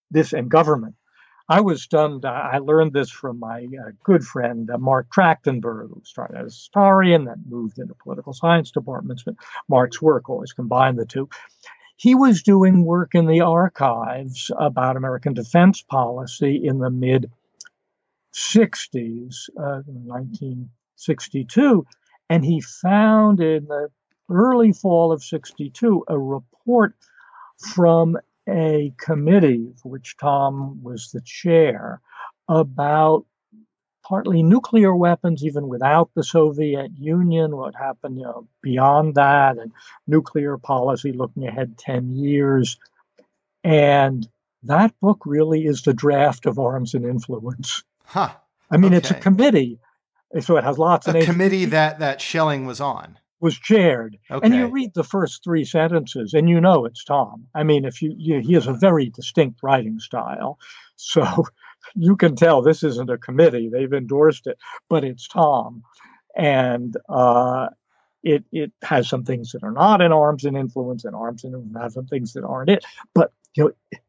this 0.09 0.33
and 0.33 0.49
government. 0.49 0.95
I 1.47 1.61
was 1.61 1.81
stunned. 1.81 2.25
I 2.25 2.59
learned 2.59 2.93
this 2.93 3.09
from 3.09 3.39
my 3.39 3.65
uh, 3.65 3.91
good 4.03 4.23
friend 4.23 4.69
uh, 4.69 4.77
Marc 4.77 5.11
Trachtenberg, 5.11 5.89
who 5.89 6.01
started 6.03 6.37
as 6.37 6.41
a 6.41 6.55
historian, 6.55 7.25
then 7.25 7.43
moved 7.47 7.79
into 7.79 7.95
political 7.95 8.33
science 8.33 8.71
departments. 8.71 9.23
But 9.23 9.35
Marc's 9.67 10.01
work 10.01 10.29
always 10.29 10.53
combined 10.53 10.99
the 10.99 11.05
two. 11.05 11.29
He 11.97 12.15
was 12.15 12.43
doing 12.43 12.85
work 12.85 13.13
in 13.13 13.25
the 13.25 13.41
archives 13.41 14.51
about 14.57 14.95
American 14.95 15.33
defense 15.33 15.81
policy 15.81 16.61
in 16.63 16.79
the 16.79 16.89
mid 16.89 17.31
60s, 18.33 19.49
uh, 19.57 19.81
1962 19.85 21.85
and 22.29 22.45
he 22.45 22.61
found 22.61 23.39
in 23.39 23.65
the 23.65 23.89
early 24.29 24.71
fall 24.71 25.11
of 25.11 25.23
62 25.23 26.05
a 26.07 26.17
report 26.17 26.93
from 27.73 28.17
a 28.47 28.93
committee 28.97 29.73
for 29.81 29.89
which 29.89 30.17
Tom 30.17 30.81
was 30.83 31.11
the 31.11 31.21
chair 31.21 32.01
about 32.47 33.25
partly 34.03 34.41
nuclear 34.41 34.95
weapons, 34.95 35.43
even 35.43 35.67
without 35.67 36.09
the 36.15 36.23
Soviet 36.23 36.91
Union, 36.97 37.55
what 37.55 37.75
happened 37.75 38.17
you 38.17 38.23
know, 38.23 38.47
beyond 38.61 39.15
that, 39.15 39.57
and 39.57 39.71
nuclear 40.07 40.57
policy 40.57 41.11
looking 41.11 41.47
ahead 41.47 41.77
10 41.77 42.15
years. 42.15 42.77
And 43.63 44.27
that 44.63 44.99
book 44.99 45.21
really 45.25 45.65
is 45.65 45.83
the 45.83 45.93
draft 45.93 46.47
of 46.47 46.57
Arms 46.57 46.95
and 46.95 47.05
Influence. 47.05 47.83
Huh. 48.03 48.31
I 48.71 48.77
mean, 48.77 48.93
okay. 48.93 48.97
it's 48.97 49.11
a 49.11 49.15
committee 49.15 49.79
so 50.39 50.57
it 50.57 50.63
has 50.63 50.77
lots 50.77 51.07
of 51.07 51.15
a 51.15 51.25
committee 51.25 51.65
that 51.65 51.99
that 51.99 52.21
Schelling 52.21 52.65
was 52.65 52.79
on 52.79 53.17
was 53.39 53.57
chaired. 53.57 54.17
Okay. 54.29 54.45
And 54.45 54.55
you 54.55 54.67
read 54.67 54.93
the 54.93 55.03
first 55.03 55.43
three 55.43 55.63
sentences 55.63 56.33
and 56.33 56.49
you 56.49 56.59
know 56.59 56.85
it's 56.85 57.03
Tom. 57.03 57.47
I 57.55 57.63
mean, 57.63 57.85
if 57.85 58.01
you, 58.01 58.13
you 58.17 58.39
he 58.41 58.53
has 58.53 58.67
a 58.67 58.73
very 58.73 59.09
distinct 59.09 59.63
writing 59.63 59.99
style. 59.99 60.59
So 60.97 61.45
you 61.95 62.15
can 62.15 62.35
tell 62.35 62.61
this 62.61 62.83
isn't 62.83 63.09
a 63.09 63.17
committee. 63.17 63.69
They've 63.71 63.91
endorsed 63.91 64.47
it, 64.47 64.57
but 64.89 65.03
it's 65.03 65.27
Tom. 65.27 65.83
And 66.35 66.95
uh, 67.07 67.69
it 68.23 68.43
it 68.51 68.71
has 68.83 69.09
some 69.09 69.23
things 69.23 69.51
that 69.51 69.63
are 69.63 69.71
not 69.71 70.01
in 70.01 70.11
arms 70.11 70.45
and 70.45 70.55
influence, 70.55 71.05
and 71.05 71.15
arms 71.15 71.43
and 71.43 71.53
influence 71.53 71.81
has 71.81 71.93
some 71.93 72.05
things 72.05 72.33
that 72.33 72.43
aren't 72.43 72.69
it. 72.69 72.85
But 73.13 73.33
you 73.55 73.63
know 73.63 73.99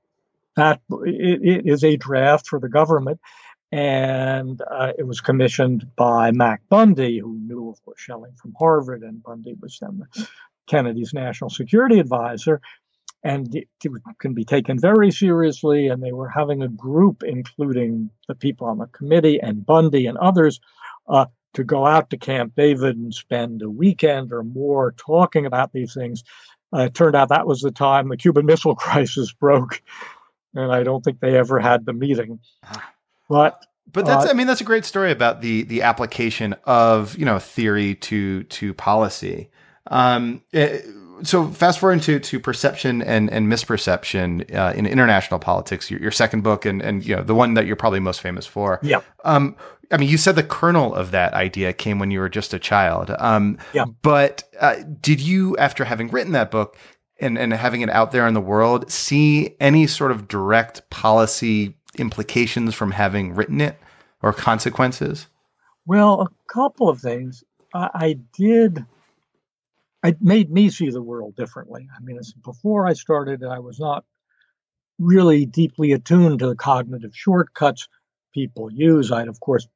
that 0.57 0.81
it, 1.07 1.41
it 1.43 1.67
is 1.67 1.83
a 1.83 1.97
draft 1.97 2.47
for 2.47 2.61
the 2.61 2.69
government, 2.69 3.21
and 3.73 4.61
uh, 4.69 4.93
it 4.99 5.07
was 5.07 5.21
commissioned 5.21 5.95
by 5.95 6.33
Mac 6.33 6.63
Bundy, 6.69 7.19
who 7.19 7.39
knew, 7.39 7.71
of 7.71 7.83
course, 7.85 8.01
Schelling 8.01 8.35
from 8.35 8.55
Harvard, 8.59 9.03
and 9.03 9.23
Bundy 9.23 9.55
was 9.61 9.79
then 9.81 10.07
Kennedy's 10.67 11.15
national 11.15 11.51
security 11.51 11.99
advisor. 12.01 12.61
And 13.23 13.55
it, 13.55 13.69
can 14.19 14.33
be 14.33 14.45
taken 14.45 14.79
very 14.79 15.11
seriously. 15.11 15.89
And 15.89 16.03
they 16.03 16.13
were 16.13 16.29
having 16.29 16.63
a 16.63 16.69
group, 16.69 17.23
including 17.23 18.11
the 18.29 18.35
people 18.35 18.67
on 18.67 18.79
the 18.79 18.87
committee 18.87 19.39
and 19.41 19.65
Bundy 19.65 20.07
and 20.07 20.17
others, 20.17 20.59
uh, 21.07 21.27
to 21.55 21.65
go 21.65 21.87
out 21.87 22.11
to 22.11 22.17
Camp 22.17 22.55
David 22.57 22.97
and 22.97 23.13
spend 23.13 23.63
a 23.63 23.71
weekend 23.71 24.33
or 24.33 24.43
more 24.43 24.93
talking 24.93 25.45
about 25.47 25.73
these 25.73 25.93
things. 25.93 26.25
Uh, 26.73 26.83
it 26.83 26.95
turned 26.95 27.17
out 27.17 27.29
that 27.29 27.47
was 27.47 27.61
the 27.61 27.73
time 27.73 28.09
the 28.09 28.17
Cuban 28.17 28.47
Missile 28.47 28.75
Crisis 28.77 29.33
broke, 29.33 29.83
and 30.55 30.73
I 30.73 30.83
don't 30.83 31.05
think 31.05 31.21
they 31.21 31.37
ever 31.37 31.59
had 31.59 31.85
the 31.85 31.93
meeting. 31.93 32.41
But 33.31 33.65
But 33.93 34.07
that's, 34.07 34.27
uh, 34.27 34.31
I 34.31 34.33
mean, 34.35 34.47
that's 34.47 34.61
a 34.61 34.65
great 34.65 34.85
story 34.85 35.11
about 35.11 35.41
the 35.41 35.63
the 35.63 35.83
application 35.83 36.55
of 36.65 37.17
you 37.17 37.25
know 37.25 37.39
theory 37.39 37.95
to 37.97 38.43
to 38.45 38.75
policy. 38.75 39.51
Um, 39.87 40.43
it, 40.53 40.85
eh, 40.85 40.91
so 41.23 41.49
fast 41.49 41.79
forward 41.79 42.03
to, 42.03 42.19
to 42.19 42.41
perception 42.41 43.03
and, 43.03 43.31
and 43.31 43.47
misperception 43.47 44.55
uh, 44.55 44.73
in 44.75 44.87
international 44.87 45.39
politics, 45.39 45.91
your, 45.91 46.01
your, 46.01 46.11
second 46.11 46.43
book 46.43 46.65
and, 46.65 46.81
and 46.81 47.05
you 47.05 47.15
know 47.15 47.23
the 47.23 47.35
one 47.35 47.55
that 47.55 47.67
you're 47.67 47.77
probably 47.77 48.01
most 48.01 48.21
famous 48.21 48.47
for. 48.47 48.81
Yeah. 48.83 49.01
Um, 49.25 49.57
I 49.91 49.97
mean, 49.97 50.09
you 50.09 50.17
said 50.17 50.37
the 50.37 50.43
kernel 50.43 50.95
of 50.95 51.11
that 51.11 51.35
idea 51.35 51.73
came 51.73 51.99
when 51.99 52.11
you 52.11 52.21
were 52.21 52.29
just 52.29 52.55
a 52.55 52.59
child. 52.59 53.11
Um, 53.19 53.59
yeah. 53.73 53.87
But 54.03 54.45
uh, 54.61 54.77
did 55.01 55.21
you, 55.21 55.57
after 55.57 55.85
having 55.85 56.09
written 56.09 56.33
that 56.33 56.51
book 56.51 56.77
and, 57.19 57.37
and 57.37 57.53
having 57.53 57.81
it 57.81 57.91
out 57.91 58.13
there 58.13 58.27
in 58.27 58.35
the 58.35 58.41
world, 58.41 58.91
see 58.91 59.57
any 59.61 59.87
sort 59.87 60.13
of 60.13 60.29
direct 60.29 60.89
policy 60.91 61.77
implications 61.97 62.75
from 62.75 62.93
having 62.93 63.35
written 63.35 63.61
it 63.61 63.79
or 64.23 64.33
consequences? 64.33 65.27
Well, 65.87 66.23
a 66.23 66.53
couple 66.53 66.89
of 66.89 67.01
things. 67.01 67.45
I, 67.75 67.91
I 67.95 68.19
did 68.37 68.85
it 70.03 70.21
made 70.21 70.51
me 70.51 70.71
see 70.71 70.91
the 70.91 71.03
world 71.03 71.37
differently. 71.37 71.89
I 71.95 72.03
mean, 72.03 72.19
before 72.43 72.87
I 72.87 72.95
started, 72.95 73.45
I 73.45 73.59
was 73.59 73.79
not 73.79 74.05
really 74.99 75.47
deeply 75.47 75.93
attuned 75.93 76.39
to 76.39 76.49
the 76.49 76.57
cognitive 76.57 77.15
shortcuts 77.15 77.89
people 78.33 78.73
use. 78.73 79.13
I'd, 79.13 79.29
of 79.29 79.41
course, 79.41 79.67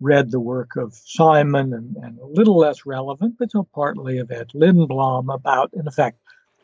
read 0.00 0.30
the 0.30 0.40
work 0.40 0.76
of 0.76 0.94
Simon 0.94 1.72
and, 1.72 1.96
and 1.96 2.18
a 2.18 2.26
little 2.26 2.56
less 2.56 2.86
relevant, 2.86 3.36
but 3.38 3.50
so 3.50 3.66
partly 3.74 4.18
of 4.18 4.30
Ed 4.30 4.50
Lindblom 4.54 5.32
about, 5.32 5.70
in 5.74 5.86
effect, 5.86 6.18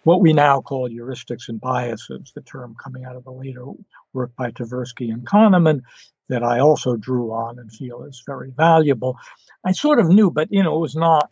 what 0.05 0.21
we 0.21 0.33
now 0.33 0.61
call 0.61 0.89
heuristics 0.89 1.49
and 1.49 1.61
biases, 1.61 2.33
the 2.35 2.41
term 2.43 2.75
coming 2.83 3.05
out 3.05 3.17
of 3.17 3.25
the 3.25 3.33
later 3.33 3.65
work 4.13 4.31
by 4.37 4.51
Tversky 4.51 5.13
and 5.13 5.27
Kahneman 5.27 5.83
that 6.29 6.43
I 6.43 6.61
also 6.61 6.97
drew 6.97 7.33
on 7.33 7.59
and 7.59 7.71
feel 7.73 8.05
is 8.05 8.23
very 8.25 8.51
valuable. 8.51 9.17
I 9.65 9.73
sort 9.73 9.99
of 9.99 10.09
knew, 10.09 10.31
but 10.31 10.51
you 10.51 10.63
know, 10.63 10.77
it 10.77 10.81
was 10.81 10.97
not 10.97 11.31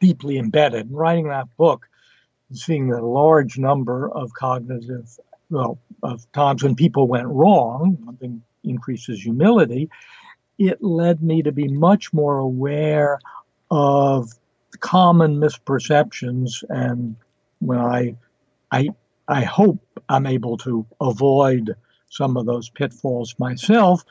deeply 0.00 0.38
embedded. 0.38 0.88
In 0.88 0.96
writing 0.96 1.28
that 1.28 1.54
book, 1.56 1.86
seeing 2.52 2.88
the 2.88 3.02
large 3.02 3.58
number 3.58 4.10
of 4.10 4.32
cognitive, 4.32 5.18
well, 5.50 5.78
of 6.02 6.30
times 6.32 6.62
when 6.62 6.74
people 6.74 7.06
went 7.06 7.28
wrong, 7.28 7.98
something 8.04 8.42
increases 8.64 9.22
humility, 9.22 9.90
it 10.58 10.82
led 10.82 11.22
me 11.22 11.42
to 11.42 11.52
be 11.52 11.68
much 11.68 12.12
more 12.12 12.38
aware 12.38 13.18
of 13.70 14.32
common 14.80 15.36
misperceptions 15.36 16.64
and 16.70 17.16
when 17.60 17.78
I 17.78 18.16
I 18.70 18.90
I 19.28 19.42
hope 19.42 19.80
I'm 20.08 20.26
able 20.26 20.56
to 20.58 20.86
avoid 21.00 21.74
some 22.08 22.36
of 22.36 22.46
those 22.46 22.68
pitfalls 22.68 23.34
myself. 23.38 24.04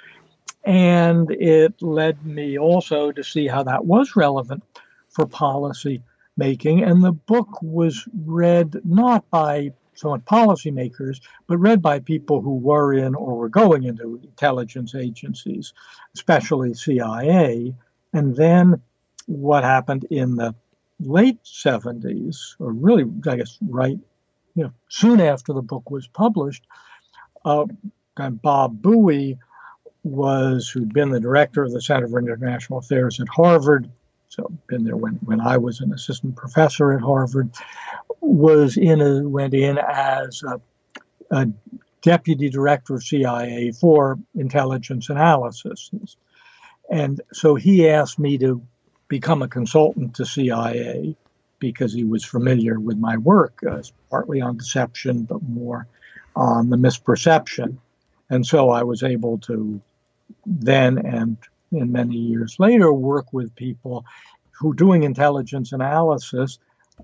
And 0.64 1.30
it 1.32 1.82
led 1.82 2.26
me 2.26 2.58
also 2.58 3.12
to 3.12 3.24
see 3.24 3.48
how 3.48 3.64
that 3.64 3.86
was 3.86 4.16
relevant 4.16 4.64
for 5.10 5.26
policy 5.26 6.02
making. 6.38 6.84
And 6.84 7.04
the 7.04 7.12
book 7.12 7.62
was 7.62 8.08
read 8.26 8.76
not 8.86 9.30
by 9.30 9.74
somewhat 9.94 10.26
policymakers, 10.26 11.20
but 11.48 11.58
read 11.58 11.82
by 11.82 12.00
people 12.00 12.42
who 12.42 12.56
were 12.56 12.94
in 12.94 13.16
or 13.16 13.36
were 13.38 13.50
going 13.50 13.84
into 13.84 14.20
intelligence 14.24 14.96
agencies, 14.96 15.74
especially 16.16 16.74
CIA. 16.74 17.76
And 18.14 18.36
then 18.36 18.82
what 19.26 19.64
happened 19.64 20.06
in 20.10 20.36
the 20.36 20.56
late 21.00 21.44
70s, 21.44 22.56
or 22.60 22.72
really, 22.72 23.06
I 23.28 23.38
guess, 23.38 23.58
right, 23.62 23.98
you 24.56 24.64
know, 24.64 24.72
soon 24.90 25.22
after 25.22 25.54
the 25.54 25.62
book 25.62 25.90
was 25.90 26.08
published, 26.08 26.66
uh, 27.46 27.66
Bob 28.16 28.82
Bowie 28.82 29.38
was, 30.04 30.70
who'd 30.70 30.94
been 30.94 31.10
the 31.10 31.20
director 31.20 31.64
of 31.64 31.72
the 31.72 31.82
Center 31.82 32.08
for 32.08 32.20
International 32.20 32.80
Affairs 32.80 33.20
at 33.20 33.28
Harvard, 33.30 33.90
so 34.28 34.52
been 34.68 34.84
there 34.84 34.98
when, 34.98 35.14
when 35.26 35.42
I 35.42 35.58
was 35.58 35.82
an 35.82 35.94
assistant 35.94 36.36
professor 36.36 36.94
at 36.94 37.02
Harvard, 37.02 37.50
was 38.22 38.78
in 38.78 39.02
a, 39.02 39.28
went 39.28 39.54
in 39.54 39.78
as 39.78 40.44
a, 40.44 40.62
a 41.32 41.48
deputy 42.02 42.50
director 42.50 42.96
of 42.96 43.04
CIA 43.04 43.72
for 43.72 44.20
intelligence 44.36 45.10
analysis. 45.10 45.90
And 46.92 47.22
so 47.34 47.56
he 47.56 47.90
asked 47.90 48.20
me 48.20 48.38
to 48.38 48.62
become 49.10 49.42
a 49.42 49.48
consultant 49.48 50.16
to 50.16 50.26
CIA 50.26 51.18
because 51.60 51.94
he 51.94 52.06
was 52.06 52.24
familiar 52.24 52.80
with 52.80 52.98
my 52.98 53.18
work, 53.18 53.60
uh, 53.70 53.82
partly 54.10 54.40
on 54.40 54.56
deception, 54.56 55.24
but 55.24 55.42
more 55.44 55.88
on 56.36 56.70
the 56.70 56.78
misperception. 56.78 57.78
And 58.30 58.46
so 58.46 58.70
I 58.70 58.84
was 58.84 59.04
able 59.04 59.40
to 59.40 59.82
then 60.46 60.98
and 61.00 61.38
in 61.72 61.92
many 61.92 62.16
years 62.16 62.56
later 62.60 62.92
work 62.94 63.32
with 63.34 63.56
people 63.56 64.06
who 64.52 64.72
are 64.72 64.76
doing 64.76 65.04
intelligence 65.04 65.72
analysis 65.72 66.60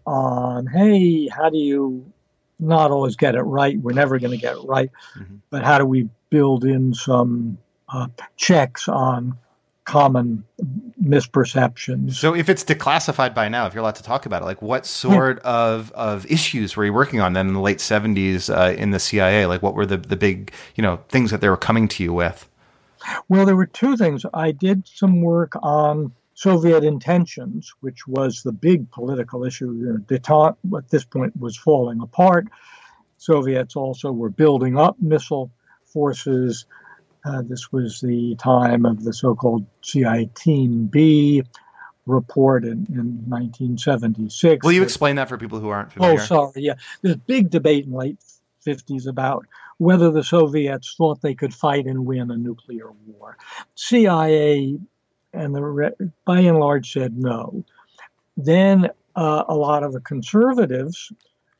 on 0.06 0.68
hey 0.68 1.28
how 1.28 1.50
do 1.50 1.58
you 1.58 2.12
not 2.60 2.92
always 2.92 3.16
get 3.16 3.36
it 3.36 3.42
right 3.42 3.80
we're 3.80 3.94
never 3.94 4.20
going 4.20 4.32
to 4.32 4.38
get 4.38 4.56
it 4.56 4.66
right 4.66 4.92
mm-hmm. 5.18 5.36
but 5.50 5.64
how 5.64 5.78
do 5.78 5.86
we 5.86 6.08
build 6.30 6.66
in 6.66 6.94
some 6.94 7.58
uh, 7.90 8.08
checks 8.36 8.88
on 8.88 9.38
common 9.86 10.44
misperceptions 11.02 12.14
so 12.14 12.34
if 12.34 12.50
it's 12.50 12.64
declassified 12.64 13.36
by 13.36 13.48
now 13.48 13.68
if 13.68 13.74
you're 13.74 13.82
allowed 13.82 13.96
to 13.96 14.04
talk 14.04 14.26
about 14.26 14.42
it 14.42 14.46
like 14.46 14.62
what 14.62 14.86
sort 14.86 15.40
yeah. 15.44 15.52
of 15.52 15.92
of 15.92 16.26
issues 16.26 16.76
were 16.76 16.86
you 16.86 16.94
working 16.94 17.22
on 17.22 17.34
then 17.34 17.48
in 17.48 17.54
the 17.54 17.60
late 17.60 17.78
70s 17.78 18.50
uh, 18.50 18.74
in 18.76 18.90
the 18.92 19.00
cia 19.00 19.46
like 19.46 19.62
what 19.62 19.76
were 19.76 19.86
the 19.86 19.98
the 19.98 20.16
big 20.16 20.52
you 20.76 20.82
know 20.82 20.98
things 21.10 21.30
that 21.30 21.40
they 21.40 21.50
were 21.50 21.58
coming 21.58 21.88
to 21.88 22.04
you 22.04 22.12
with 22.12 22.50
well, 23.30 23.46
there 23.46 23.56
were 23.56 23.66
two 23.66 23.98
things. 23.98 24.26
I 24.34 24.52
did 24.52 24.88
some 24.88 25.22
work 25.22 25.54
on 25.62 26.14
Soviet 26.34 26.84
intentions, 26.84 27.74
which 27.82 28.08
was 28.08 28.44
the 28.44 28.52
big 28.52 28.90
political 28.92 29.44
issue. 29.44 29.72
You 29.74 29.86
know, 29.86 29.98
detente 29.98 30.58
at 30.78 30.90
this 30.90 31.06
point 31.06 31.40
was 31.40 31.58
falling 31.58 32.02
apart. 32.02 32.48
Soviets 33.18 33.76
also 33.76 34.12
were 34.12 34.30
building 34.30 34.78
up 34.78 34.98
missile 35.00 35.52
forces. 35.86 36.66
Uh, 37.26 37.42
this 37.42 37.72
was 37.72 38.02
the 38.02 38.36
time 38.36 38.86
of 38.86 39.04
the 39.04 39.14
so-called 39.14 39.66
CIA 39.82 40.30
Team 40.36 40.86
B 40.86 41.44
report 42.06 42.64
in, 42.64 42.86
in 42.90 43.24
1976. 43.28 44.64
Will 44.64 44.72
you 44.72 44.84
explain 44.84 45.16
that 45.16 45.28
for 45.28 45.38
people 45.38 45.60
who 45.60 45.70
aren't 45.70 45.92
familiar? 45.92 46.22
Oh, 46.22 46.24
sorry. 46.24 46.52
Yeah, 46.58 46.76
there's 47.02 47.16
a 47.16 47.20
big 47.20 47.50
debate 47.50 47.86
in 47.86 47.94
late 47.94 48.20
50s 48.66 49.08
about 49.08 49.46
whether 49.78 50.12
the 50.12 50.24
Soviets 50.24 50.96
thought 50.98 51.22
they 51.22 51.36
could 51.36 51.54
fight 51.54 51.86
and 51.86 52.06
win 52.06 52.32
a 52.32 52.38
nuclear 52.38 52.92
war. 53.08 53.38
CIA 53.76 54.78
and 55.34 55.56
the 55.56 56.12
by 56.26 56.40
and 56.40 56.60
large 56.60 56.92
said 56.94 57.18
no. 57.18 57.64
Then 58.38 58.90
uh, 59.16 59.44
a 59.48 59.56
lot 59.56 59.84
of 59.84 59.94
the 59.94 60.00
conservatives 60.00 61.12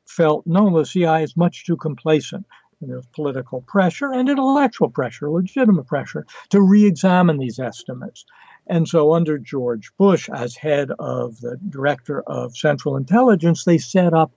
felt 0.06 0.46
no, 0.46 0.78
the 0.78 0.86
CIA 0.86 1.24
is 1.24 1.36
much 1.36 1.66
too 1.66 1.76
complacent. 1.76 2.46
And 2.82 2.90
there's 2.90 3.06
political 3.08 3.62
pressure 3.62 4.12
and 4.12 4.30
intellectual 4.30 4.90
pressure, 4.90 5.30
legitimate 5.30 5.88
pressure, 5.88 6.26
to 6.50 6.62
re-examine 6.62 7.38
these 7.38 7.60
estimates. 7.60 8.26
And 8.68 8.88
so, 8.88 9.14
under 9.14 9.38
George 9.38 9.92
Bush, 9.98 10.30
as 10.30 10.56
head 10.56 10.92
of 10.98 11.40
the 11.40 11.58
director 11.70 12.22
of 12.22 12.58
Central 12.58 12.98
Intelligence, 12.98 13.64
they 13.64 13.78
set 13.78 14.14
up, 14.14 14.34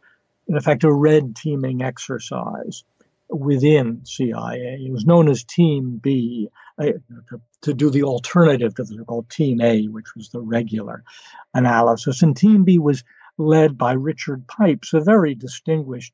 in 0.47 0.57
effect, 0.57 0.84
a 0.84 0.93
red 0.93 1.34
teaming 1.34 1.82
exercise 1.82 2.84
within 3.30 4.05
CIA. 4.05 4.78
It 4.86 4.93
was 4.93 5.05
known 5.05 5.28
as 5.28 5.45
Team 5.45 5.99
B 6.03 6.49
uh, 6.78 6.84
to, 7.30 7.41
to, 7.62 7.74
do 7.74 7.91
the 7.91 8.05
alternative 8.05 8.74
to 8.74 8.84
the 8.84 8.97
so-called 8.97 9.28
Team 9.28 9.61
A, 9.61 9.86
which 9.86 10.14
was 10.14 10.30
the 10.30 10.41
regular 10.41 11.05
analysis. 11.55 12.22
And 12.22 12.36
Team 12.36 12.64
B 12.64 12.78
was 12.78 13.05
led 13.36 13.76
by 13.76 13.93
Richard 13.93 14.47
Pipes, 14.47 14.95
a 14.95 15.01
very 15.01 15.34
distinguished 15.34 16.12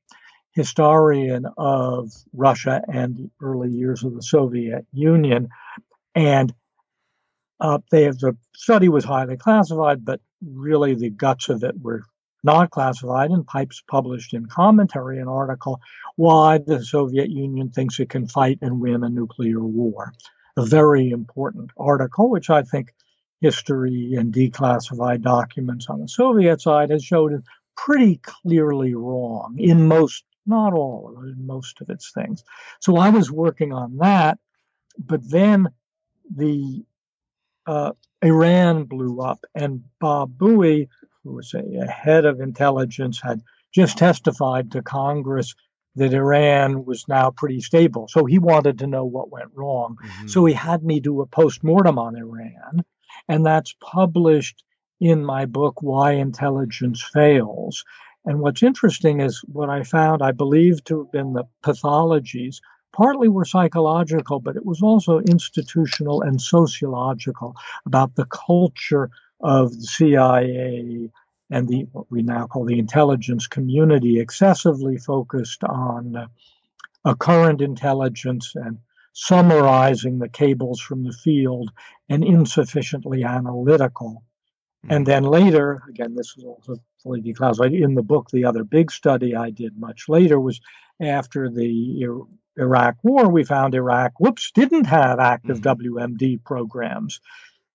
historian 0.54 1.46
of 1.56 2.12
Russia 2.32 2.82
and 2.92 3.16
the 3.16 3.30
early 3.40 3.70
years 3.70 4.04
of 4.04 4.14
the 4.14 4.22
Soviet 4.22 4.86
Union. 4.92 5.48
And 6.14 6.54
uh, 7.60 7.78
they 7.90 8.04
have, 8.04 8.18
the 8.18 8.36
study 8.54 8.88
was 8.88 9.04
highly 9.04 9.36
classified, 9.36 10.04
but 10.04 10.20
really 10.44 10.94
the 10.94 11.10
guts 11.10 11.48
of 11.48 11.64
it 11.64 11.80
were 11.80 12.04
not 12.44 12.70
classified, 12.70 13.30
and 13.30 13.46
Pipes 13.46 13.82
published 13.88 14.34
in 14.34 14.46
commentary 14.46 15.18
an 15.18 15.28
article 15.28 15.80
why 16.16 16.58
the 16.58 16.84
Soviet 16.84 17.30
Union 17.30 17.70
thinks 17.70 17.98
it 17.98 18.10
can 18.10 18.28
fight 18.28 18.58
and 18.60 18.80
win 18.80 19.02
a 19.02 19.08
nuclear 19.08 19.60
war. 19.60 20.12
A 20.56 20.64
very 20.64 21.10
important 21.10 21.70
article, 21.76 22.30
which 22.30 22.50
I 22.50 22.62
think 22.62 22.92
history 23.40 24.14
and 24.14 24.32
declassified 24.32 25.22
documents 25.22 25.86
on 25.88 26.00
the 26.00 26.08
Soviet 26.08 26.60
side 26.60 26.90
has 26.90 27.02
showed 27.02 27.32
is 27.32 27.40
pretty 27.76 28.20
clearly 28.22 28.94
wrong 28.94 29.56
in 29.58 29.88
most, 29.88 30.24
not 30.46 30.72
all 30.72 31.16
most 31.36 31.80
of 31.80 31.90
its 31.90 32.12
things. 32.12 32.44
So 32.80 32.96
I 32.96 33.10
was 33.10 33.30
working 33.30 33.72
on 33.72 33.98
that, 33.98 34.38
but 34.98 35.28
then 35.28 35.68
the 36.34 36.84
uh, 37.66 37.92
Iran 38.22 38.84
blew 38.84 39.20
up, 39.20 39.44
and 39.54 39.84
Bob 40.00 40.36
Bowie 40.36 40.88
who 41.24 41.32
was 41.32 41.54
a, 41.54 41.82
a 41.82 41.86
head 41.86 42.24
of 42.24 42.40
intelligence, 42.40 43.20
had 43.20 43.40
just 43.74 43.98
testified 43.98 44.70
to 44.70 44.82
Congress 44.82 45.54
that 45.96 46.12
Iran 46.12 46.84
was 46.84 47.06
now 47.08 47.30
pretty 47.30 47.60
stable. 47.60 48.08
So 48.08 48.24
he 48.24 48.38
wanted 48.38 48.78
to 48.78 48.86
know 48.86 49.04
what 49.04 49.30
went 49.30 49.50
wrong. 49.54 49.96
Mm-hmm. 50.04 50.28
So 50.28 50.44
he 50.44 50.54
had 50.54 50.84
me 50.84 51.00
do 51.00 51.20
a 51.20 51.26
post-mortem 51.26 51.98
on 51.98 52.16
Iran. 52.16 52.84
And 53.28 53.46
that's 53.46 53.74
published 53.80 54.62
in 55.00 55.24
my 55.24 55.46
book, 55.46 55.82
Why 55.82 56.12
Intelligence 56.12 57.02
Fails. 57.12 57.84
And 58.24 58.40
what's 58.40 58.62
interesting 58.62 59.20
is 59.20 59.40
what 59.52 59.68
I 59.68 59.82
found, 59.82 60.22
I 60.22 60.32
believe 60.32 60.82
to 60.84 60.98
have 61.00 61.12
been 61.12 61.34
the 61.34 61.44
pathologies, 61.62 62.60
partly 62.92 63.28
were 63.28 63.44
psychological, 63.44 64.40
but 64.40 64.56
it 64.56 64.64
was 64.64 64.80
also 64.82 65.18
institutional 65.18 66.22
and 66.22 66.40
sociological 66.40 67.54
about 67.84 68.14
the 68.14 68.26
culture 68.26 69.10
of 69.40 69.72
the 69.72 69.86
CIA 69.86 71.10
and 71.50 71.68
the 71.68 71.86
what 71.92 72.10
we 72.10 72.22
now 72.22 72.46
call 72.46 72.64
the 72.64 72.78
intelligence 72.78 73.46
community, 73.46 74.18
excessively 74.18 74.96
focused 74.96 75.62
on 75.64 76.16
uh, 76.16 76.26
a 77.04 77.14
current 77.14 77.60
intelligence 77.60 78.52
and 78.54 78.78
summarizing 79.12 80.18
the 80.18 80.28
cables 80.28 80.80
from 80.80 81.04
the 81.04 81.12
field 81.12 81.70
and 82.08 82.24
insufficiently 82.24 83.22
analytical. 83.22 84.22
And 84.88 85.06
then 85.06 85.24
later, 85.24 85.82
again, 85.88 86.14
this 86.14 86.36
was 86.36 86.44
also 86.44 86.76
fully 87.02 87.22
declassified 87.22 87.78
in 87.80 87.94
the 87.94 88.02
book. 88.02 88.30
The 88.30 88.44
other 88.44 88.64
big 88.64 88.90
study 88.90 89.34
I 89.34 89.50
did 89.50 89.78
much 89.78 90.08
later 90.08 90.38
was 90.38 90.60
after 91.00 91.50
the 91.50 92.06
Iraq 92.56 92.96
War. 93.02 93.28
We 93.28 93.44
found 93.44 93.74
Iraq, 93.74 94.12
whoops, 94.18 94.50
didn't 94.52 94.84
have 94.84 95.18
active 95.18 95.60
mm-hmm. 95.60 95.96
WMD 95.96 96.44
programs, 96.44 97.20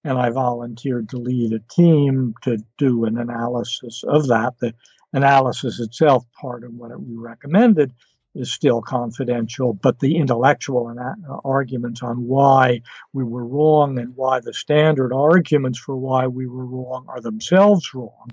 and 0.03 0.17
I 0.17 0.29
volunteered 0.29 1.09
to 1.09 1.17
lead 1.17 1.53
a 1.53 1.59
team 1.73 2.33
to 2.43 2.57
do 2.77 3.05
an 3.05 3.17
analysis 3.17 4.03
of 4.07 4.27
that. 4.27 4.53
The 4.59 4.73
analysis 5.13 5.79
itself, 5.79 6.25
part 6.39 6.63
of 6.63 6.73
what 6.73 6.97
we 7.01 7.15
recommended, 7.15 7.91
is 8.35 8.51
still 8.51 8.81
confidential, 8.81 9.73
but 9.73 9.99
the 9.99 10.17
intellectual 10.17 10.93
arguments 11.43 12.03
on 12.03 12.27
why 12.27 12.81
we 13.13 13.23
were 13.23 13.45
wrong 13.45 13.97
and 13.97 14.15
why 14.15 14.39
the 14.39 14.53
standard 14.53 15.13
arguments 15.13 15.79
for 15.79 15.95
why 15.95 16.27
we 16.27 16.47
were 16.47 16.65
wrong 16.65 17.05
are 17.07 17.21
themselves 17.21 17.93
wrong. 17.93 18.29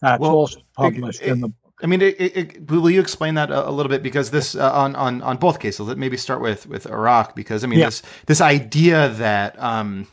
That's 0.00 0.20
well, 0.20 0.32
also 0.32 0.60
published 0.76 1.22
it, 1.22 1.28
it, 1.28 1.32
in 1.32 1.40
the 1.40 1.48
book. 1.48 1.56
I 1.82 1.86
mean, 1.86 2.00
it, 2.02 2.70
will 2.70 2.90
you 2.90 3.00
explain 3.00 3.34
that 3.34 3.50
a, 3.50 3.68
a, 3.68 3.70
little 3.70 3.90
bit? 3.90 4.02
Because 4.02 4.30
this 4.30 4.54
uh, 4.54 4.72
on 4.72 4.94
on 4.96 5.22
on 5.22 5.36
both 5.38 5.58
cases, 5.58 5.80
let 5.80 5.98
maybe 5.98 6.16
start 6.16 6.40
with 6.40 6.66
with 6.66 6.86
Iraq 6.86 7.34
because 7.34 7.64
I 7.64 7.66
mean 7.66 7.80
yeah. 7.80 7.86
this 7.86 8.02
this 8.26 8.40
idea 8.40 9.08
that 9.10 9.60
um, 9.60 10.06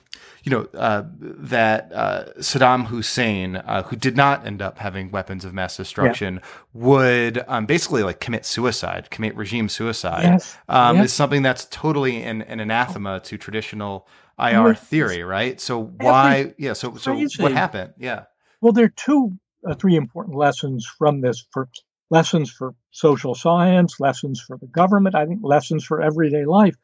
you 0.43 0.51
know, 0.51 0.67
uh, 0.73 1.03
that 1.19 1.91
uh, 1.93 2.25
Saddam 2.39 2.87
Hussein, 2.87 3.57
uh, 3.57 3.83
who 3.83 3.95
did 3.95 4.17
not 4.17 4.45
end 4.45 4.61
up 4.61 4.79
having 4.79 5.11
weapons 5.11 5.45
of 5.45 5.53
mass 5.53 5.77
destruction, 5.77 6.35
yeah. 6.35 6.49
would 6.73 7.43
um, 7.47 7.65
basically 7.65 8.03
like 8.03 8.19
commit 8.19 8.45
suicide, 8.45 9.09
commit 9.11 9.35
regime 9.35 9.69
suicide, 9.69 10.23
yes. 10.23 10.57
Um, 10.67 10.97
yes. 10.97 11.05
is 11.05 11.13
something 11.13 11.43
that's 11.43 11.65
totally 11.65 12.23
an, 12.23 12.41
an 12.43 12.59
anathema 12.59 13.19
to 13.21 13.37
traditional 13.37 14.07
IR 14.39 14.73
theory, 14.73 15.23
right? 15.23 15.61
So 15.61 15.83
why, 15.83 16.53
yeah, 16.57 16.73
so 16.73 16.95
so 16.95 17.13
what 17.37 17.51
happened? 17.51 17.93
Yeah. 17.97 18.23
Well, 18.61 18.73
there 18.73 18.85
are 18.85 18.93
two, 18.95 19.37
uh, 19.67 19.75
three 19.75 19.95
important 19.95 20.35
lessons 20.35 20.87
from 20.97 21.21
this 21.21 21.45
for 21.51 21.69
lessons 22.09 22.51
for 22.51 22.73
social 22.89 23.35
science, 23.35 23.99
lessons 23.99 24.41
for 24.41 24.57
the 24.57 24.67
government, 24.67 25.15
I 25.15 25.25
think 25.25 25.41
lessons 25.43 25.85
for 25.85 26.01
everyday 26.01 26.45
life. 26.45 26.75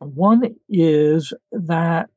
One 0.00 0.56
is 0.68 1.32
that 1.52 2.10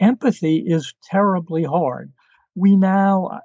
empathy 0.00 0.58
is 0.58 0.94
terribly 1.02 1.64
hard. 1.64 2.12
We 2.54 2.76
now 2.76 3.26
uh, 3.26 3.40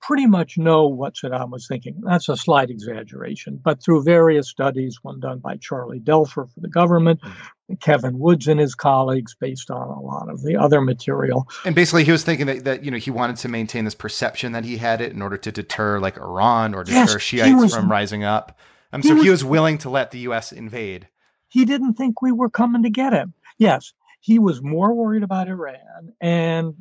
pretty 0.00 0.26
much 0.26 0.58
know 0.58 0.86
what 0.86 1.14
Saddam 1.14 1.50
was 1.50 1.66
thinking. 1.68 2.00
That's 2.02 2.28
a 2.28 2.36
slight 2.36 2.70
exaggeration, 2.70 3.60
but 3.62 3.82
through 3.82 4.02
various 4.02 4.48
studies, 4.48 4.98
one 5.02 5.20
done 5.20 5.38
by 5.38 5.56
Charlie 5.56 6.00
Duelfer 6.00 6.52
for 6.52 6.60
the 6.60 6.68
government, 6.68 7.20
mm-hmm. 7.20 7.74
Kevin 7.80 8.18
Woods 8.18 8.48
and 8.48 8.58
his 8.58 8.74
colleagues, 8.74 9.34
based 9.38 9.70
on 9.70 9.88
a 9.88 10.00
lot 10.00 10.28
of 10.28 10.42
the 10.42 10.56
other 10.56 10.80
material. 10.80 11.48
And 11.64 11.74
basically, 11.74 12.04
he 12.04 12.12
was 12.12 12.24
thinking 12.24 12.46
that, 12.46 12.64
that 12.64 12.84
you 12.84 12.90
know 12.90 12.96
he 12.96 13.10
wanted 13.10 13.36
to 13.36 13.48
maintain 13.48 13.84
this 13.84 13.94
perception 13.94 14.52
that 14.52 14.64
he 14.64 14.78
had 14.78 15.00
it 15.00 15.12
in 15.12 15.22
order 15.22 15.36
to 15.36 15.52
deter 15.52 16.00
like 16.00 16.16
Iran 16.16 16.74
or 16.74 16.82
deter 16.84 17.12
yes, 17.12 17.20
Shiites 17.20 17.60
was, 17.60 17.74
from 17.74 17.90
rising 17.90 18.24
up. 18.24 18.58
Um, 18.92 19.02
so 19.02 19.08
he 19.08 19.14
was, 19.14 19.22
he 19.22 19.30
was 19.30 19.44
willing 19.44 19.78
to 19.78 19.90
let 19.90 20.10
the 20.10 20.18
U.S. 20.20 20.50
invade. 20.50 21.08
He 21.48 21.64
didn't 21.64 21.94
think 21.94 22.22
we 22.22 22.32
were 22.32 22.50
coming 22.50 22.82
to 22.82 22.90
get 22.90 23.12
him. 23.12 23.34
Yes, 23.58 23.92
he 24.20 24.38
was 24.38 24.62
more 24.62 24.94
worried 24.94 25.22
about 25.22 25.48
Iran 25.48 26.12
and 26.20 26.74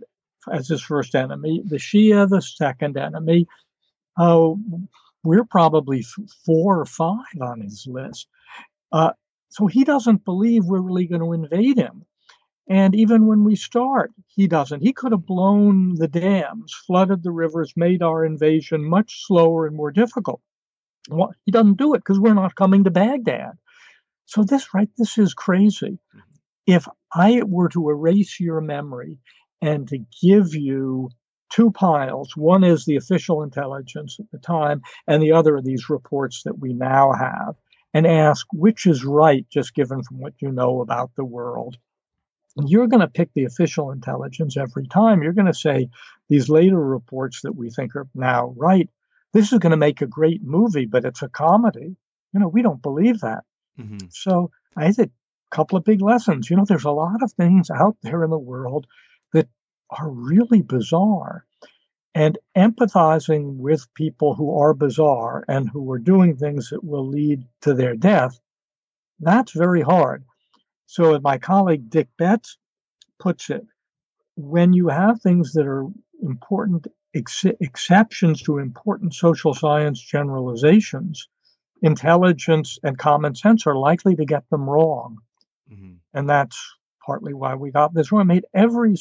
as 0.52 0.68
his 0.68 0.82
first 0.82 1.16
enemy, 1.16 1.62
the 1.66 1.78
Shia, 1.78 2.30
the 2.30 2.42
second 2.42 2.98
enemy. 2.98 3.48
Oh, 4.18 4.60
we're 5.24 5.46
probably 5.46 6.04
four 6.46 6.80
or 6.80 6.86
five 6.86 7.42
on 7.42 7.62
his 7.62 7.86
list. 7.88 8.28
Uh, 8.92 9.12
so 9.50 9.68
he 9.68 9.84
doesn't 9.84 10.26
believe 10.26 10.66
we're 10.66 10.82
really 10.82 11.08
going 11.08 11.22
to 11.22 11.34
invade 11.34 11.78
him. 11.78 12.06
And 12.70 12.94
even 12.94 13.26
when 13.26 13.44
we 13.44 13.56
start, 13.56 14.12
he 14.28 14.48
doesn't. 14.48 14.82
He 14.82 14.94
could 14.94 15.12
have 15.12 15.26
blown 15.26 15.96
the 15.96 16.08
dams, 16.08 16.74
flooded 16.86 17.24
the 17.24 17.32
rivers, 17.32 17.74
made 17.76 18.04
our 18.04 18.24
invasion 18.24 18.84
much 18.88 19.26
slower 19.26 19.66
and 19.66 19.76
more 19.76 19.92
difficult. 19.92 20.42
Well, 21.10 21.34
he 21.46 21.52
doesn't 21.52 21.78
do 21.78 21.96
it 21.96 22.00
because 22.00 22.20
we're 22.20 22.36
not 22.36 22.56
coming 22.56 22.84
to 22.84 22.92
Baghdad. 22.92 23.54
So 24.26 24.44
this, 24.44 24.74
right, 24.74 24.90
this 24.98 25.18
is 25.18 25.34
crazy. 25.34 25.98
Mm-hmm 26.16 26.29
if 26.70 26.88
I 27.12 27.42
were 27.44 27.70
to 27.70 27.90
erase 27.90 28.40
your 28.40 28.62
memory 28.62 29.18
and 29.60 29.88
to 29.88 30.06
give 30.22 30.54
you 30.54 31.10
two 31.50 31.72
piles, 31.72 32.34
one 32.36 32.64
is 32.64 32.86
the 32.86 32.96
official 32.96 33.42
intelligence 33.42 34.18
at 34.20 34.30
the 34.32 34.38
time, 34.38 34.82
and 35.08 35.22
the 35.22 35.32
other 35.32 35.56
are 35.56 35.62
these 35.64 35.90
reports 35.90 36.44
that 36.44 36.60
we 36.60 36.74
now 36.74 37.12
have, 37.12 37.56
and 37.92 38.06
ask 38.06 38.46
which 38.54 38.86
is 38.86 39.04
right, 39.04 39.48
just 39.50 39.74
given 39.74 40.04
from 40.04 40.20
what 40.20 40.34
you 40.40 40.52
know 40.52 40.82
about 40.82 41.10
the 41.16 41.26
world. 41.26 41.76
You're 42.68 42.88
going 42.88 43.02
to 43.02 43.08
pick 43.08 43.34
the 43.34 43.46
official 43.46 43.90
intelligence 43.90 44.56
every 44.56 44.86
time. 44.88 45.24
You're 45.24 45.34
going 45.34 45.48
to 45.48 45.54
say 45.54 45.90
these 46.30 46.50
later 46.50 46.80
reports 46.80 47.42
that 47.42 47.56
we 47.56 47.72
think 47.72 47.96
are 47.96 48.08
now 48.14 48.54
right. 48.56 48.90
This 49.34 49.52
is 49.52 49.60
going 49.60 49.72
to 49.72 49.78
make 49.78 50.02
a 50.02 50.08
great 50.08 50.44
movie, 50.44 50.86
but 50.86 51.04
it's 51.06 51.24
a 51.24 51.30
comedy. 51.30 51.96
You 52.32 52.40
know, 52.40 52.48
we 52.48 52.62
don't 52.62 52.82
believe 52.82 53.22
that. 53.22 53.44
Mm-hmm. 53.80 54.08
So 54.12 54.52
I 54.78 54.92
think 54.92 55.12
couple 55.50 55.78
of 55.78 55.84
big 55.84 56.02
lessons. 56.02 56.50
You 56.50 56.58
know, 56.58 56.66
there's 56.66 56.86
a 56.86 56.92
lot 56.92 57.24
of 57.24 57.32
things 57.34 57.70
out 57.70 57.98
there 58.02 58.24
in 58.24 58.30
the 58.30 58.38
world 58.38 58.88
that 59.34 59.48
are 59.90 60.10
really 60.10 60.62
bizarre. 60.62 61.46
And 62.16 62.38
empathizing 62.58 63.58
with 63.58 63.94
people 63.94 64.34
who 64.34 64.58
are 64.60 64.74
bizarre 64.74 65.46
and 65.48 65.70
who 65.70 65.92
are 65.92 66.00
doing 66.00 66.36
things 66.36 66.70
that 66.70 66.84
will 66.84 67.08
lead 67.08 67.44
to 67.62 67.74
their 67.74 67.96
death, 67.96 68.40
that's 69.20 69.52
very 69.52 69.82
hard. 69.82 70.26
So, 70.88 71.20
my 71.20 71.38
colleague 71.38 71.90
Dick 71.90 72.10
Betts 72.18 72.58
puts 73.20 73.50
it, 73.50 73.66
when 74.36 74.74
you 74.74 74.88
have 74.88 75.22
things 75.22 75.54
that 75.54 75.68
are 75.68 75.86
important 76.22 76.88
ex- 77.14 77.46
exceptions 77.60 78.42
to 78.44 78.58
important 78.58 79.14
social 79.14 79.54
science 79.54 80.02
generalizations, 80.02 81.28
intelligence 81.82 82.80
and 82.84 82.98
common 82.98 83.36
sense 83.36 83.68
are 83.68 83.76
likely 83.76 84.16
to 84.16 84.26
get 84.26 84.50
them 84.50 84.70
wrong. 84.70 85.20
Mm-hmm. 85.72 85.94
And 86.14 86.30
that's 86.30 86.58
partly 87.06 87.34
why 87.34 87.56
we 87.56 87.72
got 87.72 87.94
this 87.94 88.12
one. 88.12 88.22
It 88.22 88.34
made 88.34 88.46
every, 88.54 88.96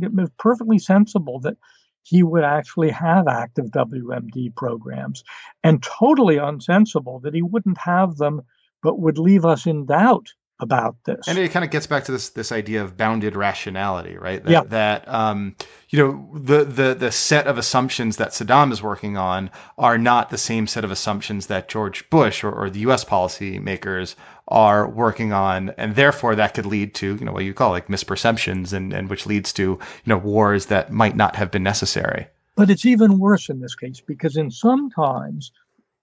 it 0.00 0.14
was 0.14 0.30
perfectly 0.38 0.78
sensible 0.78 1.40
that 1.40 1.56
he 2.02 2.22
would 2.22 2.44
actually 2.44 2.90
have 2.90 3.26
active 3.26 3.66
WMD 3.66 4.54
programs 4.54 5.24
and 5.62 5.82
totally 5.82 6.36
unsensible 6.36 7.20
that 7.22 7.34
he 7.34 7.42
wouldn't 7.42 7.78
have 7.78 8.16
them, 8.16 8.42
but 8.82 8.98
would 8.98 9.18
leave 9.18 9.44
us 9.44 9.66
in 9.66 9.86
doubt 9.86 10.28
about 10.60 10.96
this. 11.04 11.26
And 11.26 11.38
it 11.38 11.50
kind 11.50 11.64
of 11.64 11.70
gets 11.70 11.86
back 11.86 12.04
to 12.04 12.12
this 12.12 12.30
this 12.30 12.52
idea 12.52 12.82
of 12.82 12.96
bounded 12.96 13.36
rationality, 13.36 14.16
right? 14.16 14.42
That, 14.44 14.50
yeah. 14.50 14.62
that 14.64 15.08
um, 15.08 15.56
you 15.90 15.98
know 15.98 16.30
the 16.38 16.64
the 16.64 16.94
the 16.94 17.12
set 17.12 17.46
of 17.46 17.58
assumptions 17.58 18.16
that 18.18 18.30
Saddam 18.30 18.72
is 18.72 18.82
working 18.82 19.16
on 19.16 19.50
are 19.78 19.98
not 19.98 20.30
the 20.30 20.38
same 20.38 20.66
set 20.66 20.84
of 20.84 20.90
assumptions 20.90 21.48
that 21.48 21.68
George 21.68 22.08
Bush 22.10 22.44
or, 22.44 22.52
or 22.52 22.70
the 22.70 22.80
U.S. 22.80 23.04
policymakers 23.04 24.14
are 24.48 24.88
working 24.88 25.32
on, 25.32 25.70
and 25.70 25.96
therefore 25.96 26.34
that 26.36 26.54
could 26.54 26.66
lead 26.66 26.94
to 26.94 27.16
you 27.16 27.24
know 27.24 27.32
what 27.32 27.44
you 27.44 27.54
call 27.54 27.70
like 27.70 27.88
misperceptions, 27.88 28.72
and 28.72 28.92
and 28.92 29.10
which 29.10 29.26
leads 29.26 29.52
to 29.54 29.62
you 29.62 29.78
know 30.06 30.18
wars 30.18 30.66
that 30.66 30.92
might 30.92 31.16
not 31.16 31.36
have 31.36 31.50
been 31.50 31.62
necessary. 31.62 32.28
But 32.56 32.70
it's 32.70 32.86
even 32.86 33.18
worse 33.18 33.48
in 33.48 33.60
this 33.60 33.74
case 33.74 34.00
because 34.00 34.36
in 34.36 34.50
some 34.52 34.88
times, 34.90 35.50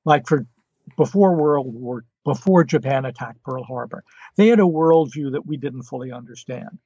like 0.04 0.28
for 0.28 0.45
before 0.97 1.36
World 1.36 1.73
War 1.73 2.05
before 2.23 2.63
Japan 2.63 3.05
attacked 3.05 3.43
Pearl 3.43 3.63
Harbor. 3.63 4.03
They 4.36 4.47
had 4.47 4.59
a 4.59 4.63
worldview 4.63 5.32
that 5.32 5.45
we 5.45 5.57
didn't 5.57 5.84
fully 5.84 6.11
understand. 6.11 6.77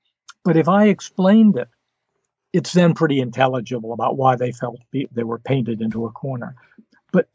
But 0.44 0.58
if 0.58 0.70
I 0.70 0.86
explained 0.86 1.58
it, 1.58 1.68
it's 2.54 2.72
then 2.72 2.94
pretty 2.94 3.20
intelligible 3.20 3.92
about 3.92 4.16
why 4.16 4.38
they 4.38 4.54
felt 4.54 4.80
they 4.94 5.24
were 5.24 5.40
painted 5.40 5.82
into 5.82 6.06
a 6.06 6.12
corner. 6.12 6.56
But 7.12 7.28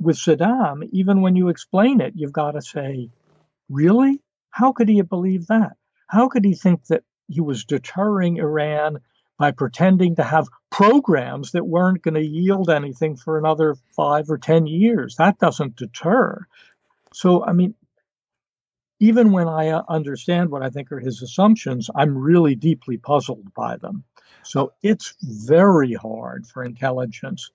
with 0.00 0.16
Saddam, 0.16 0.88
even 0.92 1.20
when 1.20 1.34
you 1.34 1.48
explain 1.48 2.00
it, 2.00 2.12
you've 2.14 2.32
got 2.32 2.52
to 2.52 2.62
say, 2.62 3.10
really? 3.68 4.20
How 4.50 4.70
could 4.70 4.88
he 4.88 4.98
have 4.98 5.08
believed 5.08 5.48
that? 5.48 5.72
How 6.06 6.28
could 6.28 6.44
he 6.44 6.54
think 6.54 6.86
that 6.86 7.02
he 7.26 7.40
was 7.40 7.64
deterring 7.64 8.36
Iran 8.36 9.00
by 9.38 9.50
pretending 9.50 10.16
to 10.16 10.22
have 10.22 10.48
programs 10.70 11.52
that 11.52 11.66
weren't 11.66 12.02
going 12.02 12.14
to 12.14 12.24
yield 12.24 12.70
anything 12.70 13.16
for 13.16 13.38
another 13.38 13.74
five 13.96 14.30
or 14.30 14.38
10 14.38 14.66
years. 14.66 15.16
That 15.16 15.38
doesn't 15.38 15.76
deter. 15.76 16.46
So, 17.12 17.44
I 17.44 17.52
mean, 17.52 17.74
even 19.00 19.32
when 19.32 19.48
I 19.48 19.68
uh, 19.68 19.82
understand 19.88 20.50
what 20.50 20.62
I 20.62 20.70
think 20.70 20.92
are 20.92 21.00
his 21.00 21.22
assumptions, 21.22 21.90
I'm 21.94 22.16
really 22.16 22.54
deeply 22.54 22.96
puzzled 22.96 23.52
by 23.54 23.76
them. 23.76 24.04
So 24.44 24.72
it's 24.82 25.14
very 25.20 25.94
hard 25.94 26.46
for 26.46 26.64
intelligence 26.64 27.50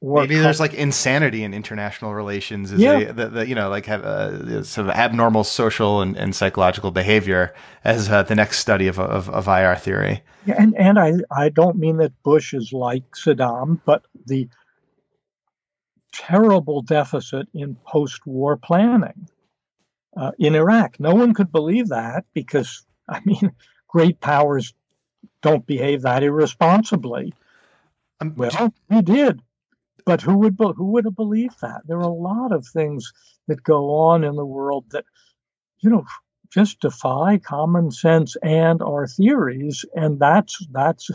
Maybe 0.00 0.38
there's 0.38 0.60
like 0.60 0.74
insanity 0.74 1.42
in 1.42 1.52
international 1.52 2.14
relations. 2.14 2.70
Is 2.70 2.80
yeah. 2.80 2.98
a, 2.98 3.12
the, 3.12 3.28
the, 3.28 3.48
you 3.48 3.54
know, 3.56 3.68
like 3.68 3.86
have 3.86 4.04
a, 4.04 4.64
sort 4.64 4.86
of 4.86 4.94
abnormal 4.94 5.42
social 5.42 6.00
and, 6.00 6.16
and 6.16 6.36
psychological 6.36 6.92
behavior 6.92 7.52
as 7.82 8.08
uh, 8.08 8.22
the 8.22 8.36
next 8.36 8.60
study 8.60 8.86
of, 8.86 9.00
of, 9.00 9.28
of 9.28 9.48
IR 9.48 9.74
theory. 9.74 10.22
Yeah, 10.46 10.54
and, 10.56 10.76
and 10.76 10.98
I, 11.00 11.14
I 11.36 11.48
don't 11.48 11.78
mean 11.78 11.96
that 11.96 12.12
Bush 12.22 12.54
is 12.54 12.72
like 12.72 13.10
Saddam, 13.10 13.80
but 13.84 14.04
the 14.24 14.48
terrible 16.12 16.82
deficit 16.82 17.48
in 17.52 17.76
post 17.84 18.24
war 18.24 18.56
planning 18.56 19.28
uh, 20.16 20.30
in 20.38 20.54
Iraq. 20.54 21.00
No 21.00 21.14
one 21.14 21.34
could 21.34 21.50
believe 21.50 21.88
that 21.88 22.24
because, 22.34 22.84
I 23.08 23.20
mean, 23.24 23.52
great 23.88 24.20
powers 24.20 24.74
don't 25.42 25.66
behave 25.66 26.02
that 26.02 26.22
irresponsibly. 26.22 27.34
Um, 28.20 28.34
well, 28.36 28.72
he 28.90 29.02
did. 29.02 29.42
But 30.08 30.22
who 30.22 30.38
would 30.38 30.56
who 30.58 30.86
would 30.92 31.04
have 31.04 31.16
believed 31.16 31.60
that? 31.60 31.82
There 31.84 31.98
are 31.98 32.00
a 32.00 32.08
lot 32.08 32.50
of 32.50 32.66
things 32.66 33.12
that 33.46 33.62
go 33.62 33.94
on 33.94 34.24
in 34.24 34.36
the 34.36 34.46
world 34.46 34.86
that, 34.92 35.04
you 35.80 35.90
know, 35.90 36.06
just 36.50 36.80
defy 36.80 37.36
common 37.36 37.90
sense 37.90 38.34
and 38.42 38.80
our 38.80 39.06
theories, 39.06 39.84
and 39.94 40.18
that's 40.18 40.66
that's 40.72 41.10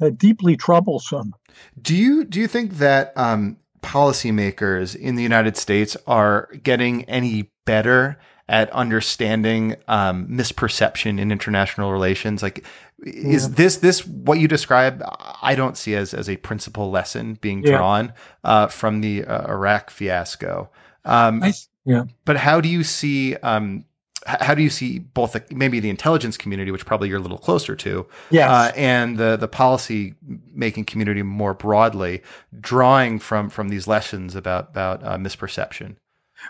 uh, 0.00 0.10
deeply 0.10 0.56
troublesome. 0.56 1.34
Do 1.82 1.96
you 1.96 2.22
do 2.24 2.38
you 2.38 2.46
think 2.46 2.74
that 2.74 3.12
um, 3.16 3.56
policymakers 3.82 4.94
in 4.94 5.16
the 5.16 5.24
United 5.24 5.56
States 5.56 5.96
are 6.06 6.50
getting 6.62 7.02
any 7.06 7.50
better 7.66 8.16
at 8.50 8.68
understanding 8.70 9.76
um, 9.86 10.26
misperception 10.26 11.20
in 11.20 11.30
international 11.30 11.92
relations. 11.92 12.42
Like, 12.42 12.64
is 13.04 13.48
yeah. 13.48 13.54
this 13.54 13.76
this 13.76 14.06
what 14.06 14.38
you 14.38 14.48
describe? 14.48 15.02
I 15.42 15.54
don't 15.54 15.76
see 15.76 15.94
as 15.94 16.14
as 16.14 16.28
a 16.28 16.36
principal 16.36 16.90
lesson 16.90 17.34
being 17.40 17.62
drawn 17.62 18.06
yeah. 18.06 18.50
uh, 18.50 18.66
from 18.66 19.00
the 19.00 19.24
uh, 19.24 19.50
Iraq 19.50 19.90
fiasco. 19.90 20.70
Um, 21.04 21.42
I, 21.42 21.52
yeah. 21.84 22.04
But 22.24 22.36
how 22.36 22.60
do 22.60 22.68
you 22.68 22.84
see? 22.84 23.36
Um, 23.36 23.84
how 24.26 24.54
do 24.54 24.62
you 24.62 24.68
see 24.68 24.98
both 24.98 25.32
the, 25.32 25.42
maybe 25.50 25.80
the 25.80 25.88
intelligence 25.88 26.36
community, 26.36 26.70
which 26.70 26.84
probably 26.84 27.08
you're 27.08 27.18
a 27.18 27.22
little 27.22 27.38
closer 27.38 27.74
to, 27.74 28.06
yes. 28.30 28.50
uh, 28.50 28.72
and 28.76 29.16
the 29.16 29.36
the 29.36 29.48
policy 29.48 30.14
making 30.52 30.84
community 30.84 31.22
more 31.22 31.54
broadly, 31.54 32.22
drawing 32.60 33.18
from 33.18 33.48
from 33.48 33.70
these 33.70 33.88
lessons 33.88 34.36
about 34.36 34.70
about 34.70 35.02
uh, 35.02 35.16
misperception? 35.16 35.96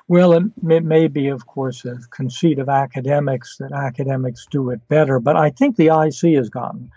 Well, 0.09 0.33
it, 0.33 0.45
it 0.69 0.85
may 0.85 1.09
be, 1.09 1.29
of 1.29 1.47
course, 1.47 1.85
a 1.85 1.99
conceit 2.11 2.59
of 2.59 2.69
academics 2.69 3.57
that 3.59 3.73
academics 3.73 4.47
do 4.51 4.71
it 4.71 4.87
better, 4.89 5.21
but 5.21 5.37
I 5.37 5.51
think 5.51 5.77
the 5.77 5.89
IC 5.89 6.37
has 6.37 6.49
gotten 6.49 6.91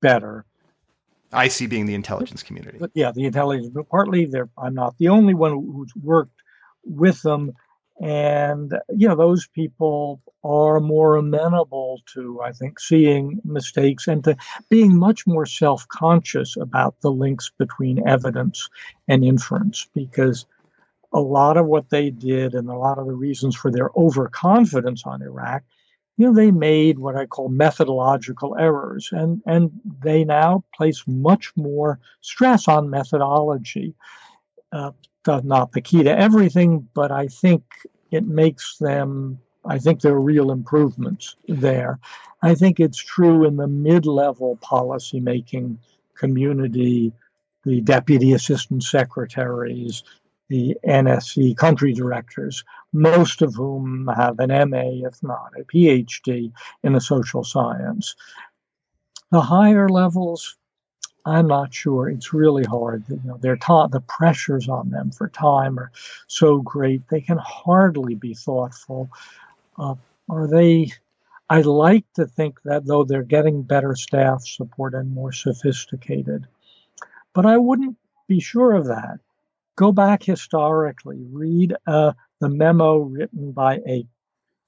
better. 0.00 0.44
IC 1.32 1.68
being 1.68 1.86
the 1.86 1.94
intelligence 1.94 2.42
community. 2.42 2.78
But 2.78 2.90
yeah, 2.94 3.10
the 3.12 3.24
intelligence. 3.24 3.70
But 3.74 3.88
partly, 3.88 4.26
there, 4.26 4.48
I'm 4.56 4.74
not 4.74 4.96
the 4.98 5.08
only 5.08 5.34
one 5.34 5.52
who's 5.52 5.92
worked 5.96 6.42
with 6.84 7.20
them, 7.22 7.52
and 8.00 8.72
you 8.94 9.08
know, 9.08 9.16
those 9.16 9.46
people 9.46 10.20
are 10.44 10.78
more 10.78 11.16
amenable 11.16 12.02
to, 12.14 12.40
I 12.42 12.52
think, 12.52 12.78
seeing 12.78 13.40
mistakes 13.44 14.06
and 14.06 14.22
to 14.24 14.36
being 14.68 14.96
much 14.96 15.26
more 15.26 15.46
self-conscious 15.46 16.56
about 16.56 17.00
the 17.00 17.10
links 17.10 17.50
between 17.58 18.06
evidence 18.06 18.68
and 19.08 19.24
inference, 19.24 19.88
because 19.94 20.44
a 21.14 21.20
lot 21.20 21.56
of 21.56 21.66
what 21.66 21.88
they 21.90 22.10
did 22.10 22.54
and 22.54 22.68
a 22.68 22.76
lot 22.76 22.98
of 22.98 23.06
the 23.06 23.14
reasons 23.14 23.54
for 23.54 23.70
their 23.70 23.90
overconfidence 23.96 25.04
on 25.06 25.22
Iraq, 25.22 25.62
you 26.16 26.26
know, 26.26 26.34
they 26.34 26.50
made 26.50 26.98
what 26.98 27.16
I 27.16 27.26
call 27.26 27.48
methodological 27.48 28.56
errors, 28.58 29.08
and 29.12 29.40
and 29.46 29.70
they 30.02 30.24
now 30.24 30.64
place 30.74 31.02
much 31.06 31.52
more 31.56 31.98
stress 32.20 32.68
on 32.68 32.90
methodology. 32.90 33.94
Uh, 34.72 34.92
not 35.26 35.72
the 35.72 35.80
key 35.80 36.02
to 36.02 36.18
everything, 36.18 36.86
but 36.94 37.10
I 37.10 37.28
think 37.28 37.62
it 38.10 38.26
makes 38.26 38.76
them. 38.78 39.38
I 39.64 39.78
think 39.78 40.00
there 40.00 40.14
are 40.14 40.20
real 40.20 40.50
improvements 40.50 41.36
there. 41.48 41.98
I 42.42 42.54
think 42.54 42.78
it's 42.78 42.98
true 42.98 43.46
in 43.46 43.56
the 43.56 43.66
mid-level 43.66 44.58
policymaking 44.62 45.78
community, 46.14 47.12
the 47.64 47.80
deputy 47.80 48.34
assistant 48.34 48.82
secretaries, 48.82 50.04
the 50.48 50.76
NSC 50.86 51.56
country 51.56 51.92
directors, 51.92 52.64
most 52.92 53.42
of 53.42 53.54
whom 53.54 54.08
have 54.14 54.38
an 54.38 54.70
MA, 54.70 55.06
if 55.06 55.22
not 55.22 55.52
a 55.58 55.64
PhD, 55.64 56.52
in 56.82 56.92
the 56.92 57.00
social 57.00 57.44
science. 57.44 58.14
The 59.30 59.40
higher 59.40 59.88
levels, 59.88 60.56
I'm 61.24 61.46
not 61.46 61.72
sure. 61.72 62.08
It's 62.08 62.34
really 62.34 62.64
hard. 62.64 63.04
You 63.08 63.20
know, 63.24 63.38
they're 63.38 63.56
taught 63.56 63.90
the 63.90 64.00
pressures 64.00 64.68
on 64.68 64.90
them 64.90 65.10
for 65.10 65.28
time 65.28 65.78
are 65.78 65.90
so 66.26 66.60
great 66.60 67.08
they 67.08 67.20
can 67.20 67.38
hardly 67.38 68.14
be 68.14 68.34
thoughtful. 68.34 69.10
Uh, 69.78 69.94
are 70.28 70.46
they? 70.46 70.92
I 71.48 71.60
like 71.62 72.04
to 72.14 72.26
think 72.26 72.60
that 72.64 72.86
though 72.86 73.04
they're 73.04 73.22
getting 73.22 73.62
better 73.62 73.94
staff 73.94 74.46
support 74.46 74.94
and 74.94 75.12
more 75.12 75.32
sophisticated, 75.32 76.46
but 77.32 77.46
I 77.46 77.56
wouldn't 77.56 77.96
be 78.28 78.40
sure 78.40 78.72
of 78.72 78.86
that 78.86 79.20
go 79.76 79.92
back 79.92 80.22
historically, 80.22 81.24
read 81.30 81.74
uh, 81.86 82.12
the 82.40 82.48
memo 82.48 82.98
written 82.98 83.52
by 83.52 83.76
a, 83.86 84.00
in 84.00 84.08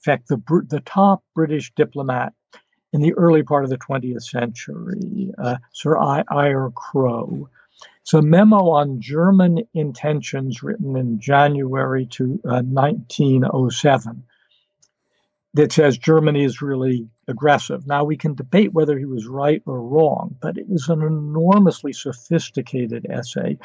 fact, 0.00 0.28
the, 0.28 0.40
the 0.68 0.80
top 0.80 1.22
British 1.34 1.72
diplomat 1.74 2.32
in 2.92 3.00
the 3.00 3.14
early 3.14 3.42
part 3.42 3.64
of 3.64 3.70
the 3.70 3.78
20th 3.78 4.22
century, 4.22 5.30
uh, 5.38 5.56
Sir 5.72 5.96
Eyre 5.98 6.70
Crowe. 6.74 7.48
It's 8.02 8.14
a 8.14 8.22
memo 8.22 8.70
on 8.70 9.00
German 9.00 9.64
intentions 9.74 10.62
written 10.62 10.96
in 10.96 11.20
January 11.20 12.06
to 12.12 12.40
uh, 12.44 12.62
1907 12.62 14.22
that 15.54 15.72
says 15.72 15.98
Germany 15.98 16.44
is 16.44 16.62
really 16.62 17.08
aggressive. 17.28 17.86
Now, 17.86 18.04
we 18.04 18.16
can 18.16 18.34
debate 18.34 18.72
whether 18.72 18.98
he 18.98 19.06
was 19.06 19.26
right 19.26 19.62
or 19.66 19.80
wrong, 19.80 20.36
but 20.40 20.58
it 20.58 20.66
is 20.68 20.88
an 20.88 21.02
enormously 21.02 21.92
sophisticated 21.92 23.06
essay 23.08 23.58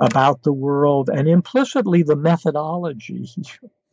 about 0.00 0.42
the 0.42 0.52
world 0.52 1.10
and 1.10 1.28
implicitly 1.28 2.02
the 2.02 2.16
methodology 2.16 3.22
he 3.24 3.44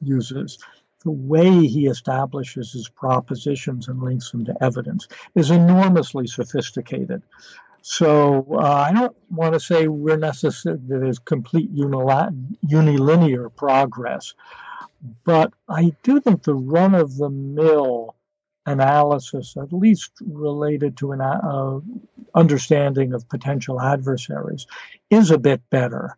uses, 0.01 0.57
the 1.03 1.11
way 1.11 1.67
he 1.67 1.85
establishes 1.87 2.71
his 2.71 2.89
propositions 2.89 3.87
and 3.87 4.01
links 4.01 4.31
them 4.31 4.45
to 4.45 4.55
evidence 4.63 5.07
is 5.35 5.51
enormously 5.51 6.25
sophisticated. 6.25 7.21
So 7.81 8.45
uh, 8.51 8.85
I 8.87 8.91
don't 8.91 9.15
want 9.29 9.53
to 9.53 9.59
say 9.59 9.87
we're 9.87 10.17
necessary 10.17 10.77
there's 10.81 11.19
complete 11.19 11.73
unilinear 11.73 13.55
progress, 13.55 14.33
but 15.23 15.53
I 15.69 15.93
do 16.03 16.19
think 16.19 16.43
the 16.43 16.55
run 16.55 16.95
of 16.95 17.15
the 17.17 17.29
mill 17.29 18.16
analysis, 18.67 19.55
at 19.57 19.73
least 19.73 20.11
related 20.21 20.97
to 20.97 21.13
an 21.13 21.21
uh, 21.21 21.79
understanding 22.35 23.13
of 23.13 23.27
potential 23.29 23.81
adversaries, 23.81 24.67
is 25.09 25.31
a 25.31 25.37
bit 25.37 25.61
better. 25.69 26.17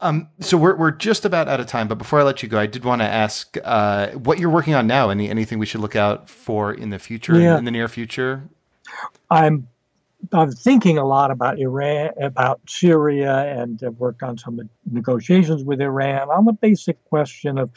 Um, 0.00 0.28
so 0.40 0.58
we're 0.58 0.76
we're 0.76 0.90
just 0.90 1.24
about 1.24 1.48
out 1.48 1.60
of 1.60 1.66
time, 1.66 1.88
but 1.88 1.96
before 1.96 2.20
I 2.20 2.24
let 2.24 2.42
you 2.42 2.48
go, 2.48 2.58
I 2.58 2.66
did 2.66 2.84
want 2.84 3.00
to 3.00 3.06
ask 3.06 3.56
uh, 3.64 4.08
what 4.10 4.38
you're 4.38 4.50
working 4.50 4.74
on 4.74 4.86
now. 4.86 5.08
Any 5.08 5.30
anything 5.30 5.58
we 5.58 5.66
should 5.66 5.80
look 5.80 5.96
out 5.96 6.28
for 6.28 6.74
in 6.74 6.90
the 6.90 6.98
future, 6.98 7.38
yeah. 7.40 7.52
in, 7.52 7.60
in 7.60 7.64
the 7.64 7.70
near 7.70 7.88
future? 7.88 8.42
I'm 9.30 9.66
I'm 10.32 10.52
thinking 10.52 10.98
a 10.98 11.06
lot 11.06 11.30
about 11.30 11.58
Iran, 11.58 12.10
about 12.20 12.60
Syria, 12.66 13.44
and 13.58 13.82
I've 13.82 13.98
worked 13.98 14.22
on 14.22 14.36
some 14.36 14.68
negotiations 14.90 15.64
with 15.64 15.80
Iran 15.80 16.28
on 16.28 16.44
the 16.44 16.52
basic 16.52 17.02
question 17.04 17.56
of 17.56 17.70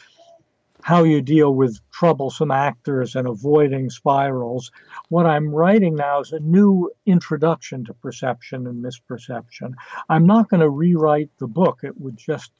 how 0.82 1.04
you 1.04 1.20
deal 1.20 1.54
with 1.54 1.80
troublesome 1.90 2.50
actors 2.50 3.16
and 3.16 3.26
avoiding 3.26 3.90
spirals. 3.90 4.70
What 5.08 5.26
I'm 5.26 5.54
writing 5.54 5.96
now 5.96 6.20
is 6.20 6.32
a 6.32 6.40
new 6.40 6.90
introduction 7.06 7.84
to 7.86 7.94
perception 7.94 8.66
and 8.66 8.84
misperception. 8.84 9.74
I'm 10.08 10.26
not 10.26 10.48
going 10.48 10.60
to 10.60 10.70
rewrite 10.70 11.30
the 11.38 11.48
book, 11.48 11.80
it 11.82 12.00
would 12.00 12.16
just 12.16 12.52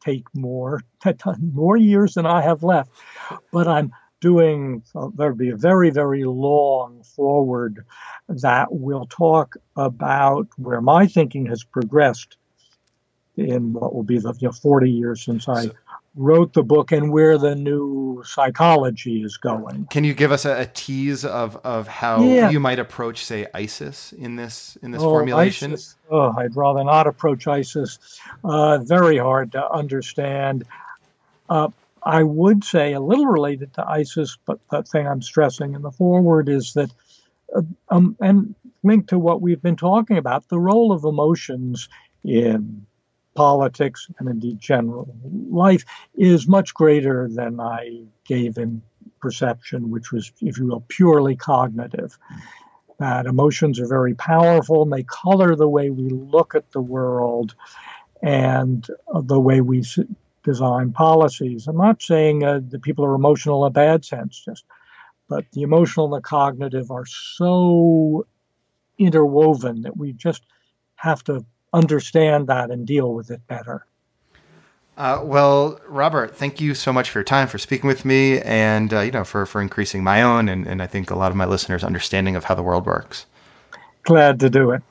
take 0.00 0.24
more 0.34 0.80
more 1.40 1.76
years 1.76 2.14
than 2.14 2.26
I 2.26 2.42
have 2.42 2.62
left. 2.62 2.90
But 3.52 3.68
I'm 3.68 3.92
doing 4.20 4.82
uh, 4.94 5.08
there'll 5.14 5.36
be 5.36 5.50
a 5.50 5.56
very 5.56 5.90
very 5.90 6.24
long 6.24 7.02
foreword 7.02 7.84
that 8.28 8.68
will 8.70 9.06
talk 9.06 9.56
about 9.76 10.46
where 10.56 10.80
my 10.80 11.06
thinking 11.06 11.46
has 11.46 11.64
progressed 11.64 12.36
in 13.36 13.72
what 13.72 13.94
will 13.94 14.02
be 14.02 14.18
the 14.18 14.32
you 14.38 14.48
know, 14.48 14.52
40 14.52 14.90
years 14.90 15.24
since 15.24 15.48
I 15.48 15.70
wrote 16.14 16.52
the 16.52 16.62
book 16.62 16.92
and 16.92 17.10
where 17.10 17.38
the 17.38 17.54
new 17.54 18.22
psychology 18.24 19.22
is 19.22 19.36
going. 19.38 19.86
Can 19.86 20.04
you 20.04 20.12
give 20.12 20.30
us 20.30 20.44
a, 20.44 20.60
a 20.60 20.66
tease 20.66 21.24
of, 21.24 21.56
of 21.64 21.88
how 21.88 22.22
yeah. 22.22 22.50
you 22.50 22.60
might 22.60 22.78
approach, 22.78 23.24
say, 23.24 23.46
ISIS 23.54 24.12
in 24.12 24.36
this 24.36 24.76
in 24.82 24.90
this 24.90 25.00
oh, 25.00 25.10
formulation? 25.10 25.72
ISIS, 25.72 25.96
oh, 26.10 26.34
I'd 26.36 26.54
rather 26.54 26.84
not 26.84 27.06
approach 27.06 27.46
ISIS. 27.46 27.98
Uh, 28.44 28.78
very 28.78 29.16
hard 29.16 29.52
to 29.52 29.70
understand. 29.70 30.64
Uh, 31.48 31.68
I 32.02 32.22
would 32.22 32.64
say 32.64 32.92
a 32.92 33.00
little 33.00 33.26
related 33.26 33.72
to 33.74 33.88
ISIS, 33.88 34.36
but 34.44 34.58
the 34.70 34.82
thing 34.82 35.06
I'm 35.06 35.22
stressing 35.22 35.74
in 35.74 35.82
the 35.82 35.92
foreword 35.92 36.48
is 36.48 36.74
that, 36.74 36.90
uh, 37.54 37.62
um, 37.88 38.16
and 38.20 38.54
linked 38.82 39.08
to 39.10 39.18
what 39.18 39.40
we've 39.40 39.62
been 39.62 39.76
talking 39.76 40.18
about, 40.18 40.48
the 40.48 40.58
role 40.58 40.92
of 40.92 41.04
emotions 41.04 41.88
in 42.24 42.86
politics 43.34 44.08
and 44.18 44.28
indeed 44.28 44.60
general 44.60 45.14
life 45.50 45.84
is 46.14 46.46
much 46.46 46.74
greater 46.74 47.28
than 47.28 47.60
I 47.60 48.04
gave 48.24 48.58
in 48.58 48.82
perception, 49.20 49.90
which 49.90 50.12
was, 50.12 50.32
if 50.40 50.58
you 50.58 50.66
will, 50.66 50.84
purely 50.88 51.36
cognitive. 51.36 52.18
That 52.98 53.26
emotions 53.26 53.80
are 53.80 53.88
very 53.88 54.14
powerful 54.14 54.82
and 54.82 54.92
they 54.92 55.04
color 55.04 55.56
the 55.56 55.68
way 55.68 55.90
we 55.90 56.08
look 56.10 56.54
at 56.54 56.70
the 56.72 56.80
world 56.80 57.54
and 58.22 58.86
the 59.24 59.40
way 59.40 59.60
we 59.60 59.82
design 60.44 60.92
policies. 60.92 61.66
I'm 61.66 61.76
not 61.76 62.02
saying 62.02 62.44
uh, 62.44 62.60
that 62.68 62.82
people 62.82 63.04
are 63.04 63.14
emotional 63.14 63.64
in 63.64 63.70
a 63.70 63.72
bad 63.72 64.04
sense, 64.04 64.42
just, 64.44 64.64
but 65.28 65.44
the 65.52 65.62
emotional 65.62 66.06
and 66.06 66.22
the 66.22 66.28
cognitive 66.28 66.90
are 66.90 67.06
so 67.06 68.26
interwoven 68.98 69.82
that 69.82 69.96
we 69.96 70.12
just 70.12 70.44
have 70.96 71.24
to 71.24 71.44
understand 71.72 72.46
that 72.48 72.70
and 72.70 72.86
deal 72.86 73.14
with 73.14 73.30
it 73.30 73.46
better. 73.46 73.86
Uh, 74.96 75.20
well, 75.22 75.80
Robert, 75.88 76.36
thank 76.36 76.60
you 76.60 76.74
so 76.74 76.92
much 76.92 77.10
for 77.10 77.18
your 77.18 77.24
time, 77.24 77.48
for 77.48 77.58
speaking 77.58 77.88
with 77.88 78.04
me, 78.04 78.40
and 78.40 78.92
uh, 78.92 79.00
you 79.00 79.10
know, 79.10 79.24
for 79.24 79.46
for 79.46 79.60
increasing 79.60 80.04
my 80.04 80.20
own 80.22 80.48
and, 80.48 80.66
and 80.66 80.82
I 80.82 80.86
think 80.86 81.10
a 81.10 81.16
lot 81.16 81.30
of 81.30 81.36
my 81.36 81.46
listeners' 81.46 81.82
understanding 81.82 82.36
of 82.36 82.44
how 82.44 82.54
the 82.54 82.62
world 82.62 82.84
works. 82.84 83.26
Glad 84.02 84.40
to 84.40 84.50
do 84.50 84.72
it. 84.72 84.82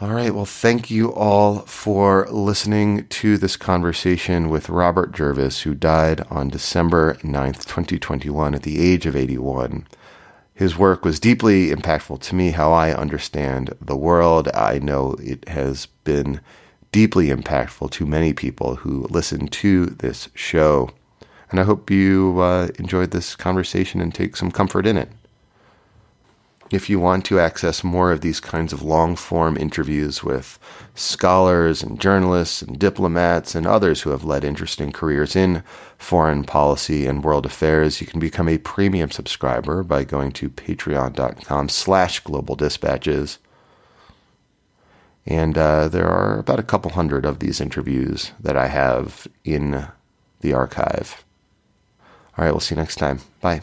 All 0.00 0.10
right. 0.10 0.34
Well, 0.34 0.44
thank 0.44 0.90
you 0.90 1.12
all 1.12 1.60
for 1.60 2.26
listening 2.28 3.06
to 3.08 3.38
this 3.38 3.56
conversation 3.56 4.50
with 4.50 4.68
Robert 4.68 5.12
Jervis, 5.12 5.62
who 5.62 5.74
died 5.74 6.20
on 6.30 6.50
December 6.50 7.14
9th, 7.22 7.64
2021, 7.64 8.54
at 8.56 8.64
the 8.64 8.80
age 8.80 9.06
of 9.06 9.14
81. 9.14 9.86
His 10.54 10.78
work 10.78 11.04
was 11.04 11.18
deeply 11.18 11.70
impactful 11.70 12.20
to 12.20 12.34
me, 12.36 12.52
how 12.52 12.72
I 12.72 12.94
understand 12.94 13.74
the 13.80 13.96
world. 13.96 14.48
I 14.54 14.78
know 14.78 15.16
it 15.18 15.48
has 15.48 15.86
been 16.04 16.40
deeply 16.92 17.26
impactful 17.26 17.90
to 17.90 18.06
many 18.06 18.32
people 18.32 18.76
who 18.76 19.08
listen 19.10 19.48
to 19.48 19.86
this 19.86 20.28
show. 20.34 20.90
And 21.50 21.58
I 21.58 21.64
hope 21.64 21.90
you 21.90 22.38
uh, 22.38 22.68
enjoyed 22.78 23.10
this 23.10 23.34
conversation 23.34 24.00
and 24.00 24.14
take 24.14 24.36
some 24.36 24.52
comfort 24.52 24.86
in 24.86 24.96
it. 24.96 25.08
If 26.70 26.88
you 26.88 26.98
want 26.98 27.24
to 27.26 27.38
access 27.38 27.84
more 27.84 28.10
of 28.10 28.20
these 28.20 28.40
kinds 28.40 28.72
of 28.72 28.82
long 28.82 29.16
form 29.16 29.56
interviews 29.56 30.24
with 30.24 30.58
scholars 30.94 31.82
and 31.82 32.00
journalists 32.00 32.62
and 32.62 32.78
diplomats 32.78 33.54
and 33.54 33.66
others 33.66 34.00
who 34.02 34.10
have 34.10 34.24
led 34.24 34.44
interesting 34.44 34.90
careers 34.90 35.36
in 35.36 35.62
foreign 35.98 36.44
policy 36.44 37.06
and 37.06 37.22
world 37.22 37.46
affairs, 37.46 38.00
you 38.00 38.06
can 38.06 38.18
become 38.18 38.48
a 38.48 38.58
premium 38.58 39.10
subscriber 39.10 39.82
by 39.82 40.04
going 40.04 40.32
to 40.32 40.48
patreon.com 40.50 41.68
slash 41.68 42.20
global 42.20 42.56
dispatches. 42.56 43.38
And 45.26 45.56
uh, 45.56 45.88
there 45.88 46.08
are 46.08 46.38
about 46.38 46.60
a 46.60 46.64
couple 46.64 46.92
hundred 46.92 47.24
of 47.24 47.38
these 47.38 47.60
interviews 47.60 48.32
that 48.40 48.56
I 48.56 48.68
have 48.68 49.26
in 49.44 49.86
the 50.40 50.52
archive. 50.52 51.24
All 52.36 52.44
right, 52.44 52.50
we'll 52.50 52.60
see 52.60 52.74
you 52.74 52.80
next 52.80 52.96
time. 52.96 53.20
Bye. 53.40 53.62